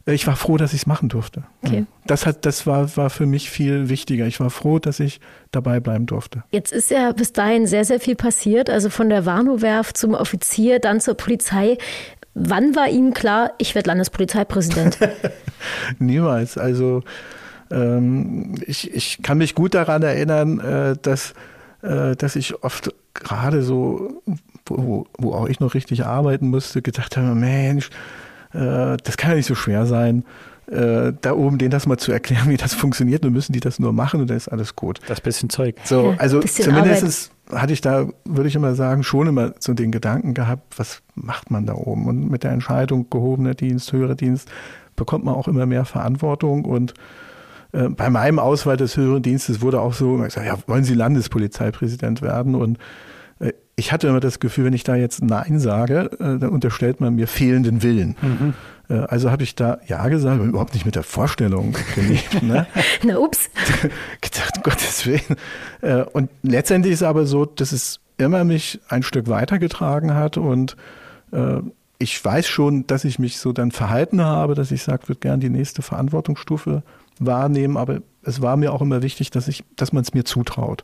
ich 0.06 0.28
war 0.28 0.36
froh, 0.36 0.58
dass 0.58 0.74
ich 0.74 0.82
es 0.82 0.86
machen 0.86 1.08
durfte. 1.08 1.44
Okay. 1.66 1.86
Das, 2.06 2.26
hat, 2.26 2.46
das 2.46 2.68
war, 2.68 2.96
war 2.98 3.10
für 3.10 3.26
mich 3.26 3.50
viel 3.50 3.88
wichtiger. 3.88 4.28
Ich 4.28 4.40
war 4.40 4.50
froh, 4.50 4.80
dass 4.80 5.00
ich 5.00 5.22
dabei 5.52 5.80
bleiben 5.80 6.06
durfte. 6.06 6.44
Jetzt 6.52 6.74
ist 6.74 6.92
ja 6.92 7.14
bis 7.14 7.32
dahin 7.32 7.68
sehr, 7.68 7.86
sehr 7.86 8.02
viel 8.02 8.16
passiert. 8.16 8.70
Also 8.70 8.90
von 8.90 9.10
der 9.10 9.26
Warnow-Werft 9.26 9.96
zum 9.96 10.14
Offizier, 10.14 10.80
dann 10.80 11.00
zur 11.00 11.16
Polizei. 11.16 11.78
Wann 12.34 12.76
war 12.76 12.90
Ihnen 12.90 13.14
klar, 13.14 13.54
ich 13.60 13.76
werde 13.76 13.88
Landespolizeipräsident? 13.88 14.98
Niemals. 16.00 16.58
Also 16.58 17.04
ähm, 17.72 18.56
ich, 18.66 18.94
ich 18.94 19.22
kann 19.22 19.38
mich 19.38 19.56
gut 19.56 19.74
daran 19.74 20.04
erinnern, 20.04 20.60
äh, 20.60 20.96
dass, 21.02 21.34
äh, 21.82 22.18
dass 22.18 22.36
ich 22.36 22.62
oft 22.62 22.94
gerade 23.14 23.64
so, 23.64 24.22
wo, 24.66 25.08
wo 25.18 25.34
auch 25.34 25.48
ich 25.48 25.62
noch 25.62 25.76
richtig 25.76 26.06
arbeiten 26.06 26.50
musste, 26.50 26.82
gedacht 26.82 27.16
habe, 27.16 27.36
Mensch, 27.36 27.90
äh, 28.54 28.98
das 29.04 29.18
kann 29.18 29.32
ja 29.32 29.38
nicht 29.38 29.48
so 29.48 29.56
schwer 29.56 29.86
sein, 29.86 30.24
äh, 30.68 31.14
da 31.22 31.34
oben 31.34 31.58
denen 31.58 31.72
das 31.72 31.86
mal 31.86 31.98
zu 31.98 32.12
erklären, 32.12 32.50
wie 32.50 32.58
das 32.58 32.74
funktioniert. 32.74 33.24
Dann 33.24 33.34
müssen 33.34 33.54
die 33.54 33.60
das 33.60 33.80
nur 33.80 33.94
machen 33.94 34.22
und 34.22 34.30
dann 34.30 34.38
ist 34.38 34.48
alles 34.48 34.76
gut. 34.76 35.00
Das 35.08 35.22
bisschen 35.22 35.50
Zeug. 35.50 35.76
So, 35.84 36.16
also 36.18 36.40
zumindest 36.40 37.32
hatte 37.52 37.74
ich 37.74 37.82
da, 37.82 38.08
würde 38.26 38.48
ich 38.48 38.56
immer 38.56 38.74
sagen, 38.76 39.04
schon 39.04 39.28
immer 39.28 39.54
so 39.60 39.74
den 39.74 39.92
Gedanken 39.92 40.34
gehabt, 40.34 40.80
was 40.80 41.02
macht 41.16 41.52
man 41.52 41.66
da 41.66 41.74
oben? 41.74 42.08
Und 42.08 42.30
mit 42.30 42.44
der 42.44 42.52
Entscheidung 42.52 43.10
gehobener 43.10 43.54
Dienst, 43.54 43.92
höherer 43.92 44.16
Dienst, 44.16 44.50
bekommt 44.96 45.26
man 45.26 45.36
auch 45.36 45.48
immer 45.48 45.66
mehr 45.66 45.86
Verantwortung 45.86 46.66
und 46.66 46.94
äh, 47.74 47.90
bei 47.90 48.10
meinem 48.10 48.40
Auswahl 48.40 48.78
des 48.78 48.96
höheren 48.96 49.22
Dienstes 49.22 49.62
wurde 49.62 49.82
auch 49.82 49.94
so 49.94 50.18
gesagt, 50.18 50.46
ja, 50.46 50.58
wollen 50.68 50.84
Sie 50.84 50.94
Landespolizeipräsident 50.94 52.22
werden? 52.22 52.56
Und 52.56 52.78
ich 53.76 53.92
hatte 53.92 54.08
immer 54.08 54.20
das 54.20 54.40
Gefühl, 54.40 54.66
wenn 54.66 54.74
ich 54.74 54.84
da 54.84 54.96
jetzt 54.96 55.24
Nein 55.24 55.60
sage, 55.60 56.12
äh, 56.20 56.38
dann 56.40 56.50
unterstellt 56.50 57.02
man 57.02 57.16
mir 57.16 57.28
fehlenden 57.28 57.82
Willen. 57.82 58.16
Mhm. 58.22 58.54
Äh, 58.90 59.06
also 59.06 59.32
habe 59.32 59.44
ich 59.44 59.56
da 59.56 59.80
Ja 59.88 60.08
gesagt, 60.10 60.40
aber 60.40 60.48
überhaupt 60.48 60.74
nicht 60.74 60.86
mit 60.86 60.96
der 60.96 61.04
Vorstellung 61.04 61.76
gelebt. 61.96 62.44
Ne? 62.44 62.68
Na 63.04 63.18
ups. 63.18 63.50
Gedacht, 64.22 64.64
Gottes 64.64 65.06
Willen. 65.06 65.38
Äh, 65.82 66.04
und 66.04 66.30
letztendlich 66.44 66.94
ist 66.94 67.02
es 67.02 67.08
aber 67.08 67.26
so, 67.26 67.46
dass 67.46 67.72
es 67.72 68.00
immer 68.18 68.44
mich 68.44 68.80
ein 68.90 69.04
Stück 69.04 69.28
weitergetragen 69.28 70.14
hat 70.14 70.38
und 70.38 70.76
ich 71.98 72.24
weiß 72.24 72.48
schon, 72.48 72.86
dass 72.86 73.06
ich 73.06 73.18
mich 73.18 73.40
so 73.40 73.54
dann 73.54 73.72
verhalten 73.72 74.22
habe, 74.22 74.54
dass 74.54 74.72
ich 74.72 74.84
sage, 74.84 75.08
würde 75.08 75.20
gern 75.20 75.40
die 75.40 75.50
nächste 75.50 75.82
Verantwortungsstufe 75.82 76.84
wahrnehmen, 77.20 77.76
aber 77.76 78.02
es 78.22 78.40
war 78.40 78.56
mir 78.56 78.72
auch 78.72 78.82
immer 78.82 79.02
wichtig, 79.02 79.32
dass 79.32 79.48
ich, 79.48 79.64
dass 79.76 79.94
man 79.94 80.04
es 80.04 80.14
mir 80.14 80.26
zutraut. 80.26 80.84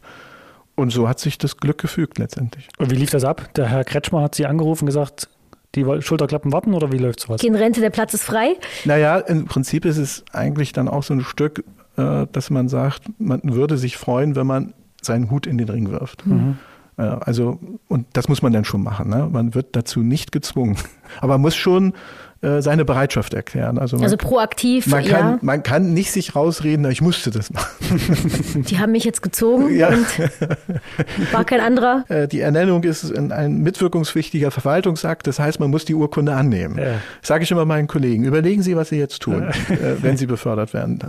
Und 0.76 0.92
so 0.92 1.10
hat 1.10 1.20
sich 1.20 1.38
das 1.38 1.58
Glück 1.58 1.78
gefügt 1.78 2.20
letztendlich. 2.20 2.70
Und 2.78 2.90
wie 2.90 2.96
lief 2.96 3.10
das 3.10 3.26
ab? 3.26 3.54
Der 3.56 3.68
Herr 3.68 3.84
Kretschmer 3.84 4.22
hat 4.22 4.36
Sie 4.36 4.46
angerufen 4.46 4.84
und 4.84 4.88
gesagt, 4.88 5.28
die 5.76 5.86
Schulterklappen 6.02 6.52
warten 6.52 6.74
oder 6.74 6.92
wie 6.92 6.98
läuft 6.98 7.20
sowas? 7.20 7.42
Gehen 7.42 7.56
Rente, 7.56 7.82
der 7.82 7.90
Platz 7.90 8.14
ist 8.14 8.24
frei? 8.24 8.56
Naja, 8.86 9.18
im 9.18 9.46
Prinzip 9.46 9.86
ist 9.86 9.98
es 9.98 10.24
eigentlich 10.32 10.74
dann 10.74 10.88
auch 10.88 11.04
so 11.04 11.14
ein 11.14 11.22
Stück, 11.22 11.64
äh, 11.98 12.26
dass 12.32 12.50
man 12.50 12.70
sagt, 12.70 13.04
man 13.20 13.42
würde 13.44 13.78
sich 13.78 13.98
freuen, 13.98 14.36
wenn 14.36 14.48
man 14.48 14.74
seinen 15.02 15.30
Hut 15.30 15.46
in 15.46 15.58
den 15.58 15.70
Ring 15.70 15.92
wirft. 15.92 16.26
Mhm. 16.26 16.58
Äh, 16.98 17.04
also, 17.04 17.60
und 17.88 18.08
das 18.14 18.28
muss 18.28 18.42
man 18.42 18.52
dann 18.52 18.66
schon 18.66 18.84
machen. 18.84 19.10
Ne? 19.10 19.30
Man 19.32 19.54
wird 19.54 19.76
dazu 19.76 20.02
nicht 20.02 20.32
gezwungen. 20.32 20.78
Aber 21.22 21.34
man 21.34 21.42
muss 21.42 21.56
schon 21.56 21.94
äh, 22.42 22.62
seine 22.62 22.86
Bereitschaft 22.86 23.34
erklären. 23.34 23.78
Also, 23.78 23.98
man, 23.98 24.06
also 24.06 24.16
proaktiv, 24.16 24.88
man 24.88 25.04
kann, 25.04 25.32
ja. 25.32 25.40
Man 25.42 25.62
kann 25.62 25.94
nicht 25.94 26.12
sich 26.12 26.36
rausreden, 26.36 26.90
ich 26.90 27.02
musste 27.02 27.32
das 27.32 27.52
machen. 27.52 28.64
Die 28.70 28.80
haben 28.80 28.94
mich 28.94 29.04
jetzt 29.04 29.22
gezogen 29.22 29.76
ja. 29.76 29.90
und 29.90 30.08
war 31.34 31.44
kein 31.44 31.60
anderer. 31.60 32.06
Äh, 32.08 32.30
die 32.30 32.40
Ernennung 32.40 32.84
ist 32.84 33.14
ein 33.14 33.62
mitwirkungspflichtiger 33.62 34.52
Verwaltungsakt, 34.52 35.28
das 35.28 35.38
heißt, 35.38 35.60
man 35.60 35.70
muss 35.70 35.84
die 35.84 35.96
Urkunde 35.96 36.34
annehmen. 36.34 36.78
Ja. 36.78 37.02
Sage 37.22 37.44
ich 37.44 37.52
immer 37.52 37.66
meinen 37.66 37.88
Kollegen, 37.88 38.24
überlegen 38.24 38.62
Sie, 38.62 38.78
was 38.78 38.88
Sie 38.88 38.98
jetzt 38.98 39.22
tun, 39.22 39.44
äh, 39.44 40.02
wenn 40.02 40.16
Sie 40.16 40.26
befördert 40.26 40.74
werden. 40.74 41.00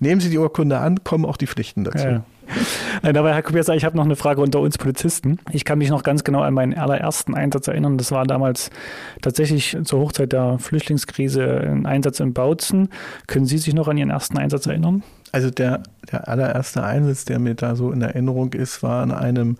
Nehmen 0.00 0.22
Sie 0.22 0.30
die 0.30 0.38
Urkunde 0.38 0.78
an, 0.78 1.04
kommen 1.04 1.26
auch 1.26 1.36
die 1.36 1.46
Pflichten 1.46 1.84
dazu. 1.84 2.22
Nein, 3.02 3.16
aber 3.16 3.34
Herr 3.34 3.42
Kubiasa, 3.42 3.74
ich 3.74 3.84
habe 3.84 3.96
noch 3.96 4.04
eine 4.04 4.16
Frage 4.16 4.40
unter 4.40 4.60
uns 4.60 4.78
Polizisten. 4.78 5.38
Ich 5.50 5.64
kann 5.64 5.78
mich 5.78 5.90
noch 5.90 6.02
ganz 6.02 6.24
genau 6.24 6.40
an 6.40 6.54
meinen 6.54 6.74
allerersten 6.74 7.34
Einsatz 7.34 7.68
erinnern. 7.68 7.98
Das 7.98 8.12
war 8.12 8.24
damals 8.26 8.70
tatsächlich 9.22 9.76
zur 9.84 10.00
Hochzeit 10.00 10.32
der 10.32 10.58
Flüchtlingskrise 10.58 11.60
ein 11.60 11.86
Einsatz 11.86 12.20
in 12.20 12.32
Bautzen. 12.32 12.88
Können 13.26 13.46
Sie 13.46 13.58
sich 13.58 13.74
noch 13.74 13.88
an 13.88 13.96
Ihren 13.96 14.10
ersten 14.10 14.38
Einsatz 14.38 14.66
erinnern? 14.66 15.02
Also 15.32 15.50
der, 15.50 15.82
der 16.10 16.28
allererste 16.28 16.82
Einsatz, 16.84 17.24
der 17.24 17.38
mir 17.38 17.54
da 17.54 17.76
so 17.76 17.90
in 17.90 18.02
Erinnerung 18.02 18.52
ist, 18.52 18.82
war 18.82 19.02
an 19.02 19.10
einem 19.10 19.56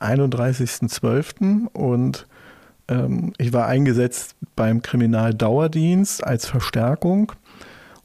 31.12. 0.00 1.68
und 1.72 2.26
ähm, 2.88 3.32
ich 3.38 3.52
war 3.52 3.66
eingesetzt 3.66 4.34
beim 4.56 4.82
Kriminaldauerdienst 4.82 6.24
als 6.24 6.46
Verstärkung 6.46 7.32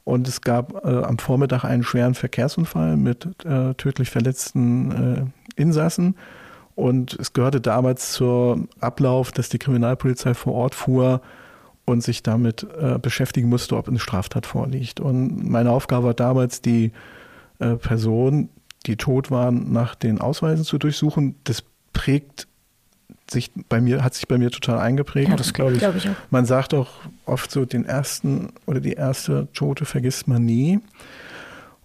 und 0.07 0.25
es 0.29 0.39
gab 0.39 0.85
äh, 0.85 1.03
am 1.03 1.17
Vormittag 1.17 1.65
einen 1.65 1.83
schweren 1.83 2.13
Verkehrsunfall 2.15 2.95
mit 2.95 3.27
äh, 3.43 3.73
tödlich 3.73 4.09
verletzten 4.09 5.33
äh, 5.57 5.61
Insassen. 5.61 6.15
Und 6.75 7.17
es 7.19 7.33
gehörte 7.33 7.59
damals 7.59 8.13
zum 8.13 8.69
Ablauf, 8.79 9.33
dass 9.33 9.49
die 9.49 9.59
Kriminalpolizei 9.59 10.33
vor 10.33 10.53
Ort 10.53 10.75
fuhr 10.75 11.19
und 11.83 12.03
sich 12.03 12.23
damit 12.23 12.65
äh, 12.79 12.97
beschäftigen 12.99 13.49
musste, 13.49 13.75
ob 13.75 13.89
eine 13.89 13.99
Straftat 13.99 14.45
vorliegt. 14.45 15.01
Und 15.01 15.43
meine 15.43 15.71
Aufgabe 15.71 16.05
war 16.05 16.13
damals, 16.13 16.61
die 16.61 16.93
äh, 17.59 17.75
Person, 17.75 18.47
die 18.85 18.95
tot 18.95 19.29
waren, 19.29 19.73
nach 19.73 19.93
den 19.93 20.21
Ausweisen 20.21 20.63
zu 20.63 20.77
durchsuchen. 20.77 21.35
Das 21.43 21.65
prägt 21.91 22.47
sich 23.29 23.51
bei 23.69 23.81
mir, 23.81 24.03
hat 24.03 24.13
sich 24.13 24.27
bei 24.27 24.37
mir 24.37 24.51
total 24.51 24.79
eingeprägt. 24.79 25.29
Ja, 25.29 25.35
das 25.35 25.53
glaube 25.53 25.73
ich. 25.73 25.79
Glaub 25.79 25.95
ich 25.95 26.09
auch. 26.09 26.15
Man 26.29 26.45
sagt 26.45 26.73
auch 26.73 26.89
oft 27.25 27.51
so, 27.51 27.65
den 27.65 27.85
ersten 27.85 28.49
oder 28.65 28.79
die 28.79 28.93
erste 28.93 29.47
Tote 29.53 29.85
vergisst 29.85 30.27
man 30.27 30.45
nie. 30.45 30.79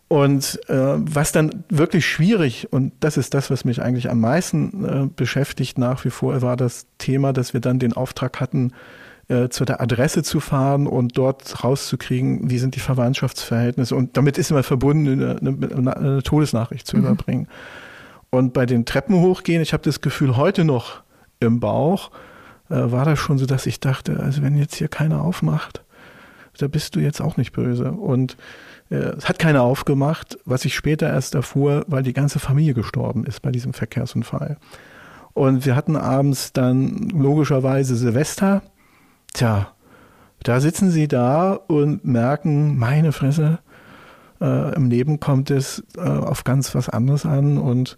Und 0.08 0.60
äh, 0.68 0.74
was 0.76 1.32
dann 1.32 1.64
wirklich 1.70 2.06
schwierig, 2.06 2.68
und 2.70 2.92
das 3.00 3.16
ist 3.16 3.32
das, 3.32 3.50
was 3.50 3.64
mich 3.64 3.80
eigentlich 3.80 4.10
am 4.10 4.20
meisten 4.20 4.84
äh, 4.84 5.08
beschäftigt 5.14 5.78
nach 5.78 6.04
wie 6.04 6.10
vor, 6.10 6.42
war 6.42 6.58
das 6.58 6.86
Thema, 6.98 7.32
dass 7.32 7.54
wir 7.54 7.60
dann 7.60 7.78
den 7.78 7.94
Auftrag 7.94 8.38
hatten, 8.38 8.72
äh, 9.28 9.48
zu 9.48 9.64
der 9.64 9.80
Adresse 9.80 10.22
zu 10.22 10.40
fahren 10.40 10.86
und 10.86 11.16
dort 11.16 11.64
rauszukriegen, 11.64 12.50
wie 12.50 12.58
sind 12.58 12.74
die 12.74 12.80
Verwandtschaftsverhältnisse. 12.80 13.96
Und 13.96 14.18
damit 14.18 14.36
ist 14.36 14.50
immer 14.50 14.62
verbunden, 14.62 15.22
eine, 15.22 15.38
eine, 15.40 15.96
eine 15.96 16.22
Todesnachricht 16.22 16.86
zu 16.86 16.98
mhm. 16.98 17.04
überbringen. 17.04 17.48
Und 18.28 18.52
bei 18.52 18.66
den 18.66 18.84
Treppen 18.84 19.16
hochgehen, 19.16 19.62
ich 19.62 19.72
habe 19.72 19.82
das 19.82 20.02
Gefühl, 20.02 20.36
heute 20.36 20.64
noch 20.64 21.02
im 21.46 21.60
Bauch, 21.60 22.10
äh, 22.68 22.76
war 22.76 23.04
das 23.04 23.18
schon 23.18 23.38
so, 23.38 23.46
dass 23.46 23.66
ich 23.66 23.80
dachte, 23.80 24.20
also 24.20 24.42
wenn 24.42 24.56
jetzt 24.56 24.76
hier 24.76 24.88
keiner 24.88 25.22
aufmacht, 25.22 25.84
da 26.58 26.68
bist 26.68 26.96
du 26.96 27.00
jetzt 27.00 27.20
auch 27.20 27.36
nicht 27.36 27.52
böse. 27.52 27.92
Und 27.92 28.36
äh, 28.90 28.96
es 28.96 29.28
hat 29.28 29.38
keiner 29.38 29.62
aufgemacht, 29.62 30.38
was 30.44 30.64
ich 30.64 30.74
später 30.74 31.08
erst 31.08 31.34
erfuhr, 31.34 31.84
weil 31.88 32.02
die 32.02 32.12
ganze 32.12 32.38
Familie 32.38 32.74
gestorben 32.74 33.24
ist 33.24 33.40
bei 33.40 33.50
diesem 33.50 33.72
Verkehrsunfall. 33.72 34.58
Und 35.34 35.64
wir 35.64 35.76
hatten 35.76 35.96
abends 35.96 36.52
dann 36.52 37.08
logischerweise 37.08 37.96
Silvester. 37.96 38.62
Tja, 39.32 39.72
da 40.42 40.60
sitzen 40.60 40.90
sie 40.90 41.08
da 41.08 41.52
und 41.52 42.04
merken, 42.04 42.76
meine 42.76 43.12
Fresse, 43.12 43.60
äh, 44.40 44.74
im 44.74 44.90
Leben 44.90 45.20
kommt 45.20 45.50
es 45.50 45.84
äh, 45.96 46.00
auf 46.00 46.44
ganz 46.44 46.74
was 46.74 46.88
anderes 46.88 47.24
an 47.24 47.58
und 47.58 47.96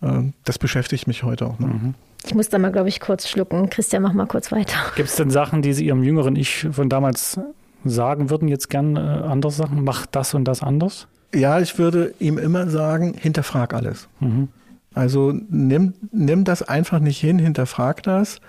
äh, 0.00 0.22
das 0.44 0.58
beschäftigt 0.58 1.06
mich 1.06 1.24
heute 1.24 1.46
auch 1.46 1.58
noch. 1.58 1.68
Mhm. 1.68 1.94
Ich 2.24 2.34
muss 2.34 2.48
da 2.48 2.58
mal, 2.58 2.72
glaube 2.72 2.88
ich, 2.88 3.00
kurz 3.00 3.28
schlucken. 3.28 3.68
Christian, 3.70 4.02
mach 4.02 4.12
mal 4.12 4.26
kurz 4.26 4.52
weiter. 4.52 4.76
Gibt 4.96 5.08
es 5.08 5.16
denn 5.16 5.30
Sachen, 5.30 5.62
die 5.62 5.72
Sie 5.72 5.86
Ihrem 5.86 6.02
jüngeren 6.02 6.36
Ich 6.36 6.68
von 6.70 6.88
damals 6.88 7.38
sagen 7.84 8.30
würden, 8.30 8.48
jetzt 8.48 8.70
gern 8.70 8.96
äh, 8.96 9.00
andere 9.00 9.50
Sachen? 9.50 9.82
Mach 9.82 10.06
das 10.06 10.34
und 10.34 10.44
das 10.44 10.62
anders? 10.62 11.08
Ja, 11.34 11.60
ich 11.60 11.78
würde 11.78 12.14
ihm 12.20 12.38
immer 12.38 12.68
sagen, 12.68 13.14
hinterfrag 13.14 13.74
alles. 13.74 14.08
Mhm. 14.20 14.48
Also 14.94 15.32
nimm, 15.48 15.94
nimm 16.12 16.44
das 16.44 16.62
einfach 16.62 17.00
nicht 17.00 17.18
hin, 17.18 17.38
hinterfrag 17.38 18.02
das, 18.02 18.40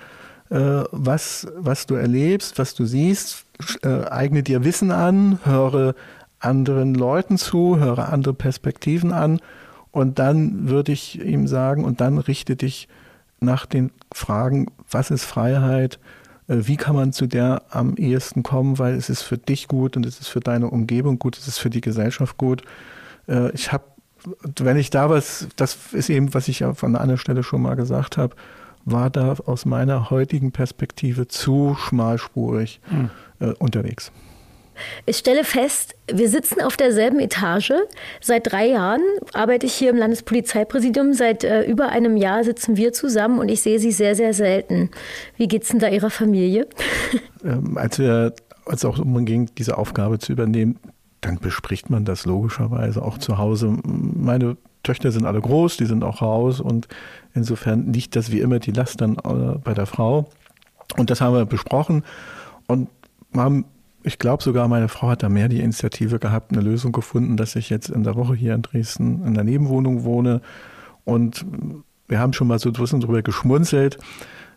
äh, 0.50 0.84
was, 0.92 1.48
was 1.58 1.86
du 1.86 1.96
erlebst, 1.96 2.60
was 2.60 2.76
du 2.76 2.86
siehst, 2.86 3.46
äh, 3.82 4.06
eigne 4.10 4.44
dir 4.44 4.64
Wissen 4.64 4.92
an, 4.92 5.40
höre 5.46 5.96
anderen 6.40 6.94
Leuten 6.94 7.38
zu, 7.38 7.80
höre 7.80 8.12
andere 8.12 8.34
Perspektiven 8.34 9.14
an 9.14 9.40
und 9.92 10.20
dann 10.20 10.68
würde 10.68 10.92
ich 10.92 11.24
ihm 11.24 11.48
sagen, 11.48 11.86
und 11.86 12.02
dann 12.02 12.18
richte 12.18 12.58
dich 12.58 12.90
nach 13.44 13.66
den 13.66 13.92
Fragen, 14.14 14.68
was 14.90 15.12
ist 15.12 15.26
Freiheit, 15.26 16.00
äh, 16.48 16.58
wie 16.62 16.78
kann 16.78 16.96
man 16.96 17.14
zu 17.14 17.28
der 17.28 17.64
am 17.70 17.96
ehesten 17.96 18.44
kommen, 18.44 18.80
weil 18.80 18.96
es 18.96 19.10
ist 19.10 19.22
für 19.22 19.38
dich 19.38 19.68
gut 19.68 19.98
und 19.98 20.06
es 20.06 20.20
ist 20.20 20.28
für 20.28 20.40
deine 20.40 20.70
Umgebung 20.70 21.20
gut, 21.20 21.38
es 21.38 21.48
ist 21.48 21.60
für 21.60 21.70
die 21.70 21.82
Gesellschaft 21.82 22.38
gut. 22.38 22.64
Äh, 23.28 23.52
ich 23.52 23.72
habe, 23.72 23.84
wenn 24.60 24.78
ich 24.78 24.90
da 24.90 25.10
was, 25.10 25.48
das 25.56 25.78
ist 25.94 26.10
eben, 26.10 26.34
was 26.34 26.48
ich 26.48 26.60
ja 26.60 26.74
von 26.74 26.96
einer 26.96 27.18
Stelle 27.18 27.44
schon 27.44 27.62
mal 27.62 27.76
gesagt 27.76 28.18
habe, 28.18 28.36
war 28.86 29.10
da 29.10 29.34
aus 29.46 29.66
meiner 29.66 30.10
heutigen 30.10 30.52
Perspektive 30.52 31.28
zu 31.28 31.76
schmalspurig 31.80 32.82
mhm. 32.92 33.10
äh, 33.40 33.54
unterwegs. 33.54 34.12
Ich 35.06 35.18
stelle 35.18 35.44
fest, 35.44 35.96
wir 36.12 36.30
sitzen 36.30 36.62
auf 36.62 36.78
derselben 36.78 37.20
Etage. 37.20 37.74
Seit 38.22 38.52
drei 38.52 38.68
Jahren 38.68 39.02
arbeite 39.34 39.66
ich 39.66 39.74
hier 39.74 39.90
im 39.90 39.98
Landespolizeipräsidium. 39.98 41.14
Seit 41.14 41.44
äh, 41.44 41.64
über 41.64 41.90
einem 41.90 42.18
Jahr 42.18 42.44
sitzen 42.44 42.78
wir 42.78 42.94
zusammen 42.94 43.40
und 43.40 43.50
ich 43.50 43.62
sehe 43.62 43.80
Sie 43.80 43.92
sehr, 43.92 44.16
sehr 44.16 44.34
selten. 44.34 44.90
Wie 45.38 45.48
geht 45.48 45.64
es 45.64 45.70
denn 45.70 45.80
da 45.80 45.88
Ihrer 45.90 46.10
Familie? 46.10 46.68
Ähm, 47.46 47.78
als 47.78 48.00
wir, 48.00 48.32
als 48.66 48.86
auch 48.86 48.96
darum 48.96 49.26
ging, 49.26 49.50
diese 49.58 49.78
Aufgabe 49.78 50.18
zu 50.18 50.32
übernehmen, 50.32 50.80
dann 51.20 51.40
bespricht 51.40 51.90
man 51.90 52.06
das 52.06 52.26
logischerweise 52.26 53.02
auch 53.02 53.18
zu 53.18 53.38
Hause. 53.38 53.78
Meine 53.84 54.56
Töchter 54.84 55.12
sind 55.12 55.26
alle 55.26 55.42
groß, 55.42 55.76
die 55.76 55.86
sind 55.86 56.06
auch 56.06 56.22
raus 56.22 56.62
und 56.62 56.88
insofern 57.34 57.92
liegt 57.92 58.16
das 58.16 58.32
wie 58.32 58.40
immer 58.40 58.60
die 58.60 58.72
Last 58.72 59.02
dann 59.02 59.16
äh, 59.16 59.58
bei 59.62 59.74
der 59.74 59.86
Frau. 59.86 60.30
Und 60.98 61.10
das 61.10 61.22
haben 61.22 61.36
wir 61.36 61.46
besprochen 61.46 62.04
und 62.68 62.90
haben 63.36 63.66
ich 64.04 64.20
glaube 64.20 64.44
sogar, 64.44 64.68
meine 64.68 64.90
Frau 64.90 65.10
hat 65.10 65.24
da 65.24 65.30
mehr 65.30 65.48
die 65.48 65.62
Initiative 65.62 66.20
gehabt, 66.20 66.52
eine 66.52 66.62
Lösung 66.62 66.92
gefunden, 66.92 67.38
dass 67.38 67.56
ich 67.56 67.70
jetzt 67.70 67.90
in 67.90 68.04
der 68.04 68.16
Woche 68.16 68.36
hier 68.36 68.54
in 68.54 68.62
Dresden 68.62 69.26
in 69.26 69.34
der 69.34 69.46
Nebenwohnung 69.46 70.04
wohne. 70.04 70.42
Und 71.06 71.46
wir 72.08 72.20
haben 72.20 72.34
schon 72.34 72.48
mal 72.48 72.60
so 72.60 72.70
ein 72.70 72.74
bisschen 72.74 73.00
drüber 73.00 73.22
geschmunzelt. 73.22 73.98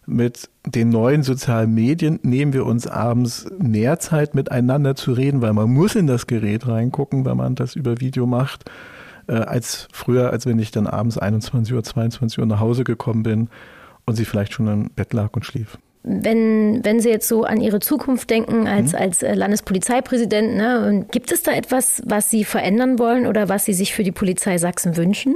Mit 0.05 0.49
den 0.65 0.91
neuen 0.91 1.23
sozialen 1.23 1.75
Medien 1.75 2.21
nehmen 2.23 2.53
wir 2.53 2.67
uns 2.67 2.87
abends 2.87 3.47
mehr 3.59 3.99
Zeit 3.99 4.35
miteinander 4.35 4.95
zu 4.95 5.13
reden, 5.13 5.43
weil 5.43 5.53
man 5.53 5.71
muss 5.71 5.95
in 5.97 6.07
das 6.07 6.27
Gerät 6.27 6.69
reingucken, 6.69 7.25
wenn 7.25 7.37
man 7.37 7.57
das 7.57 7.75
über 7.75 8.01
Video 8.01 8.27
macht, 8.27 8.71
äh, 9.27 9.35
als 9.35 9.89
früher, 9.93 10.31
als 10.31 10.47
wenn 10.47 10.61
ich 10.61 10.71
dann 10.71 10.87
abends 10.87 11.19
21 11.19 11.75
Uhr, 11.75 11.83
22 11.83 12.39
Uhr 12.39 12.47
nach 12.47 12.61
Hause 12.61 12.85
gekommen 12.85 13.25
bin 13.25 13.49
und 14.05 14.15
sie 14.15 14.25
vielleicht 14.25 14.53
schon 14.53 14.69
im 14.69 14.91
Bett 14.91 15.13
lag 15.13 15.31
und 15.33 15.45
schlief 15.45 15.77
wenn, 16.09 16.85
wenn 16.85 17.01
Sie 17.01 17.09
jetzt 17.09 17.27
so 17.27 17.43
an 17.43 17.61
Ihre 17.61 17.81
Zukunft 17.81 18.31
denken 18.31 18.69
als, 18.69 18.93
mhm. 18.93 18.99
als 18.99 19.23
äh, 19.25 19.35
Landespolizeipräsident, 19.35 20.55
ne, 20.55 21.05
gibt 21.11 21.33
es 21.33 21.43
da 21.43 21.51
etwas, 21.51 22.01
was 22.07 22.31
Sie 22.31 22.45
verändern 22.45 23.01
wollen 23.01 23.27
oder 23.27 23.49
was 23.49 23.65
Sie 23.65 23.75
sich 23.75 23.93
für 23.93 24.05
die 24.05 24.13
Polizei 24.13 24.57
Sachsen 24.57 24.97
wünschen? 24.97 25.35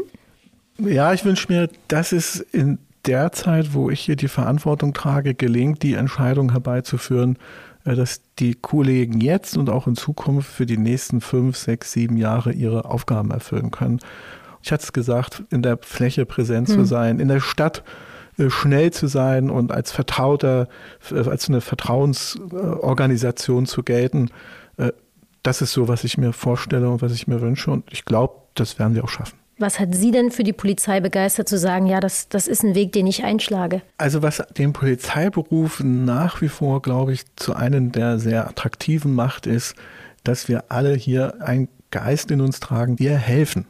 Ja, 0.79 1.13
ich 1.13 1.25
wünsche 1.25 1.53
mir, 1.53 1.69
dass 1.89 2.13
es 2.13 2.39
in 2.39 2.79
der 3.05 3.33
Zeit, 3.33 3.75
wo 3.75 3.91
ich 3.91 4.01
hier 4.01 4.15
die 4.15 4.29
Verantwortung 4.29 4.93
trage, 4.93 5.35
gelingt, 5.35 5.83
die 5.83 5.95
Entscheidung 5.95 6.53
herbeizuführen, 6.53 7.37
äh, 7.85 7.97
dass 7.97 8.23
die 8.39 8.55
Kollegen 8.55 9.21
jetzt 9.21 9.57
und 9.57 9.71
auch 9.71 9.89
in 9.89 9.97
Zukunft 9.97 10.49
für 10.53 10.67
die 10.67 10.79
nächsten 10.79 11.21
fünf, 11.21 11.57
sechs, 11.57 11.91
sieben 11.93 12.17
Jahre 12.17 12.53
ihre 12.53 12.85
Aufgaben 12.85 13.33
erfüllen 13.33 13.73
können. 13.73 13.99
Ich 14.63 14.71
hatte 14.71 14.85
es 14.85 14.93
gesagt, 14.93 15.43
in 15.51 15.63
der 15.63 15.79
Fläche 15.79 16.27
präsent 16.27 16.69
hm. 16.69 16.75
zu 16.77 16.85
sein, 16.85 17.19
in 17.19 17.27
der 17.27 17.41
Stadt 17.41 17.83
schnell 18.49 18.93
zu 18.93 19.07
sein 19.07 19.51
und 19.51 19.73
als 19.73 19.93
Vertrauter, 19.93 20.69
äh, 21.11 21.29
als 21.29 21.49
eine 21.49 21.61
Vertrauensorganisation 21.61 23.67
zu 23.67 23.83
gelten. 23.83 24.31
Äh, 24.77 24.93
das 25.43 25.63
ist 25.63 25.73
so, 25.73 25.89
was 25.89 26.05
ich 26.05 26.19
mir 26.19 26.33
vorstelle 26.33 26.89
und 26.89 27.03
was 27.03 27.13
ich 27.13 27.27
mir 27.27 27.41
wünsche. 27.41 27.71
Und 27.71 27.93
ich 27.93 28.05
glaube, 28.05 28.35
das 28.55 28.79
werden 28.79 28.95
wir 28.95 29.05
auch 29.05 29.09
schaffen. 29.09 29.39
Was 29.59 29.79
hat 29.79 29.95
Sie 29.95 30.11
denn 30.11 30.31
für 30.31 30.43
die 30.43 30.55
Polizei 30.55 31.01
begeistert 31.01 31.49
zu 31.49 31.59
sagen, 31.59 31.87
ja, 31.87 32.01
das, 32.01 32.31
das 32.31 32.49
ist 32.49 32.65
ein 32.65 32.75
Weg, 32.75 32.93
den 32.93 33.07
ich 33.07 33.25
einschlage? 33.25 33.83
Also 33.99 34.23
was 34.23 34.43
den 34.57 34.73
Polizeiberuf 34.73 35.83
nach 35.85 36.41
wie 36.41 36.49
vor, 36.49 36.81
glaube 36.81 37.13
ich, 37.13 37.25
zu 37.37 37.55
einem 37.55 37.93
der 37.93 38.19
sehr 38.19 38.49
attraktiven 38.49 39.15
macht, 39.15 39.47
ist, 39.47 39.75
dass 40.25 40.49
wir 40.49 40.65
alle 40.71 40.95
hier 40.95 41.43
einen 41.43 41.69
Geist 41.91 42.31
in 42.31 42.41
uns 42.41 42.61
tragen. 42.61 42.99
Wir 42.99 43.17
helfen. 43.17 43.67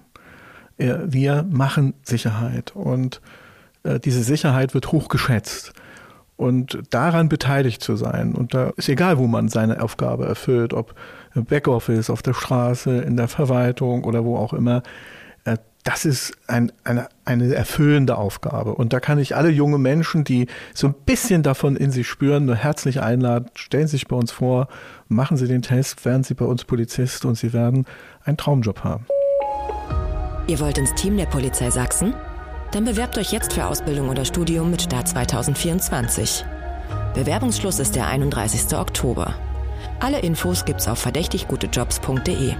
Wir 0.76 1.44
machen 1.50 1.94
Sicherheit. 2.04 2.74
Und 2.74 3.16
äh, 3.16 3.20
diese 3.84 4.22
Sicherheit 4.22 4.74
wird 4.74 4.92
hoch 4.92 5.08
geschätzt. 5.08 5.72
und 6.36 6.78
daran 6.88 7.28
beteiligt 7.28 7.82
zu 7.82 7.96
sein. 7.96 8.34
Und 8.34 8.54
da 8.54 8.70
ist 8.78 8.88
egal, 8.88 9.18
wo 9.18 9.26
man 9.26 9.48
seine 9.48 9.82
Aufgabe 9.82 10.24
erfüllt, 10.24 10.72
ob 10.72 10.94
im 11.34 11.44
Backoffice, 11.44 12.08
auf 12.08 12.22
der 12.22 12.32
Straße, 12.32 13.02
in 13.02 13.18
der 13.18 13.28
Verwaltung 13.28 14.04
oder 14.04 14.24
wo 14.24 14.38
auch 14.38 14.54
immer. 14.54 14.82
Äh, 15.44 15.58
das 15.84 16.06
ist 16.06 16.32
ein, 16.46 16.72
eine, 16.82 17.08
eine 17.26 17.54
erfüllende 17.54 18.16
Aufgabe. 18.16 18.74
Und 18.74 18.94
da 18.94 19.00
kann 19.00 19.18
ich 19.18 19.36
alle 19.36 19.50
junge 19.50 19.78
Menschen, 19.78 20.24
die 20.24 20.46
so 20.72 20.86
ein 20.86 20.94
bisschen 21.04 21.42
davon 21.42 21.76
in 21.76 21.90
sich 21.90 22.08
spüren, 22.08 22.46
nur 22.46 22.56
herzlich 22.56 23.02
einladen. 23.02 23.50
Stellen 23.54 23.86
Sie 23.86 23.92
sich 23.92 24.08
bei 24.08 24.16
uns 24.16 24.32
vor, 24.32 24.68
machen 25.08 25.36
Sie 25.36 25.46
den 25.46 25.60
Test, 25.60 26.06
werden 26.06 26.22
Sie 26.22 26.34
bei 26.34 26.46
uns 26.46 26.64
Polizist 26.64 27.26
und 27.26 27.36
Sie 27.36 27.52
werden 27.52 27.84
einen 28.24 28.38
Traumjob 28.38 28.82
haben. 28.82 29.06
Ihr 30.46 30.58
wollt 30.58 30.78
ins 30.78 30.94
Team 30.94 31.18
der 31.18 31.26
Polizei 31.26 31.70
Sachsen? 31.70 32.14
Dann 32.72 32.84
bewerbt 32.84 33.18
euch 33.18 33.32
jetzt 33.32 33.54
für 33.54 33.66
Ausbildung 33.66 34.08
oder 34.10 34.24
Studium 34.24 34.70
mit 34.70 34.82
Start 34.82 35.08
2024. 35.08 36.44
Bewerbungsschluss 37.14 37.80
ist 37.80 37.96
der 37.96 38.06
31. 38.06 38.78
Oktober. 38.78 39.34
Alle 39.98 40.20
Infos 40.20 40.64
gibt's 40.64 40.86
auf 40.86 41.00
verdächtiggutejobs.de. 41.00 42.54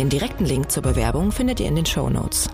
Den 0.00 0.08
direkten 0.08 0.46
Link 0.46 0.72
zur 0.72 0.82
Bewerbung 0.82 1.30
findet 1.30 1.60
ihr 1.60 1.68
in 1.68 1.76
den 1.76 1.86
Show 1.86 2.10
Notes. 2.10 2.50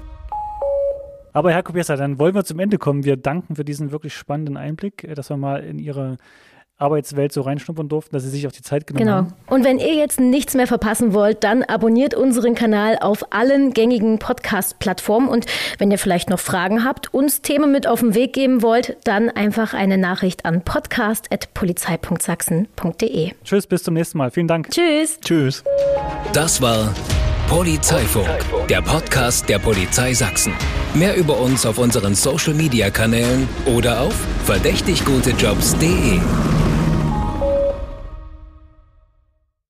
Aber 1.32 1.50
Herr 1.50 1.62
Kubiesa, 1.62 1.96
dann 1.96 2.18
wollen 2.18 2.34
wir 2.34 2.44
zum 2.44 2.58
Ende 2.58 2.76
kommen. 2.76 3.04
Wir 3.04 3.16
danken 3.16 3.56
für 3.56 3.64
diesen 3.64 3.90
wirklich 3.90 4.14
spannenden 4.14 4.58
Einblick, 4.58 5.04
äh, 5.04 5.14
dass 5.14 5.30
wir 5.30 5.38
mal 5.38 5.64
in 5.64 5.78
Ihre 5.78 6.18
Arbeitswelt 6.78 7.32
so 7.32 7.40
reinschnuppern 7.40 7.88
durften, 7.88 8.14
dass 8.14 8.22
Sie 8.22 8.28
sich 8.30 8.46
auch 8.46 8.52
die 8.52 8.62
Zeit 8.62 8.86
genommen 8.86 9.04
genau. 9.04 9.16
haben. 9.16 9.26
Genau. 9.28 9.54
Und 9.54 9.64
wenn 9.64 9.80
ihr 9.80 9.94
jetzt 9.94 10.20
nichts 10.20 10.54
mehr 10.54 10.68
verpassen 10.68 11.12
wollt, 11.12 11.42
dann 11.42 11.64
abonniert 11.64 12.14
unseren 12.14 12.54
Kanal 12.54 12.98
auf 13.00 13.32
allen 13.32 13.74
gängigen 13.74 14.20
Podcast-Plattformen. 14.20 15.28
Und 15.28 15.46
wenn 15.78 15.90
ihr 15.90 15.98
vielleicht 15.98 16.30
noch 16.30 16.38
Fragen 16.38 16.84
habt, 16.84 17.12
uns 17.12 17.42
Themen 17.42 17.72
mit 17.72 17.88
auf 17.88 17.98
den 18.00 18.14
Weg 18.14 18.32
geben 18.32 18.62
wollt, 18.62 18.96
dann 19.04 19.28
einfach 19.28 19.74
eine 19.74 19.98
Nachricht 19.98 20.44
an 20.44 20.62
podcast.polizei.sachsen.de. 20.62 23.32
Tschüss, 23.44 23.66
bis 23.66 23.82
zum 23.82 23.94
nächsten 23.94 24.18
Mal. 24.18 24.30
Vielen 24.30 24.46
Dank. 24.46 24.70
Tschüss. 24.70 25.18
Tschüss. 25.20 25.64
Das 26.32 26.62
war 26.62 26.94
Polizeifunk, 27.48 28.28
der 28.68 28.82
Podcast 28.82 29.48
der 29.48 29.58
Polizei 29.58 30.12
Sachsen. 30.12 30.52
Mehr 30.94 31.16
über 31.16 31.38
uns 31.38 31.64
auf 31.64 31.78
unseren 31.78 32.14
Social 32.14 32.54
Media 32.54 32.90
Kanälen 32.90 33.48
oder 33.64 34.02
auf 34.02 34.14
verdächtiggutejobs.de. 34.44 36.20